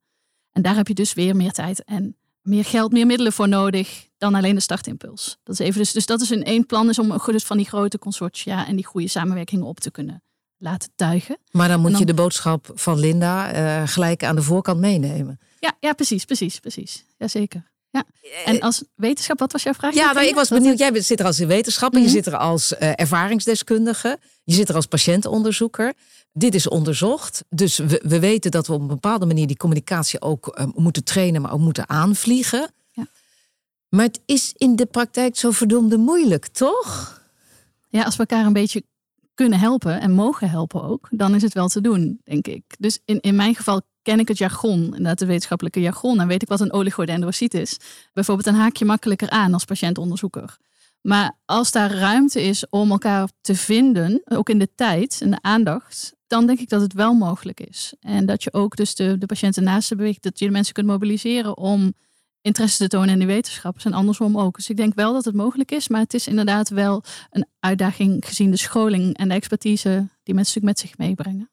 En 0.51 0.61
daar 0.61 0.75
heb 0.75 0.87
je 0.87 0.93
dus 0.93 1.13
weer 1.13 1.35
meer 1.35 1.51
tijd 1.51 1.83
en 1.83 2.15
meer 2.41 2.65
geld, 2.65 2.91
meer 2.91 3.05
middelen 3.05 3.33
voor 3.33 3.47
nodig 3.47 4.07
dan 4.17 4.35
alleen 4.35 4.55
de 4.55 4.61
startimpuls. 4.61 5.37
Dat 5.43 5.59
is 5.59 5.65
even 5.65 5.79
dus, 5.79 5.91
dus 5.91 6.05
dat 6.05 6.21
is 6.21 6.29
een 6.29 6.43
één 6.43 6.65
plan 6.65 6.89
is 6.89 6.99
om 6.99 7.17
dus 7.25 7.43
van 7.43 7.57
die 7.57 7.65
grote 7.65 7.99
consortia 7.99 8.67
en 8.67 8.75
die 8.75 8.85
goede 8.85 9.07
samenwerkingen 9.07 9.65
op 9.65 9.79
te 9.79 9.91
kunnen 9.91 10.23
laten 10.57 10.89
tuigen. 10.95 11.37
Maar 11.51 11.67
dan 11.67 11.79
moet 11.79 11.91
dan- 11.91 11.99
je 11.99 12.05
de 12.05 12.13
boodschap 12.13 12.71
van 12.73 12.99
Linda 12.99 13.51
eh, 13.51 13.87
gelijk 13.87 14.23
aan 14.23 14.35
de 14.35 14.41
voorkant 14.41 14.79
meenemen. 14.79 15.39
Ja, 15.59 15.75
ja 15.79 15.93
precies, 15.93 16.25
precies, 16.25 16.59
precies. 16.59 17.05
Jazeker. 17.17 17.71
Ja. 17.89 18.03
En 18.45 18.59
als 18.59 18.83
wetenschap, 18.95 19.39
wat 19.39 19.51
was 19.51 19.63
jouw 19.63 19.73
vraag? 19.73 19.93
Ja, 19.93 20.19
ik 20.19 20.35
was 20.35 20.49
benieuwd. 20.49 20.77
Jij 20.77 21.01
zit 21.01 21.19
er 21.19 21.25
als 21.25 21.37
wetenschapper, 21.37 21.99
Mhm. 21.99 22.09
je 22.09 22.15
zit 22.15 22.25
er 22.25 22.37
als 22.37 22.75
eh, 22.75 22.91
ervaringsdeskundige, 22.95 24.19
je 24.43 24.53
zit 24.53 24.69
er 24.69 24.75
als 24.75 24.85
patiëntenonderzoeker. 24.85 25.93
Dit 26.33 26.55
is 26.55 26.67
onderzocht. 26.67 27.43
Dus 27.49 27.77
we, 27.77 28.01
we 28.05 28.19
weten 28.19 28.51
dat 28.51 28.67
we 28.67 28.73
op 28.73 28.81
een 28.81 28.87
bepaalde 28.87 29.25
manier 29.25 29.47
die 29.47 29.57
communicatie 29.57 30.21
ook 30.21 30.47
eh, 30.47 30.65
moeten 30.75 31.03
trainen, 31.03 31.41
maar 31.41 31.51
ook 31.53 31.59
moeten 31.59 31.89
aanvliegen. 31.89 32.71
Ja. 32.91 33.07
Maar 33.89 34.05
het 34.05 34.19
is 34.25 34.53
in 34.57 34.75
de 34.75 34.85
praktijk 34.85 35.37
zo 35.37 35.51
verdomde 35.51 35.97
moeilijk, 35.97 36.47
toch? 36.47 37.21
Ja, 37.89 38.03
als 38.03 38.15
we 38.15 38.25
elkaar 38.25 38.45
een 38.45 38.53
beetje 38.53 38.83
kunnen 39.33 39.59
helpen 39.59 39.99
en 40.01 40.11
mogen 40.11 40.49
helpen 40.49 40.83
ook, 40.83 41.07
dan 41.11 41.35
is 41.35 41.41
het 41.41 41.53
wel 41.53 41.67
te 41.67 41.81
doen, 41.81 42.21
denk 42.23 42.47
ik. 42.47 42.63
Dus 42.79 42.99
in, 43.05 43.19
in 43.19 43.35
mijn 43.35 43.55
geval 43.55 43.81
ken 44.07 44.19
ik 44.19 44.27
het 44.27 44.37
jargon, 44.37 44.83
inderdaad 44.83 45.19
het 45.19 45.27
wetenschappelijke 45.27 45.81
jargon, 45.81 46.19
en 46.19 46.27
weet 46.27 46.41
ik 46.41 46.47
wat 46.47 46.59
een 46.59 46.73
oligodendrocyte 46.73 47.61
is. 47.61 47.77
Bijvoorbeeld, 48.13 48.47
dan 48.47 48.55
haak 48.55 48.75
je 48.75 48.85
makkelijker 48.85 49.29
aan 49.29 49.53
als 49.53 49.65
patiëntonderzoeker. 49.65 50.57
Maar 51.01 51.37
als 51.45 51.71
daar 51.71 51.91
ruimte 51.91 52.41
is 52.41 52.69
om 52.69 52.91
elkaar 52.91 53.29
te 53.41 53.55
vinden, 53.55 54.21
ook 54.25 54.49
in 54.49 54.59
de 54.59 54.69
tijd 54.75 55.19
en 55.21 55.31
de 55.31 55.41
aandacht, 55.41 56.13
dan 56.27 56.47
denk 56.47 56.59
ik 56.59 56.69
dat 56.69 56.81
het 56.81 56.93
wel 56.93 57.13
mogelijk 57.13 57.59
is. 57.59 57.93
En 57.99 58.25
dat 58.25 58.43
je 58.43 58.53
ook 58.53 58.75
dus 58.75 58.95
de, 58.95 59.17
de 59.17 59.25
patiënten 59.25 59.63
naast 59.63 59.89
je 59.89 59.95
beweegt, 59.95 60.23
dat 60.23 60.39
je 60.39 60.45
de 60.45 60.51
mensen 60.51 60.73
kunt 60.73 60.87
mobiliseren 60.87 61.57
om 61.57 61.93
interesse 62.41 62.77
te 62.77 62.87
tonen 62.87 63.09
in 63.09 63.19
de 63.19 63.25
wetenschap. 63.25 63.77
En 63.83 63.93
andersom 63.93 64.37
ook. 64.37 64.55
Dus 64.55 64.69
ik 64.69 64.77
denk 64.77 64.93
wel 64.95 65.13
dat 65.13 65.25
het 65.25 65.35
mogelijk 65.35 65.71
is, 65.71 65.87
maar 65.87 66.01
het 66.01 66.13
is 66.13 66.27
inderdaad 66.27 66.69
wel 66.69 67.03
een 67.29 67.45
uitdaging 67.59 68.25
gezien 68.25 68.51
de 68.51 68.57
scholing 68.57 69.17
en 69.17 69.27
de 69.27 69.33
expertise 69.33 70.07
die 70.23 70.35
mensen 70.35 70.65
met 70.65 70.79
zich 70.79 70.97
meebrengen. 70.97 71.49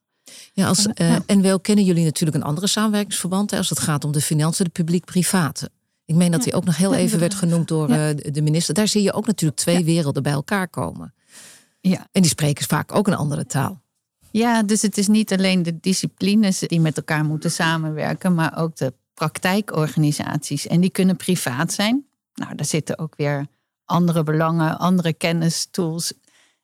Ja, 0.55 0.67
als 0.67 0.87
uh, 0.95 1.17
NWO 1.27 1.59
kennen 1.59 1.85
jullie 1.85 2.05
natuurlijk 2.05 2.37
een 2.37 2.43
andere 2.43 2.67
samenwerkingsverband 2.67 3.53
als 3.53 3.71
het 3.71 3.81
gaat 3.81 4.05
om 4.05 4.13
de 4.13 4.21
financiën, 4.21 4.65
de 4.65 4.71
publiek-private. 4.71 5.71
Ik 6.05 6.15
meen 6.15 6.31
dat 6.31 6.43
die 6.43 6.55
ook 6.55 6.65
nog 6.65 6.77
heel 6.77 6.95
even 6.95 7.19
werd 7.19 7.35
genoemd 7.35 7.69
door 7.69 7.91
uh, 7.91 8.09
de 8.17 8.43
minister. 8.43 8.75
Daar 8.75 8.89
zie 8.89 9.03
je 9.03 9.13
ook 9.13 9.27
natuurlijk 9.27 9.61
twee 9.61 9.85
werelden 9.85 10.23
bij 10.23 10.33
elkaar 10.33 10.69
komen. 10.69 11.15
Ja. 11.81 12.09
En 12.13 12.23
die 12.23 12.31
spreken 12.31 12.67
vaak 12.67 12.95
ook 12.95 13.07
een 13.07 13.17
andere 13.17 13.47
taal. 13.47 13.83
Ja, 14.31 14.63
dus 14.63 14.83
het 14.83 14.99
is 14.99 15.09
niet 15.09 15.33
alleen 15.33 15.63
de 15.63 15.81
disciplines 15.81 16.59
die 16.59 16.81
met 16.81 16.97
elkaar 16.97 17.25
moeten 17.25 17.51
samenwerken, 17.51 18.35
maar 18.35 18.59
ook 18.59 18.77
de 18.77 18.93
praktijkorganisaties. 19.15 20.67
En 20.67 20.81
die 20.81 20.91
kunnen 20.91 21.17
privaat 21.17 21.73
zijn. 21.73 22.07
Nou, 22.35 22.55
daar 22.55 22.67
zitten 22.67 22.99
ook 22.99 23.17
weer 23.17 23.47
andere 23.85 24.23
belangen, 24.23 24.79
andere 24.79 25.13
kennis, 25.13 25.69
tools 25.71 26.13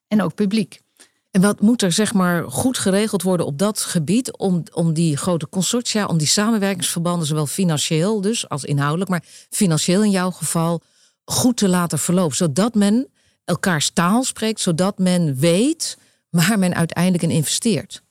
en 0.08 0.22
ook 0.22 0.34
publiek. 0.34 0.80
En 1.30 1.40
wat 1.40 1.60
moet 1.60 1.82
er 1.82 1.92
zeg 1.92 2.14
maar 2.14 2.50
goed 2.50 2.78
geregeld 2.78 3.22
worden 3.22 3.46
op 3.46 3.58
dat 3.58 3.80
gebied 3.80 4.36
om, 4.36 4.62
om 4.72 4.92
die 4.92 5.16
grote 5.16 5.48
consortia, 5.48 6.06
om 6.06 6.18
die 6.18 6.26
samenwerkingsverbanden, 6.26 7.26
zowel 7.26 7.46
financieel 7.46 8.20
dus 8.20 8.48
als 8.48 8.64
inhoudelijk, 8.64 9.10
maar 9.10 9.24
financieel 9.50 10.02
in 10.02 10.10
jouw 10.10 10.30
geval, 10.30 10.80
goed 11.24 11.56
te 11.56 11.68
laten 11.68 11.98
verlopen, 11.98 12.36
zodat 12.36 12.74
men 12.74 13.08
elkaars 13.44 13.90
taal 13.90 14.24
spreekt, 14.24 14.60
zodat 14.60 14.98
men 14.98 15.36
weet 15.36 15.98
waar 16.30 16.58
men 16.58 16.74
uiteindelijk 16.74 17.22
in 17.22 17.30
investeert? 17.30 18.02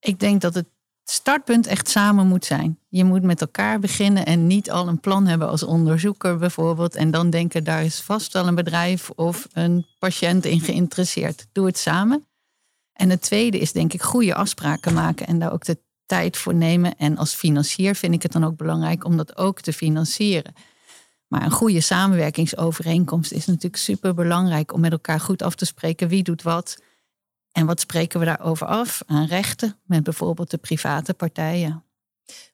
Ik 0.00 0.20
denk 0.20 0.40
dat 0.40 0.54
het 0.54 0.66
startpunt 1.04 1.66
echt 1.66 1.88
samen 1.88 2.26
moet 2.26 2.44
zijn. 2.44 2.78
Je 2.88 3.04
moet 3.04 3.22
met 3.22 3.40
elkaar 3.40 3.78
beginnen 3.78 4.26
en 4.26 4.46
niet 4.46 4.70
al 4.70 4.88
een 4.88 5.00
plan 5.00 5.26
hebben 5.26 5.48
als 5.48 5.62
onderzoeker 5.62 6.38
bijvoorbeeld. 6.38 6.94
En 6.94 7.10
dan 7.10 7.30
denken, 7.30 7.64
daar 7.64 7.84
is 7.84 8.00
vast 8.00 8.32
wel 8.32 8.46
een 8.46 8.54
bedrijf 8.54 9.10
of 9.10 9.48
een 9.52 9.86
patiënt 9.98 10.44
in 10.44 10.60
geïnteresseerd. 10.60 11.46
Doe 11.52 11.66
het 11.66 11.78
samen. 11.78 12.27
En 12.98 13.10
het 13.10 13.22
tweede 13.22 13.58
is 13.58 13.72
denk 13.72 13.92
ik 13.92 14.02
goede 14.02 14.34
afspraken 14.34 14.94
maken 14.94 15.26
en 15.26 15.38
daar 15.38 15.52
ook 15.52 15.64
de 15.64 15.78
tijd 16.06 16.36
voor 16.36 16.54
nemen. 16.54 16.96
En 16.96 17.16
als 17.16 17.34
financier 17.34 17.94
vind 17.94 18.14
ik 18.14 18.22
het 18.22 18.32
dan 18.32 18.44
ook 18.44 18.56
belangrijk 18.56 19.04
om 19.04 19.16
dat 19.16 19.36
ook 19.36 19.60
te 19.60 19.72
financieren. 19.72 20.54
Maar 21.28 21.42
een 21.42 21.50
goede 21.50 21.80
samenwerkingsovereenkomst 21.80 23.32
is 23.32 23.46
natuurlijk 23.46 23.76
super 23.76 24.14
belangrijk 24.14 24.72
om 24.72 24.80
met 24.80 24.92
elkaar 24.92 25.20
goed 25.20 25.42
af 25.42 25.54
te 25.54 25.64
spreken 25.64 26.08
wie 26.08 26.22
doet 26.22 26.42
wat. 26.42 26.82
En 27.52 27.66
wat 27.66 27.80
spreken 27.80 28.20
we 28.20 28.26
daarover 28.26 28.66
af 28.66 29.02
aan 29.06 29.26
rechten 29.26 29.76
met 29.84 30.02
bijvoorbeeld 30.02 30.50
de 30.50 30.58
private 30.58 31.14
partijen? 31.14 31.84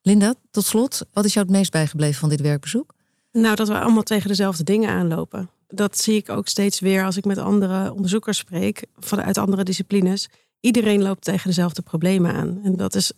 Linda, 0.01 0.33
tot 0.51 0.65
slot, 0.65 1.01
wat 1.13 1.25
is 1.25 1.33
jou 1.33 1.45
het 1.45 1.55
meest 1.55 1.71
bijgebleven 1.71 2.19
van 2.19 2.29
dit 2.29 2.41
werkbezoek? 2.41 2.93
Nou, 3.31 3.55
dat 3.55 3.67
we 3.67 3.79
allemaal 3.79 4.03
tegen 4.03 4.27
dezelfde 4.27 4.63
dingen 4.63 4.89
aanlopen. 4.89 5.49
Dat 5.67 5.97
zie 5.97 6.15
ik 6.15 6.29
ook 6.29 6.47
steeds 6.47 6.79
weer 6.79 7.05
als 7.05 7.17
ik 7.17 7.25
met 7.25 7.37
andere 7.37 7.93
onderzoekers 7.93 8.37
spreek, 8.37 8.85
vanuit 8.95 9.37
andere 9.37 9.63
disciplines. 9.63 10.29
Iedereen 10.59 11.01
loopt 11.01 11.23
tegen 11.23 11.47
dezelfde 11.47 11.81
problemen 11.81 12.33
aan. 12.33 12.59
En 12.63 12.75
dat 12.75 12.95
is 12.95 13.11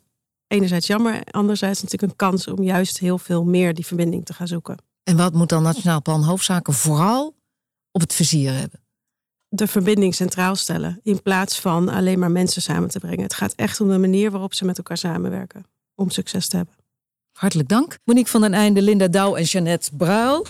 enerzijds 0.47 0.87
jammer, 0.87 1.23
anderzijds 1.31 1.81
natuurlijk 1.81 2.11
een 2.11 2.17
kans 2.17 2.47
om 2.47 2.63
juist 2.63 2.99
heel 2.99 3.17
veel 3.17 3.43
meer 3.43 3.73
die 3.73 3.85
verbinding 3.85 4.25
te 4.25 4.33
gaan 4.33 4.47
zoeken. 4.47 4.77
En 5.03 5.17
wat 5.17 5.33
moet 5.33 5.49
dan 5.49 5.63
Nationaal 5.63 6.01
Plan 6.01 6.23
Hoofdzaken 6.23 6.73
vooral 6.73 7.35
op 7.91 8.01
het 8.01 8.13
vizier 8.13 8.53
hebben? 8.53 8.85
de 9.49 9.67
verbinding 9.67 10.15
centraal 10.15 10.55
stellen. 10.55 10.99
In 11.03 11.21
plaats 11.21 11.59
van 11.59 11.89
alleen 11.89 12.19
maar 12.19 12.31
mensen 12.31 12.61
samen 12.61 12.89
te 12.89 12.99
brengen. 12.99 13.23
Het 13.23 13.33
gaat 13.33 13.53
echt 13.55 13.81
om 13.81 13.89
de 13.89 13.97
manier 13.97 14.31
waarop 14.31 14.53
ze 14.53 14.65
met 14.65 14.77
elkaar 14.77 14.97
samenwerken. 14.97 15.65
Om 15.95 16.09
succes 16.09 16.47
te 16.47 16.55
hebben. 16.55 16.75
Hartelijk 17.31 17.69
dank. 17.69 17.97
Monique 18.03 18.31
van 18.31 18.41
den 18.41 18.53
Einde, 18.53 18.81
Linda 18.81 19.07
Douw 19.07 19.35
en 19.35 19.43
Jeannette 19.43 19.95
Brouw. 19.95 20.45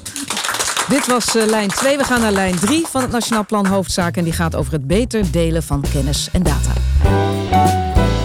Dit 0.87 1.07
was 1.07 1.35
uh, 1.35 1.45
lijn 1.45 1.69
2. 1.69 1.97
We 1.97 2.03
gaan 2.03 2.21
naar 2.21 2.31
lijn 2.31 2.59
3 2.59 2.85
van 2.85 3.01
het 3.01 3.11
Nationaal 3.11 3.45
Plan 3.45 3.65
Hoofdzaken. 3.65 4.17
En 4.17 4.23
die 4.23 4.33
gaat 4.33 4.55
over 4.55 4.73
het 4.73 4.87
beter 4.87 5.31
delen 5.31 5.63
van 5.63 5.83
kennis 5.93 6.29
en 6.31 6.43
data. 6.43 6.73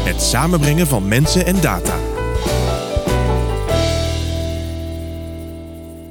Het 0.04 0.22
samenbrengen 0.22 0.86
van 0.86 1.08
mensen 1.08 1.46
en 1.46 1.60
data. 1.60 1.98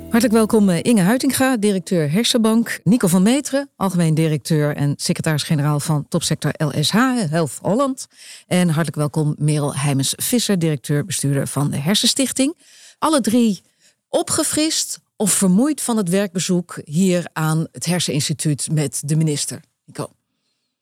Hartelijk 0.09 0.31
welkom 0.31 0.69
eh, 0.69 0.79
Inge 0.81 1.01
Huitinga, 1.01 1.57
directeur 1.57 2.11
Hersenbank. 2.11 2.79
Nico 2.83 3.07
van 3.07 3.23
Meteren, 3.23 3.69
algemeen 3.75 4.13
directeur 4.13 4.75
en 4.75 4.93
secretaris-generaal 4.97 5.79
van 5.79 6.05
topsector 6.07 6.51
LSH, 6.57 6.93
Health 7.29 7.59
Holland. 7.61 8.07
En 8.47 8.65
hartelijk 8.65 8.95
welkom 8.95 9.35
Merel 9.37 9.75
Heimens-Visser, 9.75 10.59
directeur-bestuurder 10.59 11.47
van 11.47 11.71
de 11.71 11.77
Hersenstichting. 11.77 12.57
Alle 12.99 13.21
drie 13.21 13.61
opgefrist 14.09 14.99
of 15.21 15.31
vermoeid 15.31 15.81
van 15.81 15.97
het 15.97 16.09
werkbezoek 16.09 16.81
hier 16.83 17.29
aan 17.33 17.67
het 17.71 17.85
Herseninstituut 17.85 18.69
met 18.71 19.01
de 19.05 19.15
minister. 19.15 19.59
Nico. 19.85 20.09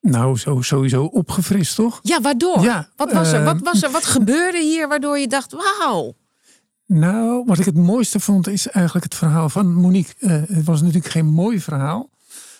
Nou, 0.01 0.37
zo, 0.37 0.61
sowieso 0.61 1.03
opgefrist, 1.03 1.75
toch? 1.75 1.99
Ja, 2.03 2.21
waardoor? 2.21 2.61
Ja, 2.61 2.89
wat, 2.95 3.11
was 3.11 3.31
er? 3.31 3.43
Wat, 3.43 3.55
ehm, 3.55 3.63
was 3.63 3.83
er? 3.83 3.91
wat 3.91 4.05
gebeurde 4.05 4.61
hier 4.61 4.87
waardoor 4.87 5.19
je 5.19 5.27
dacht, 5.27 5.51
wauw? 5.51 6.15
Nou, 6.85 7.43
wat 7.45 7.59
ik 7.59 7.65
het 7.65 7.75
mooiste 7.75 8.19
vond 8.19 8.47
is 8.47 8.67
eigenlijk 8.67 9.05
het 9.05 9.15
verhaal 9.15 9.49
van 9.49 9.73
Monique. 9.73 10.13
Uh, 10.19 10.31
het 10.31 10.65
was 10.65 10.81
natuurlijk 10.81 11.11
geen 11.11 11.27
mooi 11.27 11.59
verhaal. 11.59 12.09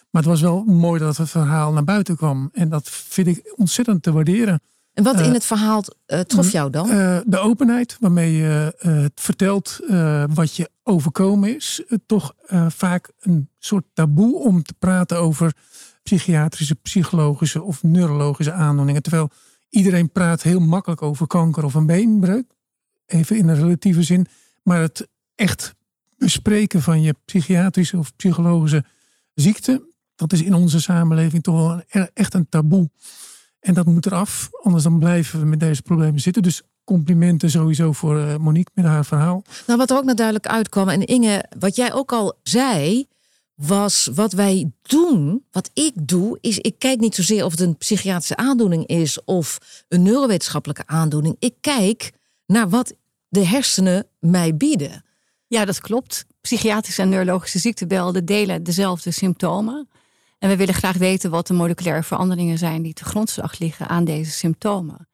Maar 0.10 0.22
het 0.22 0.32
was 0.32 0.42
wel 0.42 0.63
mooi 0.63 1.00
dat 1.00 1.18
het 1.18 1.30
verhaal 1.30 1.72
naar 1.72 1.84
buiten 1.84 2.15
kwam. 2.15 2.50
En 2.54 2.70
dat 2.70 2.89
vind 2.89 3.28
ik 3.28 3.54
ontzettend 3.56 4.04
te 4.04 4.12
waarderen. 4.12 4.62
En 4.93 5.04
wat 5.04 5.19
in 5.19 5.25
eh, 5.25 5.34
het 5.34 5.45
verhaal 5.45 5.84
uh, 6.08 6.19
trof 6.19 6.52
jou 6.52 6.69
dan? 6.69 6.88
de 7.25 7.38
openheid 7.38 7.97
waarmee 7.99 8.34
je 8.34 8.75
het 8.80 9.21
vertelt 9.21 9.80
wat 10.34 10.56
je 10.56 10.69
overkomen 10.84 11.56
is. 11.56 11.84
toch 12.06 12.34
vaak 12.67 13.12
een 13.19 13.49
soort 13.58 13.86
taboe 13.93 14.36
om 14.36 14.63
te 14.63 14.73
praten 14.80 15.17
over 15.17 15.54
psychiatrische, 16.04 16.75
psychologische 16.75 17.62
of 17.62 17.84
neurologische 17.84 18.52
aandoeningen. 18.52 19.02
Terwijl 19.02 19.30
iedereen 19.69 20.12
praat 20.12 20.41
heel 20.41 20.60
makkelijk 20.60 21.02
over 21.02 21.28
kanker 21.28 21.63
of 21.63 21.73
een 21.73 21.86
beenbreuk 21.86 22.58
even 23.10 23.38
in 23.38 23.47
een 23.47 23.56
relatieve 23.56 24.04
zin. 24.04 24.28
Maar 24.63 24.82
het 24.82 25.08
echt 25.36 25.75
bespreken 26.17 26.82
van 26.82 27.02
je 27.02 27.15
psychiatrische 27.25 27.97
of 27.97 28.15
psychologische 28.15 28.84
ziekte, 29.34 29.88
dat 30.15 30.34
is 30.34 30.41
in 30.41 30.54
onze 30.54 30.82
samenleving 30.82 31.43
toch 31.43 31.56
wel 31.56 31.82
een, 31.89 32.10
echt 32.13 32.34
een 32.34 32.49
taboe. 32.49 32.89
En 33.60 33.74
dat 33.74 33.86
moet 33.86 34.06
eraf, 34.06 34.50
anders 34.62 34.84
dan 34.84 35.00
blijven 35.00 35.39
we 35.39 35.45
met 35.45 35.60
deze 35.60 35.82
problemen 35.82 36.19
zitten. 36.19 36.43
Dus 36.43 36.62
complimenten 36.84 37.50
sowieso 37.50 37.91
voor 37.91 38.19
eh, 38.19 38.36
Monique 38.36 38.72
met 38.74 38.86
haar 38.86 39.06
verhaal. 39.06 39.43
Nou, 39.67 39.80
wat 39.80 39.89
er 39.89 39.98
ook 39.98 40.04
naar 40.04 40.15
duidelijk 40.15 40.48
uitkwam, 40.48 40.89
en 40.89 41.06
Inge, 41.06 41.45
wat 41.60 41.76
jij 41.76 41.93
ook 41.93 42.12
al 42.12 42.38
zei, 42.43 43.08
was 43.56 44.10
wat 44.13 44.32
wij 44.32 44.72
doen, 44.82 45.43
wat 45.52 45.69
ik 45.74 45.93
doe, 45.95 46.38
is 46.41 46.58
ik 46.58 46.80
kijk 46.80 47.00
niet 47.00 47.15
zozeer 47.15 47.45
of 47.45 47.52
het 47.52 47.60
een 47.60 47.78
psychiatrische 47.78 48.36
aandoening 48.36 48.88
is 48.88 49.24
of 49.24 49.58
een 49.88 50.02
neurowetenschappelijke 50.02 50.84
aandoening. 50.86 51.36
Ik 51.39 51.54
kijk 51.62 52.12
naar 52.45 52.69
wat 52.69 52.93
de 53.28 53.45
hersenen 53.45 54.08
mij 54.19 54.56
bieden. 54.58 55.04
Ja, 55.48 55.65
dat 55.65 55.82
klopt. 55.82 56.26
Psychiatrische 56.41 57.02
en 57.02 57.10
neurologische 57.10 57.60
ziektebelden 57.60 58.26
delen 58.26 58.63
dezelfde 58.63 59.12
symptomen. 59.12 59.89
En 60.39 60.49
we 60.49 60.56
willen 60.56 60.73
graag 60.73 60.97
weten 60.97 61.30
wat 61.30 61.47
de 61.47 61.54
moleculaire 61.54 62.04
veranderingen 62.04 62.58
zijn 62.58 62.82
die 62.82 62.93
te 62.93 63.04
grondslag 63.04 63.60
liggen 63.60 63.88
aan 63.88 64.06
deze 64.06 64.32
symptomen. 64.32 65.08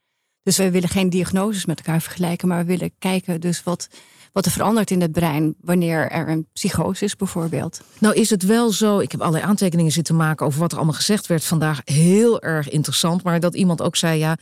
Dus 0.43 0.57
we 0.57 0.71
willen 0.71 0.89
geen 0.89 1.09
diagnoses 1.09 1.65
met 1.65 1.77
elkaar 1.77 2.01
vergelijken, 2.01 2.47
maar 2.47 2.57
we 2.57 2.65
willen 2.65 2.91
kijken 2.99 3.41
dus 3.41 3.63
wat, 3.63 3.88
wat 4.31 4.45
er 4.45 4.51
verandert 4.51 4.91
in 4.91 5.01
het 5.01 5.11
brein 5.11 5.55
wanneer 5.61 6.11
er 6.11 6.29
een 6.29 6.47
psychose 6.53 7.05
is 7.05 7.15
bijvoorbeeld. 7.15 7.81
Nou 7.99 8.15
is 8.15 8.29
het 8.29 8.43
wel 8.43 8.71
zo, 8.71 8.99
ik 8.99 9.11
heb 9.11 9.21
allerlei 9.21 9.45
aantekeningen 9.45 9.91
zitten 9.91 10.15
maken 10.15 10.45
over 10.45 10.59
wat 10.59 10.71
er 10.71 10.77
allemaal 10.77 10.95
gezegd 10.95 11.27
werd 11.27 11.43
vandaag. 11.43 11.81
Heel 11.83 12.41
erg 12.41 12.69
interessant, 12.69 13.23
maar 13.23 13.39
dat 13.39 13.55
iemand 13.55 13.81
ook 13.81 13.95
zei, 13.95 14.19
ja, 14.19 14.38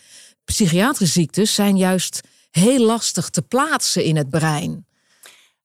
psychiatrische 0.46 1.20
ziektes 1.20 1.54
zijn 1.54 1.78
juist 1.78 2.22
heel 2.50 2.86
lastig 2.86 3.30
te 3.30 3.42
plaatsen 3.42 4.04
in 4.04 4.16
het 4.16 4.30
brein. 4.30 4.86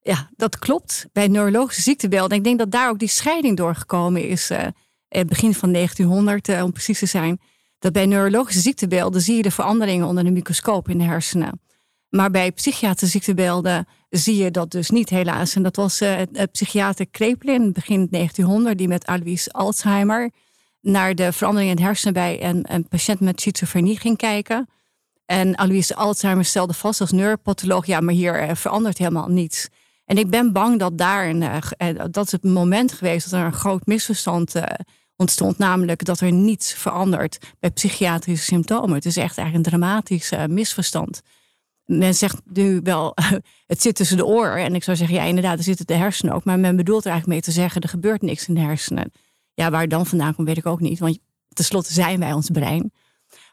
Ja, 0.02 0.30
dat 0.36 0.58
klopt. 0.58 1.06
Bij 1.12 1.28
neurologische 1.28 1.82
ziektebeelden. 1.82 2.36
Ik 2.36 2.44
denk 2.44 2.58
dat 2.58 2.70
daar 2.70 2.88
ook 2.88 2.98
die 2.98 3.08
scheiding 3.08 3.56
doorgekomen 3.56 4.28
is. 4.28 4.50
Uh, 4.50 4.66
het 5.08 5.28
begin 5.28 5.54
van 5.54 5.72
1900, 5.72 6.48
uh, 6.48 6.58
eh, 6.58 6.64
om 6.64 6.72
precies 6.72 6.98
te 6.98 7.06
zijn. 7.06 7.40
Dat 7.78 7.92
bij 7.92 8.06
neurologische 8.06 8.60
ziektebeelden 8.60 9.20
zie 9.20 9.36
je 9.36 9.42
de 9.42 9.50
veranderingen 9.50 10.06
onder 10.06 10.24
de 10.24 10.30
microscoop 10.30 10.88
in 10.88 10.98
de 10.98 11.04
hersenen. 11.04 11.60
Maar 12.08 12.30
bij 12.30 12.52
psychiatrische 12.52 13.18
ziektebeelden 13.18 13.86
zie 14.10 14.36
je 14.36 14.50
dat 14.50 14.70
dus 14.70 14.90
niet, 14.90 15.08
helaas. 15.08 15.54
En 15.54 15.62
dat 15.62 15.76
was 15.76 16.02
uh, 16.02 16.16
het, 16.16 16.52
psychiater 16.52 17.06
Kreplin, 17.06 17.72
begin 17.72 18.06
1900, 18.10 18.78
die 18.78 18.88
met 18.88 19.06
Alois 19.06 19.52
Alzheimer 19.52 20.30
naar 20.80 21.14
de 21.14 21.32
veranderingen 21.32 21.70
in 21.70 21.76
de 21.76 21.82
hersenen 21.82 22.14
bij 22.14 22.44
een, 22.44 22.74
een 22.74 22.88
patiënt 22.88 23.20
met 23.20 23.40
schizofrenie 23.40 23.98
ging 23.98 24.16
kijken. 24.16 24.68
En 25.26 25.56
Alois 25.56 25.94
Alzheimer 25.94 26.44
stelde 26.44 26.72
vast 26.72 27.00
als 27.00 27.12
neuropatholoog, 27.12 27.86
ja, 27.86 28.00
maar 28.00 28.14
hier 28.14 28.56
verandert 28.56 28.98
helemaal 28.98 29.28
niets. 29.28 29.68
En 30.04 30.18
ik 30.18 30.30
ben 30.30 30.52
bang 30.52 30.78
dat 30.78 30.98
daar, 30.98 31.28
een, 31.28 32.10
dat 32.10 32.26
is 32.26 32.32
het 32.32 32.44
moment 32.44 32.92
geweest 32.92 33.30
dat 33.30 33.40
er 33.40 33.46
een 33.46 33.52
groot 33.52 33.86
misverstand 33.86 34.54
ontstond. 35.18 35.58
Namelijk 35.58 36.04
dat 36.04 36.20
er 36.20 36.32
niets 36.32 36.72
verandert 36.72 37.38
bij 37.60 37.70
psychiatrische 37.70 38.44
symptomen. 38.44 38.94
Het 38.94 39.06
is 39.06 39.16
echt 39.16 39.38
eigenlijk 39.38 39.66
een 39.66 39.78
dramatisch 39.78 40.32
uh, 40.32 40.44
misverstand. 40.44 41.20
Men 41.84 42.14
zegt 42.14 42.40
nu 42.52 42.80
wel, 42.82 43.14
het 43.66 43.82
zit 43.82 43.94
tussen 43.94 44.16
de 44.16 44.26
oren. 44.26 44.64
En 44.64 44.74
ik 44.74 44.84
zou 44.84 44.96
zeggen, 44.96 45.16
ja 45.16 45.22
inderdaad, 45.22 45.58
er 45.58 45.64
zit 45.64 45.78
het 45.78 45.88
de 45.88 45.94
hersenen 45.94 46.34
ook. 46.34 46.44
Maar 46.44 46.58
men 46.58 46.76
bedoelt 46.76 47.04
er 47.04 47.10
eigenlijk 47.10 47.40
mee 47.40 47.54
te 47.54 47.60
zeggen, 47.60 47.80
er 47.80 47.88
gebeurt 47.88 48.22
niks 48.22 48.48
in 48.48 48.54
de 48.54 48.60
hersenen. 48.60 49.12
Ja, 49.54 49.70
waar 49.70 49.80
het 49.80 49.90
dan 49.90 50.06
vandaan 50.06 50.34
komt, 50.34 50.48
weet 50.48 50.56
ik 50.56 50.66
ook 50.66 50.80
niet. 50.80 50.98
Want 50.98 51.18
tenslotte 51.48 51.92
zijn 51.92 52.18
wij 52.18 52.32
ons 52.32 52.50
brein. 52.50 52.92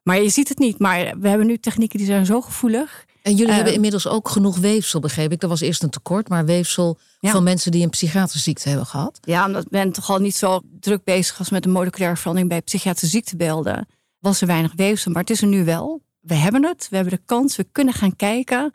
Maar 0.05 0.21
je 0.21 0.29
ziet 0.29 0.49
het 0.49 0.57
niet. 0.59 0.79
Maar 0.79 1.13
we 1.19 1.27
hebben 1.27 1.47
nu 1.47 1.57
technieken 1.57 1.97
die 1.97 2.07
zijn 2.07 2.25
zo 2.25 2.41
gevoelig. 2.41 3.05
En 3.21 3.31
jullie 3.31 3.47
hebben 3.47 3.65
Ehm, 3.65 3.75
inmiddels 3.75 4.07
ook 4.07 4.29
genoeg 4.29 4.57
weefsel, 4.57 4.99
begreep 4.99 5.31
ik. 5.31 5.41
Er 5.43 5.47
was 5.47 5.61
eerst 5.61 5.83
een 5.83 5.89
tekort, 5.89 6.29
maar 6.29 6.45
weefsel 6.45 6.97
Ja. 7.19 7.31
van 7.31 7.43
mensen 7.43 7.71
die 7.71 7.83
een 7.83 7.89
psychiatrische 7.89 8.39
ziekte 8.39 8.67
hebben 8.69 8.87
gehad. 8.87 9.19
Ja, 9.21 9.45
omdat 9.45 9.71
men 9.71 9.91
toch 9.91 10.09
al 10.09 10.19
niet 10.19 10.35
zo 10.35 10.61
druk 10.79 11.03
bezig 11.03 11.37
was 11.37 11.49
met 11.49 11.63
de 11.63 11.69
moleculaire 11.69 12.17
verandering 12.17 12.49
bij 12.51 12.61
psychiatrische 12.61 13.15
ziektebeelden, 13.15 13.87
was 14.19 14.41
er 14.41 14.47
weinig 14.47 14.73
weefsel. 14.75 15.11
Maar 15.11 15.21
het 15.21 15.29
is 15.29 15.41
er 15.41 15.47
nu 15.47 15.65
wel. 15.65 16.01
We 16.19 16.33
hebben 16.35 16.63
het, 16.65 16.87
we 16.89 16.95
hebben 16.95 17.13
de 17.13 17.21
kans, 17.25 17.55
we 17.55 17.67
kunnen 17.71 17.93
gaan 17.93 18.15
kijken. 18.15 18.73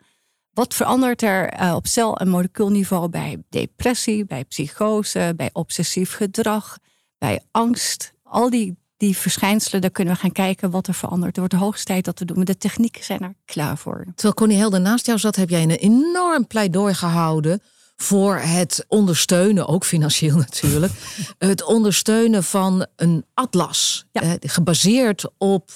Wat 0.53 0.73
verandert 0.73 1.21
er 1.21 1.49
eh, 1.49 1.73
op 1.75 1.87
cel- 1.87 2.17
en 2.17 2.27
molecuulniveau 2.29 3.09
bij 3.09 3.43
depressie, 3.49 4.25
bij 4.25 4.43
psychose, 4.43 5.33
bij 5.35 5.49
obsessief 5.53 6.13
gedrag, 6.13 6.77
bij 7.17 7.39
angst? 7.51 8.13
Al 8.23 8.49
die, 8.49 8.75
die 9.01 9.17
verschijnselen, 9.17 9.81
daar 9.81 9.89
kunnen 9.91 10.13
we 10.13 10.19
gaan 10.19 10.31
kijken 10.31 10.69
wat 10.71 10.87
er 10.87 10.93
verandert. 10.93 11.25
Het 11.29 11.37
wordt 11.37 11.53
de 11.53 11.59
hoogste 11.59 11.85
tijd 11.85 12.05
dat 12.05 12.19
we 12.19 12.25
doen. 12.25 12.35
Maar 12.35 12.45
de 12.45 12.57
technieken 12.57 13.03
zijn 13.03 13.21
er 13.21 13.33
klaar 13.45 13.77
voor. 13.77 14.03
Terwijl 14.15 14.33
Connie 14.33 14.57
Helder 14.57 14.81
naast 14.81 15.05
jou 15.05 15.19
zat, 15.19 15.35
heb 15.35 15.49
jij 15.49 15.63
een 15.63 15.69
enorm 15.71 16.47
pleidooi 16.47 16.93
gehouden 16.93 17.61
voor 17.95 18.35
het 18.37 18.85
ondersteunen, 18.87 19.67
ook 19.67 19.85
financieel 19.85 20.37
natuurlijk, 20.47 20.93
het 21.37 21.63
ondersteunen 21.63 22.43
van 22.43 22.85
een 22.95 23.25
atlas. 23.33 24.05
eh, 24.11 24.31
gebaseerd 24.39 25.25
op, 25.37 25.69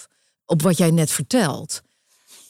op 0.45 0.61
wat 0.61 0.77
jij 0.77 0.91
net 0.91 1.11
vertelt. 1.11 1.81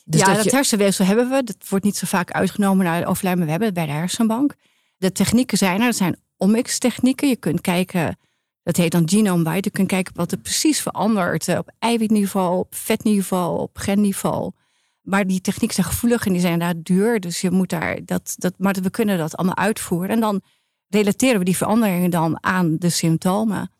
Dus 0.05 0.19
ja, 0.19 0.26
dat 0.28 0.36
dat, 0.36 0.43
je- 0.45 0.51
hersenweefsel 0.55 1.05
hebben 1.05 1.30
we. 1.30 1.43
Dat 1.43 1.55
wordt 1.69 1.86
niet 1.86 1.97
zo 1.97 2.05
vaak 2.07 2.32
uitgenomen 2.32 2.86
naar 2.86 2.99
de 3.01 3.07
overlijden, 3.07 3.38
maar 3.38 3.45
we 3.45 3.51
hebben 3.51 3.67
het 3.67 3.78
bij 3.88 3.95
de 3.95 3.99
hersenbank. 4.01 4.55
De 4.97 5.11
technieken 5.11 5.57
zijn 5.57 5.80
er. 5.80 5.86
Dat 5.86 5.95
zijn 5.95 6.19
omics-technieken. 6.38 7.28
Je 7.28 7.36
kunt 7.36 7.61
kijken, 7.61 8.17
dat 8.66 8.76
heet 8.76 8.91
dan 8.91 9.09
genome-wide. 9.09 9.61
Je 9.61 9.70
kunt 9.70 9.88
kijken 9.88 10.13
wat 10.16 10.32
er 10.32 10.38
precies 10.38 10.82
verandert 10.82 11.47
eh, 11.47 11.57
op 11.57 11.72
eiwitniveau, 11.80 12.57
op 12.57 12.76
vetniveau, 12.76 13.59
op 13.59 13.78
genniveau. 13.78 14.51
Maar 15.01 15.28
die 15.28 15.41
technieken 15.41 15.76
zijn 15.76 15.88
gevoelig 15.88 16.26
en 16.26 16.32
die 16.32 16.41
zijn 16.41 16.53
inderdaad 16.53 16.86
duur. 16.86 17.20
Dus 17.20 17.41
je 17.41 17.51
moet 17.51 17.70
daar 17.70 17.99
dat, 18.05 18.36
dat, 18.38 18.53
maar 18.57 18.74
we 18.74 18.89
kunnen 18.89 19.18
dat 19.18 19.38
allemaal 19.38 19.57
uitvoeren. 19.57 20.09
En 20.09 20.20
dan 20.20 20.41
relateren 20.88 21.39
we 21.39 21.45
die 21.45 21.57
veranderingen 21.57 22.09
dan 22.09 22.43
aan 22.43 22.76
de 22.78 22.89
symptomen. 22.89 23.72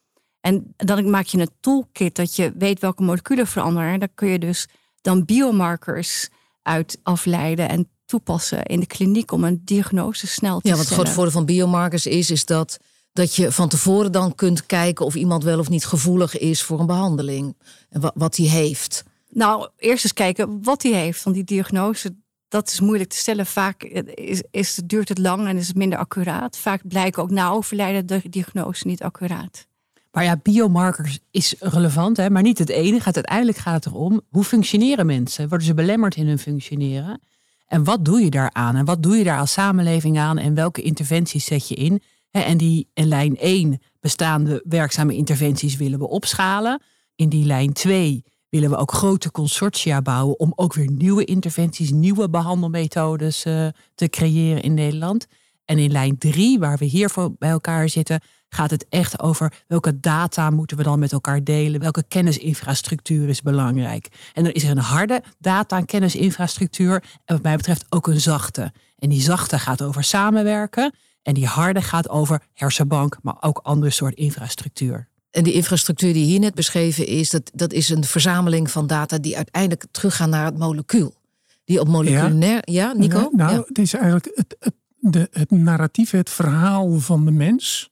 En 0.42 0.74
dan 0.78 1.10
maak 1.10 1.26
je 1.26 1.40
een 1.40 1.52
toolkit 1.60 2.16
dat 2.16 2.36
je 2.36 2.54
weet 2.58 2.80
welke 2.80 3.04
moleculen 3.04 3.48
veranderen. 3.48 3.92
En 3.92 4.00
dan 4.00 4.14
kun 4.16 4.28
je 4.28 4.40
dus 4.40 4.68
dan 5.02 5.26
biomarkers 5.26 6.30
uit 6.62 7.00
afleiden 7.04 7.70
en 7.70 7.90
toepassen 8.06 8.64
in 8.64 8.80
de 8.80 8.86
kliniek 8.86 9.32
om 9.32 9.44
een 9.44 9.62
diagnose 9.64 10.28
snel 10.28 10.60
te 10.60 10.68
Ja, 10.68 10.70
wat 10.70 10.80
het 10.80 10.88
stellen. 10.88 11.04
grote 11.04 11.12
voordeel 11.12 11.34
van 11.34 11.46
biomarkers 11.46 12.06
is, 12.06 12.30
is 12.30 12.46
dat, 12.46 12.78
dat 13.16 13.36
je 13.36 13.52
van 13.52 13.70
tevoren 13.70 14.12
dan 14.12 14.36
kunt 14.36 14.66
kijken 14.66 15.06
of 15.06 15.16
iemand 15.16 15.44
wel 15.44 15.60
of 15.60 15.70
niet 15.70 15.86
gevoelig 15.86 16.38
is 16.38 16.62
voor 16.64 16.80
een 16.80 16.86
behandeling. 16.86 17.56
En 17.90 18.02
wat, 18.02 18.12
wat 18.16 18.36
hij 18.36 18.46
heeft. 18.46 19.04
Nou, 19.30 19.70
eerst 19.78 20.04
eens 20.04 20.14
kijken 20.14 20.64
wat 20.64 20.84
hij 20.84 20.92
heeft. 20.92 21.24
Want 21.24 21.36
die 21.36 21.46
diagnose, 21.46 22.16
dat 22.48 22.70
is 22.70 22.80
moeilijk 22.80 23.10
te 23.10 23.18
stellen. 23.18 23.46
Vaak 23.46 23.84
is, 23.84 24.44
is, 24.52 24.82
duurt 24.86 25.10
het 25.10 25.18
lang 25.18 25.48
en 25.48 25.58
is 25.58 25.68
het 25.68 25.76
minder 25.76 25.98
accuraat. 25.98 26.58
Vaak 26.58 26.88
blijken 26.88 27.24
ook 27.24 27.30
na 27.30 27.50
overlijden 27.50 28.06
de 28.06 28.30
diagnose 28.30 28.88
niet 28.88 29.04
accuraat. 29.04 29.68
Maar 30.12 30.24
ja, 30.24 30.40
biomarkers 30.44 31.20
is 31.32 31.56
relevant, 31.60 32.18
hè, 32.18 32.30
maar 32.30 32.42
niet 32.42 32.58
het 32.58 32.70
enige. 32.70 33.14
Uiteindelijk 33.14 33.58
gaat 33.58 33.84
het 33.84 33.94
erom, 33.94 34.22
hoe 34.30 34.44
functioneren 34.44 35.06
mensen? 35.06 35.50
Worden 35.50 35.68
ze 35.68 35.74
belemmerd 35.74 36.16
in 36.16 36.28
hun 36.28 36.40
functioneren? 36.40 37.22
En 37.68 37.84
wat 37.84 38.06
doe 38.06 38.22
je 38.22 38.30
daaraan? 38.30 38.76
En 38.76 38.86
wat 38.86 39.04
doe 39.04 39.18
je 39.18 39.24
daar 39.24 39.40
als 39.40 39.52
samenleving 39.52 40.20
aan? 40.20 40.38
En 40.38 40.54
welke 40.54 40.82
interventies 40.82 41.46
zet 41.46 41.68
je 41.68 41.76
in? 41.76 42.02
En 42.44 42.58
die 42.58 42.90
in 42.94 43.08
lijn 43.08 43.38
1 43.38 43.82
bestaande 44.00 44.64
werkzame 44.68 45.16
interventies 45.16 45.76
willen 45.76 46.00
we 46.00 46.08
opschalen. 46.08 46.82
In 47.16 47.30
die 47.30 47.46
lijn 47.46 47.74
2 47.74 48.24
willen 48.50 48.70
we 48.70 48.76
ook 48.76 48.92
grote 48.92 49.32
consortia 49.32 50.02
bouwen 50.02 50.40
om 50.40 50.54
ook 50.56 50.74
weer 50.74 50.92
nieuwe 50.92 51.26
interventies, 51.26 51.92
nieuwe 51.92 52.30
behandelmethodes 52.30 53.46
eh, 53.46 53.68
te 53.96 54.10
creëren 54.10 54.62
in 54.62 54.74
Nederland. 54.74 55.26
En 55.66 55.78
in 55.78 55.92
lijn 55.92 56.18
3, 56.18 56.60
waar 56.60 56.78
we 56.78 56.86
hier 56.86 57.10
voor 57.10 57.36
bij 57.38 57.50
elkaar 57.50 57.90
zitten, 57.90 58.22
gaat 58.50 58.72
het 58.72 58.86
echt 58.90 59.22
over 59.22 59.54
welke 59.68 60.00
data 60.00 60.50
moeten 60.50 60.78
we 60.78 60.84
dan 60.84 61.00
met 61.00 61.12
elkaar 61.12 61.44
delen, 61.44 61.80
welke 61.80 62.04
kennisinfrastructuur 62.08 63.30
is 63.30 63.42
belangrijk. 63.42 64.30
En 64.34 64.46
er 64.46 64.56
is 64.56 64.64
er 64.64 64.70
een 64.70 64.78
harde 64.78 65.24
data- 65.40 65.78
en 65.78 65.86
kennisinfrastructuur 65.86 67.04
en 67.26 67.36
wat 67.36 67.44
mij 67.44 67.56
betreft 67.56 67.86
ook 67.90 68.08
een 68.08 68.22
zachte. 68.22 68.74
En 68.98 69.10
die 69.10 69.22
zachte 69.22 69.60
gaat 69.60 69.82
over 69.82 70.04
samenwerken 70.04 70.94
en 71.26 71.34
die 71.34 71.46
harde 71.46 71.82
gaat 71.82 72.10
over 72.10 72.42
hersenbank, 72.54 73.18
maar 73.22 73.36
ook 73.40 73.60
andere 73.64 73.92
soort 73.92 74.16
infrastructuur. 74.16 75.08
En 75.32 75.44
die 75.44 75.54
infrastructuur 75.54 76.14
die 76.14 76.26
hier 76.26 76.40
net 76.40 76.54
beschreven 76.54 77.08
is, 77.08 77.30
dat, 77.30 77.52
dat 77.54 77.74
is 77.74 77.90
een 77.90 78.04
verzameling 78.04 78.72
van 78.72 78.88
data 78.88 79.18
die 79.18 79.36
uiteindelijk 79.36 79.86
teruggaan 79.92 80.30
naar 80.30 80.46
het 80.46 80.58
molecuul. 80.58 81.16
Die 81.64 81.80
op 81.80 81.88
moleculair. 81.88 82.62
Ja, 82.72 82.94
Nico? 82.94 83.30
Nou, 83.32 83.52
Ja. 83.52 83.64
het 83.68 83.78
is 83.78 83.94
eigenlijk 83.94 84.32
het, 84.36 84.56
het, 84.60 84.74
de, 85.00 85.28
het 85.32 85.52
narratief, 85.52 86.12
het 86.12 86.30
verhaal 86.30 87.00
van 87.00 87.26
de 87.26 87.32
mens 87.32 87.90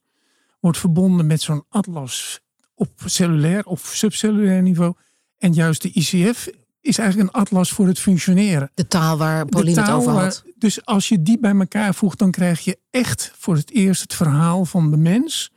wordt 0.60 0.78
verbonden 0.78 1.28
met 1.28 1.42
zo'n 1.42 1.64
atlas 1.70 2.40
op 2.76 2.90
cellulair 3.06 3.66
of 3.66 3.92
subcellulair 3.94 4.62
niveau. 4.62 4.94
En 5.38 5.54
juist 5.54 5.82
de 5.82 5.92
ICF 5.92 6.50
is 6.82 6.98
eigenlijk 6.98 7.30
een 7.30 7.42
atlas 7.42 7.70
voor 7.70 7.88
het 7.88 8.00
functioneren. 8.00 8.72
De 8.74 8.88
taal 8.88 9.18
waar 9.18 9.46
Pauline 9.46 9.82
het 9.82 9.92
over 9.92 10.12
had. 10.12 10.44
Dus 10.64 10.86
als 10.86 11.10
je 11.10 11.22
die 11.22 11.40
bij 11.40 11.56
elkaar 11.56 11.96
voegt, 11.96 12.20
dan 12.20 12.32
krijg 12.32 12.60
je 12.60 12.80
echt 12.90 13.32
voor 13.36 13.56
het 13.56 13.72
eerst 13.72 14.02
het 14.02 14.14
verhaal 14.14 14.66
van 14.66 14.92
de 14.92 14.98
mens 14.98 15.52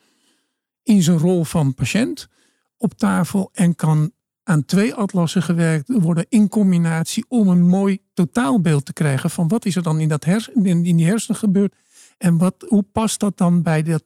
in 0.82 1.02
zijn 1.02 1.18
rol 1.18 1.44
van 1.44 1.74
patiënt 1.74 2.28
op 2.76 2.94
tafel 2.94 3.50
en 3.52 3.74
kan 3.74 4.12
aan 4.42 4.64
twee 4.64 4.94
atlassen 4.94 5.42
gewerkt 5.42 5.88
worden 5.88 6.26
in 6.28 6.48
combinatie 6.48 7.24
om 7.28 7.48
een 7.48 7.66
mooi 7.66 7.98
totaalbeeld 8.14 8.84
te 8.84 8.92
krijgen 8.92 9.30
van 9.30 9.48
wat 9.48 9.64
is 9.64 9.76
er 9.76 9.82
dan 9.82 10.00
in, 10.00 10.08
dat 10.08 10.24
hers, 10.24 10.48
in, 10.48 10.66
in 10.66 10.96
die 10.96 11.06
hersenen 11.06 11.38
gebeurd 11.38 11.74
en 12.18 12.38
wat, 12.38 12.64
hoe 12.68 12.82
past 12.82 13.20
dat 13.20 13.38
dan 13.38 13.62
bij 13.62 13.82
dat, 13.82 14.04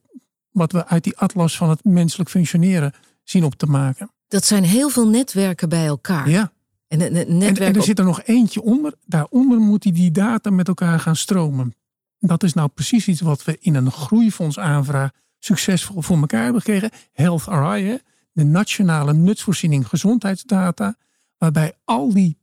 wat 0.51 0.71
we 0.71 0.87
uit 0.87 1.03
die 1.03 1.17
atlas 1.17 1.57
van 1.57 1.69
het 1.69 1.83
menselijk 1.83 2.29
functioneren 2.29 2.93
zien 3.23 3.43
op 3.43 3.55
te 3.55 3.65
maken. 3.65 4.11
Dat 4.27 4.45
zijn 4.45 4.63
heel 4.63 4.89
veel 4.89 5.07
netwerken 5.07 5.69
bij 5.69 5.85
elkaar. 5.85 6.29
Ja. 6.29 6.51
En, 6.91 6.97
netwerk 7.37 7.59
en 7.59 7.73
er 7.73 7.79
op- 7.79 7.85
zit 7.85 7.99
er 7.99 8.05
nog 8.05 8.23
eentje 8.23 8.61
onder. 8.61 8.93
Daaronder 9.05 9.59
moet 9.59 9.83
hij 9.83 9.93
die 9.93 10.11
data 10.11 10.49
met 10.49 10.67
elkaar 10.67 10.99
gaan 10.99 11.15
stromen. 11.15 11.75
Dat 12.19 12.43
is 12.43 12.53
nou 12.53 12.69
precies 12.69 13.07
iets 13.07 13.21
wat 13.21 13.43
we 13.43 13.57
in 13.59 13.75
een 13.75 13.91
groeifondsaanvraag 13.91 15.09
succesvol 15.39 16.01
voor 16.01 16.17
elkaar 16.17 16.43
hebben 16.43 16.61
gekregen. 16.61 16.89
Health 17.11 17.45
RI, 17.45 17.83
hè, 17.85 17.95
de 18.31 18.43
nationale 18.43 19.13
nutsvoorziening 19.13 19.87
gezondheidsdata. 19.87 20.95
Waarbij 21.37 21.73
al 21.83 22.13
die 22.13 22.37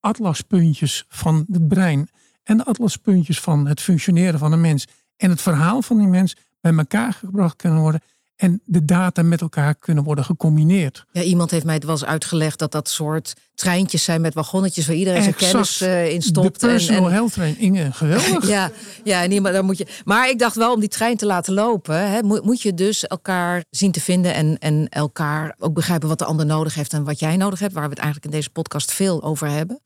atlaspuntjes 0.00 1.04
van 1.08 1.46
het 1.52 1.68
brein 1.68 2.08
en 2.42 2.56
de 2.56 2.64
atlaspuntjes 2.64 3.40
van 3.40 3.66
het 3.66 3.80
functioneren 3.80 4.38
van 4.38 4.52
een 4.52 4.60
mens 4.60 4.86
en 5.16 5.30
het 5.30 5.40
verhaal 5.40 5.82
van 5.82 5.98
die 5.98 6.06
mens 6.06 6.36
bij 6.60 6.76
elkaar 6.76 7.12
gebracht 7.12 7.56
kunnen 7.56 7.80
worden. 7.80 8.00
En 8.42 8.62
de 8.64 8.84
data 8.84 9.22
met 9.22 9.40
elkaar 9.40 9.74
kunnen 9.74 10.04
worden 10.04 10.24
gecombineerd. 10.24 11.04
Ja, 11.12 11.22
iemand 11.22 11.50
heeft 11.50 11.64
mij 11.64 11.74
het 11.74 11.84
wel 11.84 11.92
eens 11.92 12.04
uitgelegd 12.04 12.58
dat 12.58 12.72
dat 12.72 12.88
soort 12.88 13.34
treintjes 13.54 14.04
zijn 14.04 14.20
met 14.20 14.34
wagonnetjes 14.34 14.86
waar 14.86 14.96
iedereen 14.96 15.22
zijn 15.22 15.34
kennis 15.34 15.80
eh, 15.80 16.12
in 16.12 16.22
stopt. 16.22 16.60
De 16.60 16.66
personal 16.66 17.02
en, 17.02 17.08
en, 17.08 17.12
health 17.12 17.32
train, 17.32 17.58
Inge, 17.58 17.92
geweldig. 17.92 18.48
Ja, 18.56 18.70
ja 19.04 19.22
en 19.22 19.42
daar 19.42 19.64
moet 19.64 19.78
je. 19.78 19.86
Maar 20.04 20.28
ik 20.28 20.38
dacht 20.38 20.56
wel 20.56 20.72
om 20.72 20.80
die 20.80 20.88
trein 20.88 21.16
te 21.16 21.26
laten 21.26 21.54
lopen, 21.54 22.10
hè, 22.10 22.22
moet, 22.22 22.44
moet 22.44 22.62
je 22.62 22.74
dus 22.74 23.06
elkaar 23.06 23.64
zien 23.70 23.92
te 23.92 24.00
vinden 24.00 24.34
en, 24.34 24.58
en 24.58 24.88
elkaar 24.88 25.54
ook 25.58 25.74
begrijpen 25.74 26.08
wat 26.08 26.18
de 26.18 26.24
ander 26.24 26.46
nodig 26.46 26.74
heeft 26.74 26.92
en 26.92 27.04
wat 27.04 27.18
jij 27.18 27.36
nodig 27.36 27.58
hebt, 27.58 27.72
waar 27.72 27.84
we 27.84 27.90
het 27.90 27.98
eigenlijk 27.98 28.32
in 28.32 28.38
deze 28.38 28.50
podcast 28.50 28.92
veel 28.92 29.22
over 29.22 29.48
hebben. 29.48 29.80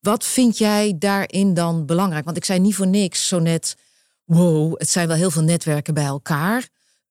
Wat 0.00 0.24
vind 0.24 0.58
jij 0.58 0.94
daarin 0.98 1.54
dan 1.54 1.86
belangrijk? 1.86 2.24
Want 2.24 2.36
ik 2.36 2.44
zei 2.44 2.58
niet 2.58 2.74
voor 2.74 2.86
niks 2.86 3.28
zo 3.28 3.38
net, 3.38 3.76
wow, 4.24 4.78
het 4.78 4.88
zijn 4.88 5.08
wel 5.08 5.16
heel 5.16 5.30
veel 5.30 5.42
netwerken 5.42 5.94
bij 5.94 6.04
elkaar. 6.04 6.68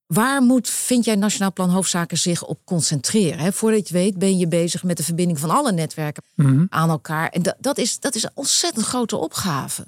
Waar 0.08 0.42
moet, 0.42 0.70
vind 0.70 1.06
jij 1.06 1.16
Nationaal 1.16 1.54
Plan 1.54 1.70
Hoofdzaken 1.70 2.18
zich 2.18 2.44
op 2.44 2.60
concentreren? 2.64 3.54
Voordat 3.54 3.88
je 3.88 3.94
weet 3.94 4.18
ben 4.18 4.38
je 4.38 4.48
bezig 4.48 4.84
met 4.84 4.98
de 4.98 5.04
verbinding 5.04 5.40
van 5.40 5.50
alle 5.50 5.72
netwerken 5.72 6.24
Mhm. 6.36 6.66
aan 6.70 6.90
elkaar. 6.90 7.30
En 7.30 7.42
dat, 7.42 7.56
dat, 7.60 7.78
is, 7.78 8.00
dat 8.00 8.16
is 8.16 8.24
een 8.24 8.32
ontzettend 8.34 8.86
grote 8.86 9.16
opgave. 9.18 9.88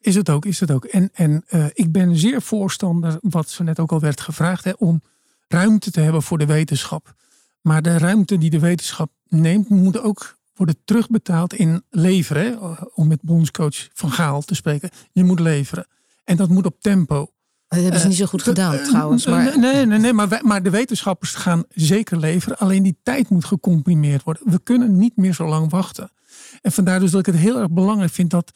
Is 0.00 0.14
het 0.14 0.30
ook, 0.30 0.44
is 0.44 0.60
het 0.60 0.70
ook. 0.70 0.84
En, 0.84 1.10
en 1.12 1.44
eh, 1.48 1.66
ik 1.72 1.92
ben 1.92 2.16
zeer 2.16 2.42
voorstander, 2.42 3.18
wat 3.20 3.50
zo 3.50 3.62
net 3.64 3.78
ook 3.78 3.92
al 3.92 4.00
werd 4.00 4.20
gevraagd, 4.20 4.64
hè, 4.64 4.72
om 4.78 5.02
ruimte 5.48 5.90
te 5.90 6.00
hebben 6.00 6.22
voor 6.22 6.38
de 6.38 6.46
wetenschap. 6.46 7.14
Maar 7.60 7.82
de 7.82 7.98
ruimte 7.98 8.38
die 8.38 8.50
de 8.50 8.58
wetenschap 8.58 9.10
neemt, 9.28 9.68
moet 9.68 10.00
ook 10.00 10.36
worden 10.54 10.76
terugbetaald 10.84 11.54
in 11.54 11.82
leveren. 11.90 12.42
Hè, 12.42 12.56
om 12.94 13.06
met 13.08 13.22
bondscoach 13.22 13.88
Van 13.94 14.10
Gaal 14.10 14.42
te 14.42 14.54
spreken. 14.54 14.90
Je 15.12 15.24
moet 15.24 15.40
leveren. 15.40 15.86
En 16.24 16.36
dat 16.36 16.48
moet 16.48 16.66
op 16.66 16.80
tempo. 16.80 17.30
Dat 17.68 17.80
hebben 17.80 18.00
ze 18.00 18.06
niet 18.08 18.16
zo 18.16 18.26
goed 18.26 18.42
gedaan 18.42 18.74
Eh, 18.74 18.84
trouwens. 18.84 19.26
Maar 19.26 19.58
Nee, 19.58 19.86
nee, 19.86 19.98
nee 19.98 20.12
maar, 20.12 20.28
wij- 20.28 20.42
maar 20.42 20.62
de 20.62 20.70
wetenschappers 20.70 21.34
gaan 21.34 21.64
zeker 21.68 22.18
leveren. 22.18 22.58
Alleen 22.58 22.82
die 22.82 22.98
tijd 23.02 23.28
moet 23.28 23.44
gecomprimeerd 23.44 24.22
worden. 24.22 24.42
We 24.50 24.60
kunnen 24.62 24.96
niet 24.96 25.16
meer 25.16 25.34
zo 25.34 25.48
lang 25.48 25.70
wachten. 25.70 26.10
En 26.62 26.72
vandaar 26.72 27.00
dus 27.00 27.10
dat 27.10 27.20
ik 27.20 27.26
het 27.26 27.36
heel 27.36 27.58
erg 27.58 27.70
belangrijk 27.70 28.12
vind 28.12 28.30
dat 28.30 28.52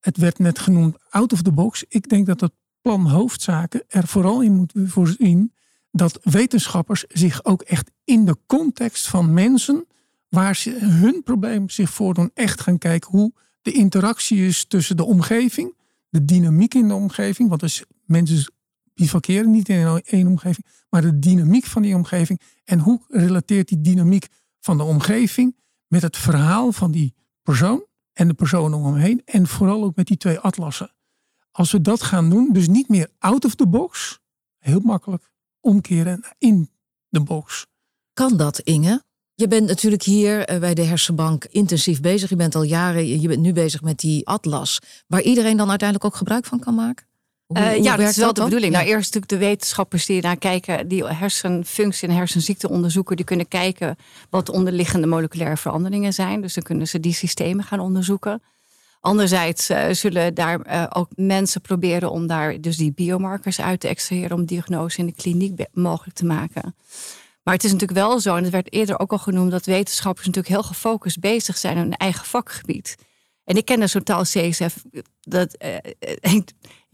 het 0.00 0.16
werd 0.16 0.38
net 0.38 0.58
genoemd 0.58 0.96
out 1.10 1.32
of 1.32 1.42
the 1.42 1.52
box. 1.52 1.84
Ik 1.88 2.08
denk 2.08 2.26
dat 2.26 2.40
het 2.40 2.52
plan 2.80 3.06
hoofdzaken 3.06 3.82
er 3.88 4.06
vooral 4.06 4.40
in 4.40 4.54
moet 4.54 4.72
voorzien 4.86 5.52
dat 5.90 6.18
wetenschappers 6.22 7.04
zich 7.08 7.44
ook 7.44 7.62
echt 7.62 7.90
in 8.04 8.24
de 8.24 8.36
context 8.46 9.08
van 9.08 9.32
mensen 9.34 9.86
waar 10.28 10.56
ze 10.56 10.70
hun 10.80 11.22
probleem 11.24 11.68
zich 11.70 11.90
voordoen, 11.90 12.30
echt 12.34 12.60
gaan 12.60 12.78
kijken 12.78 13.10
hoe 13.10 13.32
de 13.62 13.72
interactie 13.72 14.46
is 14.46 14.64
tussen 14.68 14.96
de 14.96 15.04
omgeving, 15.04 15.74
de 16.08 16.24
dynamiek 16.24 16.74
in 16.74 16.88
de 16.88 16.94
omgeving, 16.94 17.48
want 17.48 17.60
dus 17.60 17.84
mensen 18.04 18.52
bivakeren 18.96 19.50
niet 19.50 19.68
in 19.68 20.02
één 20.04 20.26
omgeving, 20.26 20.66
maar 20.88 21.02
de 21.02 21.18
dynamiek 21.18 21.64
van 21.64 21.82
die 21.82 21.94
omgeving 21.94 22.40
en 22.64 22.78
hoe 22.78 23.00
relateert 23.08 23.68
die 23.68 23.80
dynamiek 23.80 24.26
van 24.60 24.76
de 24.76 24.82
omgeving 24.82 25.56
met 25.86 26.02
het 26.02 26.16
verhaal 26.16 26.72
van 26.72 26.90
die 26.90 27.14
persoon 27.42 27.86
en 28.12 28.28
de 28.28 28.34
personen 28.34 28.78
om 28.78 28.84
hem 28.84 28.94
heen 28.94 29.22
en 29.24 29.46
vooral 29.46 29.84
ook 29.84 29.96
met 29.96 30.06
die 30.06 30.16
twee 30.16 30.38
atlassen. 30.38 30.94
Als 31.50 31.72
we 31.72 31.80
dat 31.80 32.02
gaan 32.02 32.30
doen, 32.30 32.52
dus 32.52 32.68
niet 32.68 32.88
meer 32.88 33.10
out 33.18 33.44
of 33.44 33.54
the 33.54 33.66
box, 33.66 34.18
heel 34.58 34.80
makkelijk 34.80 35.30
omkeren 35.60 36.24
in 36.38 36.70
de 37.08 37.20
box. 37.20 37.66
kan 38.12 38.36
dat, 38.36 38.58
Inge? 38.58 39.04
Je 39.34 39.48
bent 39.48 39.66
natuurlijk 39.66 40.02
hier 40.02 40.44
eh, 40.44 40.60
bij 40.60 40.74
de 40.74 40.82
Hersenbank 40.82 41.44
intensief 41.44 42.00
bezig. 42.00 42.28
Je 42.28 42.36
bent 42.36 42.54
al 42.54 42.62
jaren, 42.62 43.20
je 43.20 43.28
bent 43.28 43.40
nu 43.40 43.52
bezig 43.52 43.82
met 43.82 43.98
die 43.98 44.26
atlas. 44.26 44.78
Waar 45.06 45.22
iedereen 45.22 45.56
dan 45.56 45.68
uiteindelijk 45.68 46.08
ook 46.08 46.18
gebruik 46.18 46.44
van 46.44 46.58
kan 46.58 46.74
maken? 46.74 47.06
Hoe- 47.46 47.56
Eh, 47.56 47.68
hoe 47.72 47.82
ja, 47.82 47.96
dat 47.96 48.08
is 48.08 48.16
wel 48.16 48.32
de 48.32 48.42
bedoeling. 48.44 48.72
Ja. 48.72 48.78
Nou, 48.78 48.90
eerst 48.90 49.14
natuurlijk 49.14 49.28
de 49.42 49.46
wetenschappers 49.48 50.06
die 50.06 50.22
naar 50.22 50.36
kijken, 50.38 50.88
die 50.88 51.06
hersenfunctie 51.06 52.08
en 52.08 52.14
hersenziekte 52.14 52.68
onderzoeken, 52.68 53.16
die 53.16 53.24
kunnen 53.24 53.48
kijken 53.48 53.96
wat 54.30 54.46
de 54.46 54.52
onderliggende 54.52 55.06
moleculaire 55.06 55.56
veranderingen 55.56 56.12
zijn. 56.12 56.40
Dus 56.40 56.54
dan 56.54 56.62
kunnen 56.62 56.88
ze 56.88 57.00
die 57.00 57.14
systemen 57.14 57.64
gaan 57.64 57.80
onderzoeken. 57.80 58.42
Anderzijds 59.00 59.68
eh, 59.68 59.90
zullen 59.92 60.34
daar 60.34 60.60
eh, 60.60 60.84
ook 60.88 61.08
mensen 61.14 61.60
proberen 61.60 62.10
om 62.10 62.26
daar 62.26 62.60
dus 62.60 62.76
die 62.76 62.92
biomarkers 62.92 63.60
uit 63.60 63.80
te 63.80 63.88
extraheren 63.88 64.36
om 64.36 64.44
diagnose 64.44 64.98
in 64.98 65.06
de 65.06 65.12
kliniek 65.14 65.64
mogelijk 65.72 66.16
te 66.16 66.24
maken. 66.24 66.74
Maar 67.42 67.54
het 67.54 67.64
is 67.64 67.72
natuurlijk 67.72 67.98
wel 67.98 68.20
zo, 68.20 68.36
en 68.36 68.42
het 68.42 68.52
werd 68.52 68.72
eerder 68.72 68.98
ook 68.98 69.12
al 69.12 69.18
genoemd, 69.18 69.50
dat 69.50 69.66
wetenschappers 69.66 70.26
natuurlijk 70.26 70.54
heel 70.54 70.62
gefocust 70.62 71.20
bezig 71.20 71.56
zijn 71.56 71.76
in 71.76 71.82
hun 71.82 71.96
eigen 71.96 72.24
vakgebied. 72.26 72.96
En 73.44 73.56
ik 73.56 73.64
ken 73.64 73.80
dus 73.80 73.92
zo'n 73.92 74.02
taal 74.02 74.22
CSF. 74.22 74.82
Dat, 75.20 75.54
eh, 75.54 75.74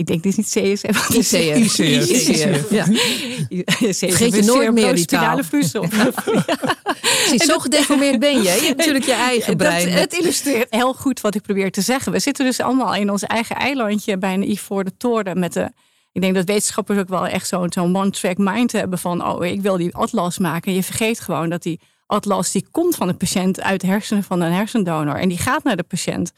ik, 0.03 0.09
denk 0.09 0.23
dit 0.23 0.39
is 0.39 0.55
niet 0.55 0.75
CSF. 0.75 1.09
wat 1.09 1.17
is 1.23 1.31
het? 1.31 1.57
ICF. 1.57 2.09
ICF, 2.11 2.71
ja. 2.71 2.85
CSF 3.65 3.99
Vergeet 3.99 4.35
je 4.35 4.43
nooit 4.43 4.73
meer 4.73 4.95
die 4.95 5.05
taal. 5.05 5.39
Precies, 5.51 5.71
zo 7.51 7.59
gedeformeerd 7.59 8.19
ben 8.19 8.37
je. 8.37 8.43
Je 8.43 8.49
hebt 8.49 8.77
natuurlijk 8.77 9.05
je 9.05 9.13
eigen 9.13 9.57
brein. 9.57 9.91
Dat, 9.91 9.99
het 9.99 10.13
illustreert 10.13 10.67
heel 10.71 10.95
goed 10.95 11.21
wat 11.21 11.35
ik 11.35 11.43
probeer 11.43 11.71
te 11.71 11.81
zeggen. 11.81 12.13
We 12.13 12.19
zitten 12.19 12.45
dus 12.45 12.61
allemaal 12.61 12.95
in 12.95 13.11
ons 13.11 13.23
eigen 13.23 13.57
eilandje 13.57 14.19
bij 14.19 14.35
een 14.35 14.51
Ivoren 14.51 14.97
toren 14.97 15.39
met 15.39 15.53
de. 15.53 15.73
Ik 16.13 16.21
denk 16.21 16.35
dat 16.35 16.47
wetenschappers 16.47 16.99
ook 16.99 17.09
wel 17.09 17.27
echt 17.27 17.49
zo'n 17.49 17.73
zo'n 17.73 17.97
one-track 17.97 18.39
mind 18.39 18.73
hebben 18.73 18.99
van, 18.99 19.27
oh, 19.27 19.45
ik 19.45 19.61
wil 19.61 19.77
die 19.77 19.95
atlas 19.95 20.39
maken. 20.39 20.75
Je 20.75 20.83
vergeet 20.83 21.21
gewoon 21.21 21.49
dat 21.49 21.63
die 21.63 21.81
atlas 22.07 22.53
die 22.53 22.67
komt 22.71 22.95
van 22.95 23.07
de 23.07 23.15
patiënt 23.15 23.61
uit 23.61 23.81
de 23.81 23.87
hersenen 23.87 24.23
van 24.23 24.41
een 24.41 24.53
hersendonor 24.53 25.17
en 25.17 25.29
die 25.29 25.39
gaat 25.39 25.65
naar 25.65 25.77
de 25.77 25.83
patiënt 25.83 26.33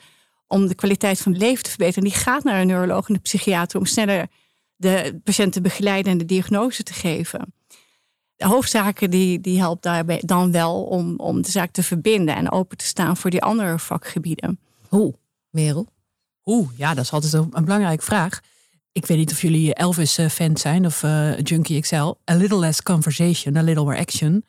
om 0.47 0.66
de 0.66 0.74
kwaliteit 0.74 1.20
van 1.20 1.32
het 1.32 1.40
leven 1.40 1.62
te 1.62 1.70
verbeteren. 1.70 2.09
Die 2.09 2.18
gaat 2.18 2.45
naar 2.45 2.61
een 2.61 2.66
neuroloog 2.66 3.09
en 3.09 3.14
de 3.14 3.20
psychiater 3.20 3.78
om 3.78 3.86
sneller 3.86 4.26
de 4.76 5.20
patiënt 5.24 5.53
te 5.53 5.61
begeleiden 5.61 6.12
en 6.12 6.18
de 6.18 6.24
diagnose 6.24 6.82
te 6.82 6.92
geven. 6.92 7.55
De 8.36 8.47
hoofdzaken 8.47 9.11
die, 9.11 9.40
die 9.40 9.59
helpt 9.59 9.82
daarbij 9.82 10.22
dan 10.24 10.53
wel 10.53 10.84
om, 10.84 11.16
om 11.16 11.42
de 11.42 11.51
zaak 11.51 11.70
te 11.70 11.82
verbinden 11.82 12.36
en 12.36 12.51
open 12.51 12.76
te 12.76 12.84
staan 12.84 13.16
voor 13.16 13.30
die 13.30 13.42
andere 13.42 13.78
vakgebieden. 13.78 14.59
Hoe, 14.88 15.14
Merel? 15.51 15.86
Oeh, 16.45 16.68
ja, 16.76 16.95
dat 16.95 17.05
is 17.05 17.12
altijd 17.12 17.32
een, 17.32 17.49
een 17.53 17.64
belangrijke 17.64 18.05
vraag. 18.05 18.40
Ik 18.92 19.07
weet 19.07 19.18
niet 19.18 19.32
of 19.32 19.42
jullie 19.42 19.74
Elvis-fan 19.74 20.57
zijn 20.57 20.86
of 20.86 21.03
eh, 21.03 21.38
Junkie 21.38 21.80
XL. 21.80 22.12
A 22.30 22.34
little 22.34 22.59
less 22.59 22.82
conversation, 22.82 23.57
a 23.57 23.62
little 23.62 23.84
more 23.84 23.99
action. 23.99 24.45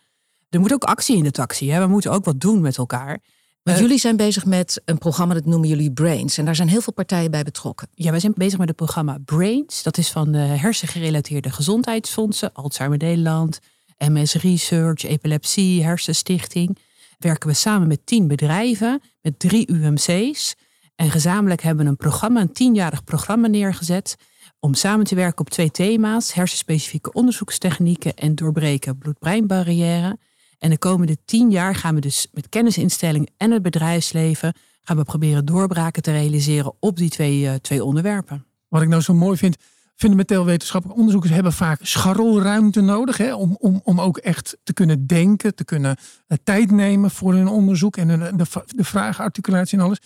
Er 0.49 0.59
moet 0.59 0.73
ook 0.73 0.83
actie 0.83 1.17
in 1.17 1.23
de 1.23 1.31
taxi. 1.31 1.71
Hè? 1.71 1.79
We 1.79 1.87
moeten 1.87 2.11
ook 2.11 2.25
wat 2.25 2.39
doen 2.39 2.61
met 2.61 2.77
elkaar. 2.77 3.19
Want 3.65 3.77
Eh, 3.77 3.83
jullie 3.83 3.99
zijn 3.99 4.15
bezig 4.15 4.45
met 4.45 4.81
een 4.85 4.97
programma, 4.97 5.33
dat 5.33 5.45
noemen 5.45 5.69
jullie 5.69 5.91
Brains. 5.91 6.37
En 6.37 6.45
daar 6.45 6.55
zijn 6.55 6.67
heel 6.67 6.81
veel 6.81 6.93
partijen 6.93 7.31
bij 7.31 7.43
betrokken. 7.43 7.87
Ja, 7.93 8.11
wij 8.11 8.19
zijn 8.19 8.33
bezig 8.35 8.57
met 8.59 8.67
het 8.67 8.77
programma 8.77 9.17
Brains. 9.25 9.83
Dat 9.83 9.97
is 9.97 10.11
van 10.11 10.31
de 10.31 10.37
hersengerelateerde 10.37 11.51
gezondheidsfondsen. 11.51 12.53
Alzheimer 12.53 12.97
Nederland, 12.97 13.59
MS 13.97 14.33
Research, 14.33 15.03
Epilepsie, 15.03 15.83
Hersenstichting. 15.83 16.77
Werken 17.19 17.49
we 17.49 17.55
samen 17.55 17.87
met 17.87 18.05
tien 18.05 18.27
bedrijven, 18.27 19.01
met 19.21 19.39
drie 19.39 19.71
UMC's. 19.71 20.55
En 20.95 21.11
gezamenlijk 21.11 21.61
hebben 21.61 21.83
we 21.83 21.89
een 21.89 21.97
programma, 21.97 22.41
een 22.41 22.53
tienjarig 22.53 23.03
programma 23.03 23.47
neergezet. 23.47 24.15
Om 24.59 24.73
samen 24.73 25.05
te 25.05 25.15
werken 25.15 25.39
op 25.39 25.49
twee 25.49 25.71
thema's. 25.71 26.33
Hersenspecifieke 26.33 27.11
onderzoekstechnieken 27.13 28.13
en 28.13 28.35
doorbreken 28.35 28.97
bloed-breinbarrière. 28.97 30.17
En 30.65 30.71
de 30.71 30.77
komende 30.77 31.17
tien 31.25 31.51
jaar 31.51 31.75
gaan 31.75 31.95
we 31.95 32.01
dus 32.01 32.27
met 32.33 32.49
kennisinstellingen 32.49 33.31
en 33.37 33.51
het 33.51 33.61
bedrijfsleven 33.61 34.53
gaan 34.81 34.97
we 34.97 35.03
proberen 35.03 35.45
doorbraken 35.45 36.01
te 36.01 36.11
realiseren 36.11 36.73
op 36.79 36.97
die 36.97 37.09
twee, 37.09 37.47
eh, 37.47 37.53
twee 37.53 37.83
onderwerpen. 37.83 38.45
Wat 38.67 38.81
ik 38.81 38.87
nou 38.87 39.01
zo 39.01 39.13
mooi 39.13 39.37
vind, 39.37 39.57
fundamenteel 39.95 40.45
wetenschappelijke 40.45 40.99
onderzoekers 40.99 41.33
hebben 41.33 41.53
vaak 41.53 41.79
scharrelruimte 41.81 42.81
nodig. 42.81 43.17
Hè, 43.17 43.35
om, 43.35 43.55
om, 43.59 43.81
om 43.83 44.01
ook 44.01 44.17
echt 44.17 44.57
te 44.63 44.73
kunnen 44.73 45.07
denken, 45.07 45.55
te 45.55 45.65
kunnen 45.65 45.97
eh, 46.27 46.37
tijd 46.43 46.71
nemen 46.71 47.11
voor 47.11 47.33
hun 47.33 47.47
onderzoek 47.47 47.97
en 47.97 48.09
hun, 48.09 48.37
de, 48.37 48.45
de 48.65 48.83
vragenarticulatie 48.83 49.77
en 49.77 49.83
alles. 49.83 49.99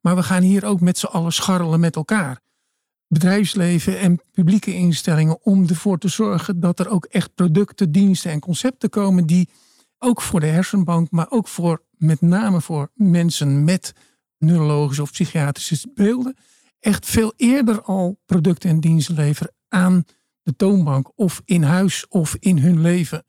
Maar 0.00 0.16
we 0.16 0.22
gaan 0.22 0.42
hier 0.42 0.64
ook 0.64 0.80
met 0.80 0.98
z'n 0.98 1.06
allen 1.06 1.32
scharrelen 1.32 1.80
met 1.80 1.96
elkaar. 1.96 2.40
Bedrijfsleven 3.08 3.98
en 3.98 4.20
publieke 4.32 4.74
instellingen 4.74 5.38
om 5.42 5.68
ervoor 5.68 5.98
te 5.98 6.08
zorgen 6.08 6.60
dat 6.60 6.78
er 6.78 6.88
ook 6.88 7.04
echt 7.04 7.34
producten, 7.34 7.92
diensten 7.92 8.30
en 8.30 8.40
concepten 8.40 8.90
komen 8.90 9.26
die 9.26 9.48
ook 9.98 10.22
voor 10.22 10.40
de 10.40 10.46
hersenbank, 10.46 11.10
maar 11.10 11.26
ook 11.30 11.48
voor 11.48 11.82
met 11.90 12.20
name 12.20 12.60
voor 12.60 12.90
mensen 12.94 13.64
met 13.64 13.94
neurologische 14.38 15.02
of 15.02 15.10
psychiatrische 15.10 15.90
beelden, 15.94 16.36
echt 16.80 17.06
veel 17.06 17.32
eerder 17.36 17.82
al 17.82 18.18
producten 18.26 18.70
en 18.70 18.80
diensten 18.80 19.14
leveren 19.14 19.54
aan 19.68 20.04
de 20.42 20.56
toonbank 20.56 21.10
of 21.14 21.42
in 21.44 21.62
huis 21.62 22.08
of 22.08 22.36
in 22.38 22.58
hun 22.58 22.80
leven. 22.80 23.24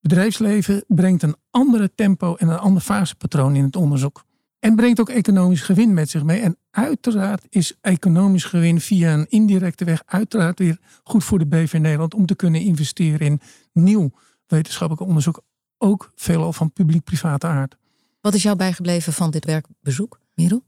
Bedrijfsleven 0.00 0.84
brengt 0.86 1.22
een 1.22 1.36
andere 1.50 1.94
tempo 1.94 2.34
en 2.34 2.48
een 2.48 2.58
ander 2.58 2.82
fasepatroon 2.82 3.56
in 3.56 3.64
het 3.64 3.76
onderzoek. 3.76 4.24
En 4.58 4.76
brengt 4.76 5.00
ook 5.00 5.08
economisch 5.08 5.62
gewin 5.62 5.94
met 5.94 6.10
zich 6.10 6.22
mee. 6.22 6.40
En 6.40 6.56
uiteraard 6.70 7.46
is 7.48 7.76
economisch 7.80 8.44
gewin 8.44 8.80
via 8.80 9.12
een 9.12 9.26
indirecte 9.28 9.84
weg 9.84 10.02
uiteraard 10.06 10.58
weer 10.58 10.78
goed 11.02 11.24
voor 11.24 11.38
de 11.38 11.46
BV 11.46 11.72
Nederland 11.72 12.14
om 12.14 12.26
te 12.26 12.34
kunnen 12.34 12.60
investeren 12.60 13.26
in 13.26 13.40
nieuw 13.72 14.10
wetenschappelijk 14.46 15.06
onderzoek. 15.06 15.42
Ook 15.78 16.12
veelal 16.14 16.52
van 16.52 16.72
publiek-private 16.72 17.46
aard. 17.46 17.76
Wat 18.20 18.34
is 18.34 18.42
jou 18.42 18.56
bijgebleven 18.56 19.12
van 19.12 19.30
dit 19.30 19.44
werkbezoek, 19.44 20.20
Merel? 20.34 20.64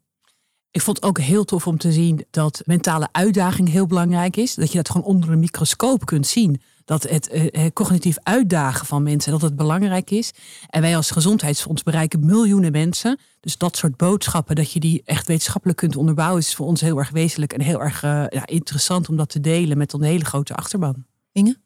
Ik 0.77 0.83
vond 0.83 0.97
het 0.97 1.07
ook 1.07 1.19
heel 1.19 1.45
tof 1.45 1.67
om 1.67 1.79
te 1.79 1.93
zien 1.93 2.27
dat 2.31 2.63
mentale 2.65 3.09
uitdaging 3.13 3.69
heel 3.69 3.87
belangrijk 3.87 4.37
is. 4.37 4.55
Dat 4.55 4.71
je 4.71 4.77
dat 4.77 4.91
gewoon 4.91 5.07
onder 5.07 5.31
een 5.31 5.39
microscoop 5.39 6.07
kunt 6.07 6.27
zien. 6.27 6.61
Dat 6.85 7.03
het 7.03 7.29
eh, 7.29 7.65
eh, 7.65 7.73
cognitief 7.73 8.17
uitdagen 8.23 8.87
van 8.87 9.03
mensen, 9.03 9.33
dat 9.33 9.43
het 9.43 9.57
belangrijk 9.57 10.11
is. 10.11 10.33
En 10.69 10.81
wij 10.81 10.97
als 10.97 11.11
gezondheidsfonds 11.11 11.83
bereiken 11.83 12.27
miljoenen 12.27 12.73
mensen. 12.73 13.19
Dus 13.41 13.59
dat 13.59 13.77
soort 13.77 13.97
boodschappen, 13.97 14.57
dat 14.57 14.73
je 14.73 14.81
die 14.81 15.03
echt 15.05 15.27
wetenschappelijk 15.27 15.79
kunt 15.79 15.97
onderbouwen, 15.97 16.41
is 16.41 16.55
voor 16.55 16.67
ons 16.67 16.81
heel 16.81 16.99
erg 16.99 17.11
wezenlijk 17.11 17.53
en 17.53 17.61
heel 17.61 17.83
erg 17.83 18.03
eh, 18.03 18.25
ja, 18.29 18.47
interessant 18.47 19.09
om 19.09 19.17
dat 19.17 19.29
te 19.29 19.41
delen 19.41 19.79
met 19.79 19.93
een 19.93 20.03
hele 20.03 20.25
grote 20.25 20.55
achterban. 20.55 21.05
Inge? 21.33 21.57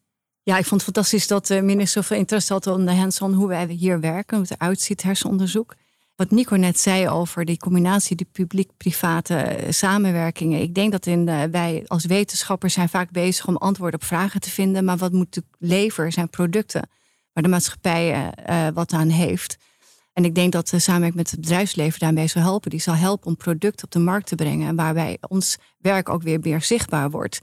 Ja, 0.42 0.58
ik 0.58 0.64
vond 0.64 0.84
het 0.84 0.94
fantastisch 0.94 1.26
dat 1.26 1.46
de 1.46 1.62
minister 1.62 2.02
zoveel 2.02 2.16
interesse 2.16 2.52
had 2.52 2.66
in 2.66 2.86
de 2.86 2.94
hands-on 2.94 3.32
hoe 3.32 3.48
wij 3.48 3.66
hier 3.66 4.00
werken, 4.00 4.36
hoe 4.36 4.46
het 4.48 4.60
eruit 4.60 4.80
ziet, 4.80 5.02
hersenonderzoek. 5.02 5.74
Wat 6.16 6.30
Nico 6.30 6.56
net 6.56 6.80
zei 6.80 7.08
over 7.08 7.44
die 7.44 7.56
combinatie, 7.56 8.16
die 8.16 8.28
publiek-private 8.32 9.34
eh, 9.34 9.72
samenwerkingen. 9.72 10.60
Ik 10.60 10.74
denk 10.74 10.92
dat 10.92 11.06
in, 11.06 11.28
eh, 11.28 11.42
wij 11.50 11.84
als 11.86 12.04
wetenschappers 12.04 12.74
zijn 12.74 12.88
vaak 12.88 13.10
bezig 13.10 13.46
om 13.46 13.56
antwoorden 13.56 14.00
op 14.00 14.06
vragen 14.06 14.40
te 14.40 14.50
vinden. 14.50 14.84
Maar 14.84 14.96
wat 14.96 15.12
moet 15.12 15.40
leveren 15.58 16.12
zijn 16.12 16.30
producten 16.30 16.88
waar 17.32 17.42
de 17.42 17.48
maatschappij 17.48 18.12
eh, 18.12 18.66
eh, 18.66 18.74
wat 18.74 18.92
aan 18.92 19.08
heeft. 19.08 19.56
En 20.12 20.24
ik 20.24 20.34
denk 20.34 20.52
dat 20.52 20.68
de 20.68 20.78
samenwerking 20.78 21.22
met 21.22 21.30
het 21.30 21.40
bedrijfsleven 21.40 21.98
daarmee 21.98 22.26
zal 22.26 22.42
helpen. 22.42 22.70
Die 22.70 22.80
zal 22.80 22.94
helpen 22.94 23.26
om 23.26 23.36
producten 23.36 23.84
op 23.84 23.90
de 23.90 23.98
markt 23.98 24.26
te 24.26 24.34
brengen. 24.34 24.68
En 24.68 24.76
waarbij 24.76 25.18
ons 25.28 25.58
werk 25.78 26.08
ook 26.08 26.22
weer 26.22 26.40
meer 26.40 26.62
zichtbaar 26.62 27.10
wordt. 27.10 27.40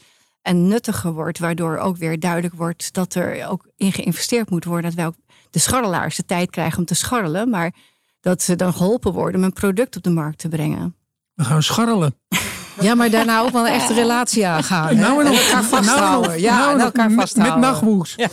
En 0.47 0.67
nuttiger 0.67 1.11
wordt. 1.13 1.39
Waardoor 1.39 1.77
ook 1.77 1.97
weer 1.97 2.19
duidelijk 2.19 2.53
wordt 2.53 2.93
dat 2.93 3.13
er 3.15 3.47
ook 3.47 3.67
in 3.75 3.91
geïnvesteerd 3.91 4.49
moet 4.49 4.65
worden. 4.65 4.83
Dat 4.85 4.93
wij 4.93 5.05
ook 5.05 5.15
de 5.49 5.59
scharrelaars 5.59 6.15
de 6.15 6.25
tijd 6.25 6.49
krijgen 6.49 6.79
om 6.79 6.85
te 6.85 6.93
scharrelen. 6.95 7.49
Maar 7.49 7.73
dat 8.21 8.41
ze 8.41 8.55
dan 8.55 8.73
geholpen 8.73 9.13
worden 9.13 9.39
om 9.39 9.45
een 9.45 9.53
product 9.53 9.95
op 9.95 10.03
de 10.03 10.09
markt 10.09 10.37
te 10.39 10.47
brengen. 10.47 10.95
We 11.33 11.43
gaan 11.43 11.63
scharrelen. 11.63 12.15
Ja, 12.81 12.95
maar 12.95 13.09
daarna 13.09 13.39
ook 13.39 13.49
wel 13.49 13.67
een 13.67 13.73
echte 13.73 13.93
relatie 13.93 14.47
aangaan. 14.47 14.87
hè? 14.87 14.93
Nou 15.01 15.21
en 15.21 15.27
En 15.27 15.33
elkaar 15.33 15.51
nou 15.53 15.65
vasthouden. 15.65 16.39
ja, 16.41 16.57
nou 16.57 16.73
en 16.73 16.79
elkaar 16.79 17.11
vasthouden. 17.11 17.59
met 17.59 17.69
nachtwoes. 17.69 18.13
Ja. 18.15 18.29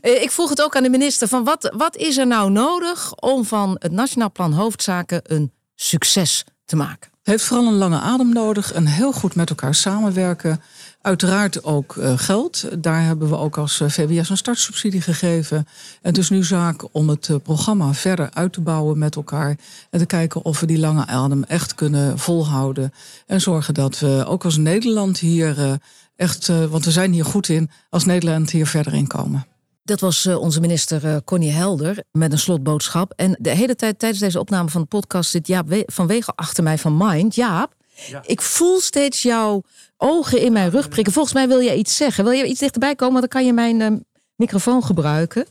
Eh, 0.00 0.22
Ik 0.22 0.30
vroeg 0.30 0.48
het 0.48 0.62
ook 0.62 0.76
aan 0.76 0.82
de 0.82 0.88
minister: 0.88 1.28
van 1.28 1.44
wat, 1.44 1.72
wat 1.76 1.96
is 1.96 2.16
er 2.16 2.26
nou 2.26 2.50
nodig 2.50 3.14
om 3.14 3.44
van 3.44 3.76
het 3.78 3.92
Nationaal 3.92 4.32
Plan 4.32 4.52
Hoofdzaken 4.52 5.20
een 5.22 5.52
succes 5.74 6.44
te 6.64 6.76
maken? 6.76 7.10
Het 7.18 7.26
heeft 7.32 7.44
vooral 7.44 7.66
een 7.66 7.74
lange 7.78 7.98
adem 8.00 8.32
nodig 8.32 8.72
en 8.72 8.86
heel 8.86 9.12
goed 9.12 9.34
met 9.34 9.48
elkaar 9.50 9.74
samenwerken. 9.74 10.60
Uiteraard 11.04 11.64
ook 11.64 11.96
eh, 11.96 12.18
geld. 12.18 12.82
Daar 12.82 13.04
hebben 13.04 13.28
we 13.28 13.36
ook 13.36 13.58
als 13.58 13.80
eh, 13.80 13.88
VWS 13.88 14.28
een 14.30 14.36
startsubsidie 14.36 15.00
gegeven. 15.00 15.56
En 15.56 15.66
het 16.02 16.18
is 16.18 16.30
nu 16.30 16.44
zaak 16.44 16.84
om 16.94 17.08
het 17.08 17.28
eh, 17.28 17.36
programma 17.42 17.94
verder 17.94 18.30
uit 18.32 18.52
te 18.52 18.60
bouwen 18.60 18.98
met 18.98 19.16
elkaar. 19.16 19.56
En 19.90 19.98
te 19.98 20.06
kijken 20.06 20.44
of 20.44 20.60
we 20.60 20.66
die 20.66 20.78
lange 20.78 21.06
adem 21.06 21.42
echt 21.44 21.74
kunnen 21.74 22.18
volhouden. 22.18 22.92
En 23.26 23.40
zorgen 23.40 23.74
dat 23.74 23.98
we 23.98 24.24
ook 24.28 24.44
als 24.44 24.56
Nederland 24.56 25.18
hier 25.18 25.78
echt, 26.16 26.46
want 26.46 26.84
we 26.84 26.90
zijn 26.90 27.12
hier 27.12 27.24
goed 27.24 27.48
in, 27.48 27.70
als 27.90 28.04
Nederland 28.04 28.50
hier 28.50 28.66
verder 28.66 28.94
in 28.94 29.06
komen. 29.06 29.46
Dat 29.82 30.00
was 30.00 30.26
onze 30.26 30.60
minister 30.60 31.22
Connie 31.24 31.50
Helder 31.50 32.02
met 32.12 32.32
een 32.32 32.38
slotboodschap. 32.38 33.12
En 33.16 33.36
de 33.40 33.50
hele 33.50 33.76
tijd 33.76 33.98
tijdens 33.98 34.20
deze 34.20 34.40
opname 34.40 34.68
van 34.68 34.80
de 34.80 34.86
podcast 34.86 35.30
zit 35.30 35.46
Jaap 35.46 35.68
We- 35.68 35.82
van 35.86 36.06
Wegen 36.06 36.34
achter 36.34 36.62
mij 36.62 36.78
van 36.78 36.96
Mind. 36.96 37.34
Jaap, 37.34 37.74
ik 38.22 38.40
voel 38.40 38.80
steeds 38.80 39.22
jouw 39.22 39.62
ogen 39.96 40.40
in 40.40 40.52
mijn 40.52 40.70
rug 40.70 40.88
prikken. 40.88 41.12
Volgens 41.12 41.34
mij 41.34 41.48
wil 41.48 41.58
je 41.58 41.74
iets 41.74 41.96
zeggen. 41.96 42.24
Wil 42.24 42.32
je 42.32 42.46
iets 42.46 42.60
dichterbij 42.60 42.94
komen? 42.94 43.20
Want 43.20 43.32
dan 43.32 43.40
kan 43.40 43.46
je 43.46 43.52
mijn 43.52 43.80
eh, 43.80 44.00
microfoon 44.36 44.84
gebruiken. 44.84 45.46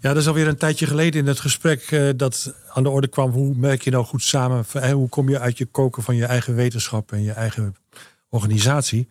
Ja, 0.00 0.12
dat 0.12 0.22
is 0.22 0.28
alweer 0.28 0.48
een 0.48 0.56
tijdje 0.56 0.86
geleden 0.86 1.20
in 1.20 1.26
het 1.26 1.40
gesprek 1.40 1.80
eh, 1.82 2.08
dat 2.16 2.54
aan 2.68 2.82
de 2.82 2.90
orde 2.90 3.08
kwam. 3.08 3.30
Hoe 3.30 3.54
merk 3.54 3.82
je 3.82 3.90
nou 3.90 4.04
goed 4.04 4.22
samen? 4.22 4.64
Hoe 4.92 5.08
kom 5.08 5.28
je 5.28 5.38
uit 5.38 5.58
je 5.58 5.66
koken 5.66 6.02
van 6.02 6.16
je 6.16 6.24
eigen 6.24 6.54
wetenschap 6.54 7.12
en 7.12 7.22
je 7.22 7.32
eigen 7.32 7.76
organisatie? 8.28 9.08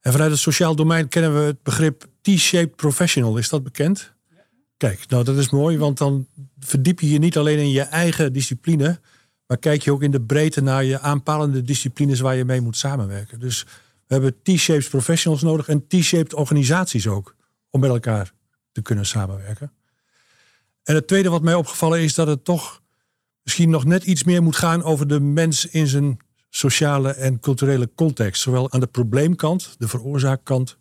En 0.00 0.12
vanuit 0.12 0.30
het 0.30 0.40
sociaal 0.40 0.74
domein 0.74 1.08
kennen 1.08 1.34
we 1.34 1.40
het 1.40 1.62
begrip 1.62 2.06
T-shaped 2.20 2.76
professional. 2.76 3.36
Is 3.36 3.48
dat 3.48 3.62
bekend? 3.62 4.12
Kijk, 4.76 5.04
nou 5.08 5.24
dat 5.24 5.36
is 5.36 5.50
mooi, 5.50 5.78
want 5.78 5.98
dan 5.98 6.26
verdiep 6.60 7.00
je 7.00 7.10
je 7.10 7.18
niet 7.18 7.36
alleen 7.36 7.58
in 7.58 7.70
je 7.70 7.82
eigen 7.82 8.32
discipline, 8.32 9.00
maar 9.48 9.58
kijk 9.58 9.82
je 9.82 9.92
ook 9.92 10.02
in 10.02 10.10
de 10.10 10.20
breedte 10.20 10.60
naar 10.60 10.84
je 10.84 11.00
aanpalende 11.00 11.62
disciplines 11.62 12.20
waar 12.20 12.36
je 12.36 12.44
mee 12.44 12.60
moet 12.60 12.76
samenwerken. 12.76 13.40
Dus 13.40 13.64
we 14.06 14.14
hebben 14.14 14.42
T-shaped 14.42 14.88
professionals 14.88 15.42
nodig 15.42 15.68
en 15.68 15.86
T-shaped 15.86 16.34
organisaties 16.34 17.06
ook, 17.06 17.34
om 17.70 17.80
met 17.80 17.90
elkaar 17.90 18.32
te 18.72 18.82
kunnen 18.82 19.06
samenwerken. 19.06 19.72
En 20.82 20.94
het 20.94 21.06
tweede 21.06 21.28
wat 21.28 21.42
mij 21.42 21.54
opgevallen 21.54 22.00
is 22.00 22.14
dat 22.14 22.26
het 22.26 22.44
toch 22.44 22.82
misschien 23.42 23.70
nog 23.70 23.84
net 23.84 24.04
iets 24.04 24.24
meer 24.24 24.42
moet 24.42 24.56
gaan 24.56 24.82
over 24.82 25.08
de 25.08 25.20
mens 25.20 25.66
in 25.66 25.86
zijn 25.86 26.16
sociale 26.50 27.12
en 27.12 27.40
culturele 27.40 27.90
context. 27.94 28.42
Zowel 28.42 28.72
aan 28.72 28.80
de 28.80 28.86
probleemkant, 28.86 29.74
de 29.78 29.88
veroorzaakkant, 29.88 30.76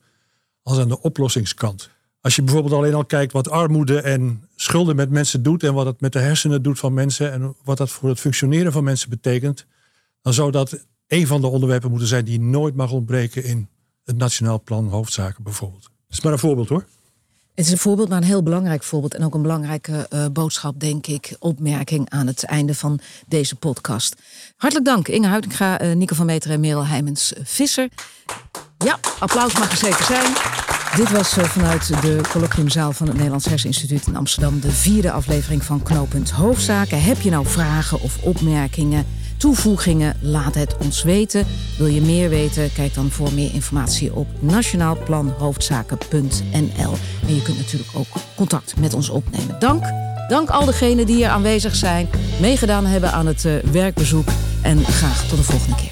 als 0.62 0.80
aan 0.80 0.88
de 0.88 1.02
oplossingskant. 1.02 1.90
Als 2.28 2.36
je 2.36 2.42
bijvoorbeeld 2.42 2.74
alleen 2.74 2.94
al 2.94 3.06
kijkt 3.06 3.32
wat 3.32 3.50
armoede 3.50 4.02
en 4.02 4.44
schulden 4.56 4.96
met 4.96 5.10
mensen 5.10 5.44
doet 5.44 5.64
en 5.64 5.74
wat 5.74 5.86
het 5.86 6.02
met 6.02 6.14
de 6.14 6.20
hersenen 6.20 6.62
doet 6.62 6.80
van 6.80 6.94
mensen 6.94 7.32
en 7.32 7.56
wat 7.64 7.78
dat 7.78 7.90
voor 7.90 8.10
het 8.10 8.20
functioneren 8.20 8.72
van 8.72 8.84
mensen 8.84 9.10
betekent, 9.10 9.66
dan 10.22 10.34
zou 10.34 10.52
dat 10.52 10.86
een 11.08 11.28
van 11.28 11.42
de 11.42 11.48
onderwerpen 11.48 11.90
moeten 11.90 12.08
zijn 12.08 12.26
die 12.26 12.40
nooit 12.40 12.76
mag 12.76 12.92
ontbreken 12.92 13.44
in 13.44 13.68
het 14.04 14.18
Nationaal 14.18 14.62
Plan 14.62 14.88
Hoofdzaken 14.88 15.44
bijvoorbeeld. 15.44 15.82
Dat 15.82 16.18
is 16.18 16.22
maar 16.22 16.34
een 16.34 16.40
voorbeeld 16.40 16.70
hoor. 16.70 16.86
Het 17.56 17.66
is 17.66 17.72
een 17.72 17.78
voorbeeld, 17.78 18.10
maar 18.10 18.18
een 18.18 18.24
heel 18.28 18.44
belangrijk 18.44 18.84
voorbeeld. 18.84 19.14
En 19.14 19.24
ook 19.24 19.34
een 19.34 19.42
belangrijke 19.42 20.08
eh, 20.10 20.26
boodschap, 20.32 20.80
denk 20.80 21.08
ik. 21.08 21.36
Opmerking 21.40 22.10
aan 22.10 22.28
het 22.28 22.44
einde 22.44 22.76
van 22.76 23.00
deze 23.28 23.56
podcast. 23.56 24.16
Hartelijk 24.56 24.88
dank, 24.88 25.08
Inge 25.08 25.28
Huitinga, 25.28 25.80
eh, 25.80 25.96
Nico 25.96 26.16
van 26.16 26.26
Meter 26.26 26.52
en 26.52 26.60
Merel 26.60 26.86
Heijmens 26.86 27.34
eh, 27.34 27.42
Visser. 27.46 27.90
Ja, 28.78 29.00
applaus 29.20 29.54
mag 29.54 29.72
er 29.72 29.78
zeker 29.78 30.04
zijn. 30.04 30.77
Dit 30.96 31.12
was 31.12 31.38
eh, 31.38 31.44
vanuit 31.44 32.02
de 32.02 32.22
colloquiumzaal 32.30 32.92
van 32.92 33.08
het 33.08 33.16
Nederlands 33.16 33.46
Herseninstituut 33.46 34.08
in 34.08 34.16
Amsterdam... 34.16 34.60
de 34.60 34.72
vierde 34.72 35.12
aflevering 35.12 35.64
van 35.64 35.84
Knooppunt 35.84 36.32
Hoofdzaken. 36.32 37.04
Heb 37.04 37.22
je 37.22 37.30
nou 37.30 37.46
vragen 37.46 38.02
of 38.02 38.18
opmerkingen, 38.22 39.06
toevoegingen? 39.38 40.18
Laat 40.22 40.56
het 40.56 40.78
ons 40.78 41.04
weten. 41.04 41.46
Wil 41.78 41.88
je 41.88 42.02
meer 42.02 42.30
weten? 42.30 42.74
Kijk 42.74 42.94
dan 42.94 43.12
voor 43.12 43.34
meer 43.34 43.54
informatie 43.54 44.16
op 44.16 44.28
nationaalplanhoofdzaken.nl. 44.40 46.94
En 47.28 47.36
je 47.36 47.42
kunt 47.42 47.58
natuurlijk 47.58 47.92
ook 47.94 48.14
contact 48.36 48.74
met 48.80 48.94
ons 48.94 49.10
opnemen. 49.10 49.60
Dank. 49.60 49.84
Dank 50.28 50.50
al 50.50 50.66
degenen 50.66 51.06
die 51.06 51.16
hier 51.16 51.30
aanwezig 51.30 51.76
zijn, 51.76 52.10
meegedaan 52.42 52.86
hebben 52.86 53.12
aan 53.12 53.28
het 53.28 53.46
eh, 53.46 53.54
werkbezoek. 53.72 54.28
En 54.62 54.86
graag 54.86 55.28
tot 55.28 55.38
de 55.38 55.44
volgende 55.44 55.76
keer. 55.76 55.92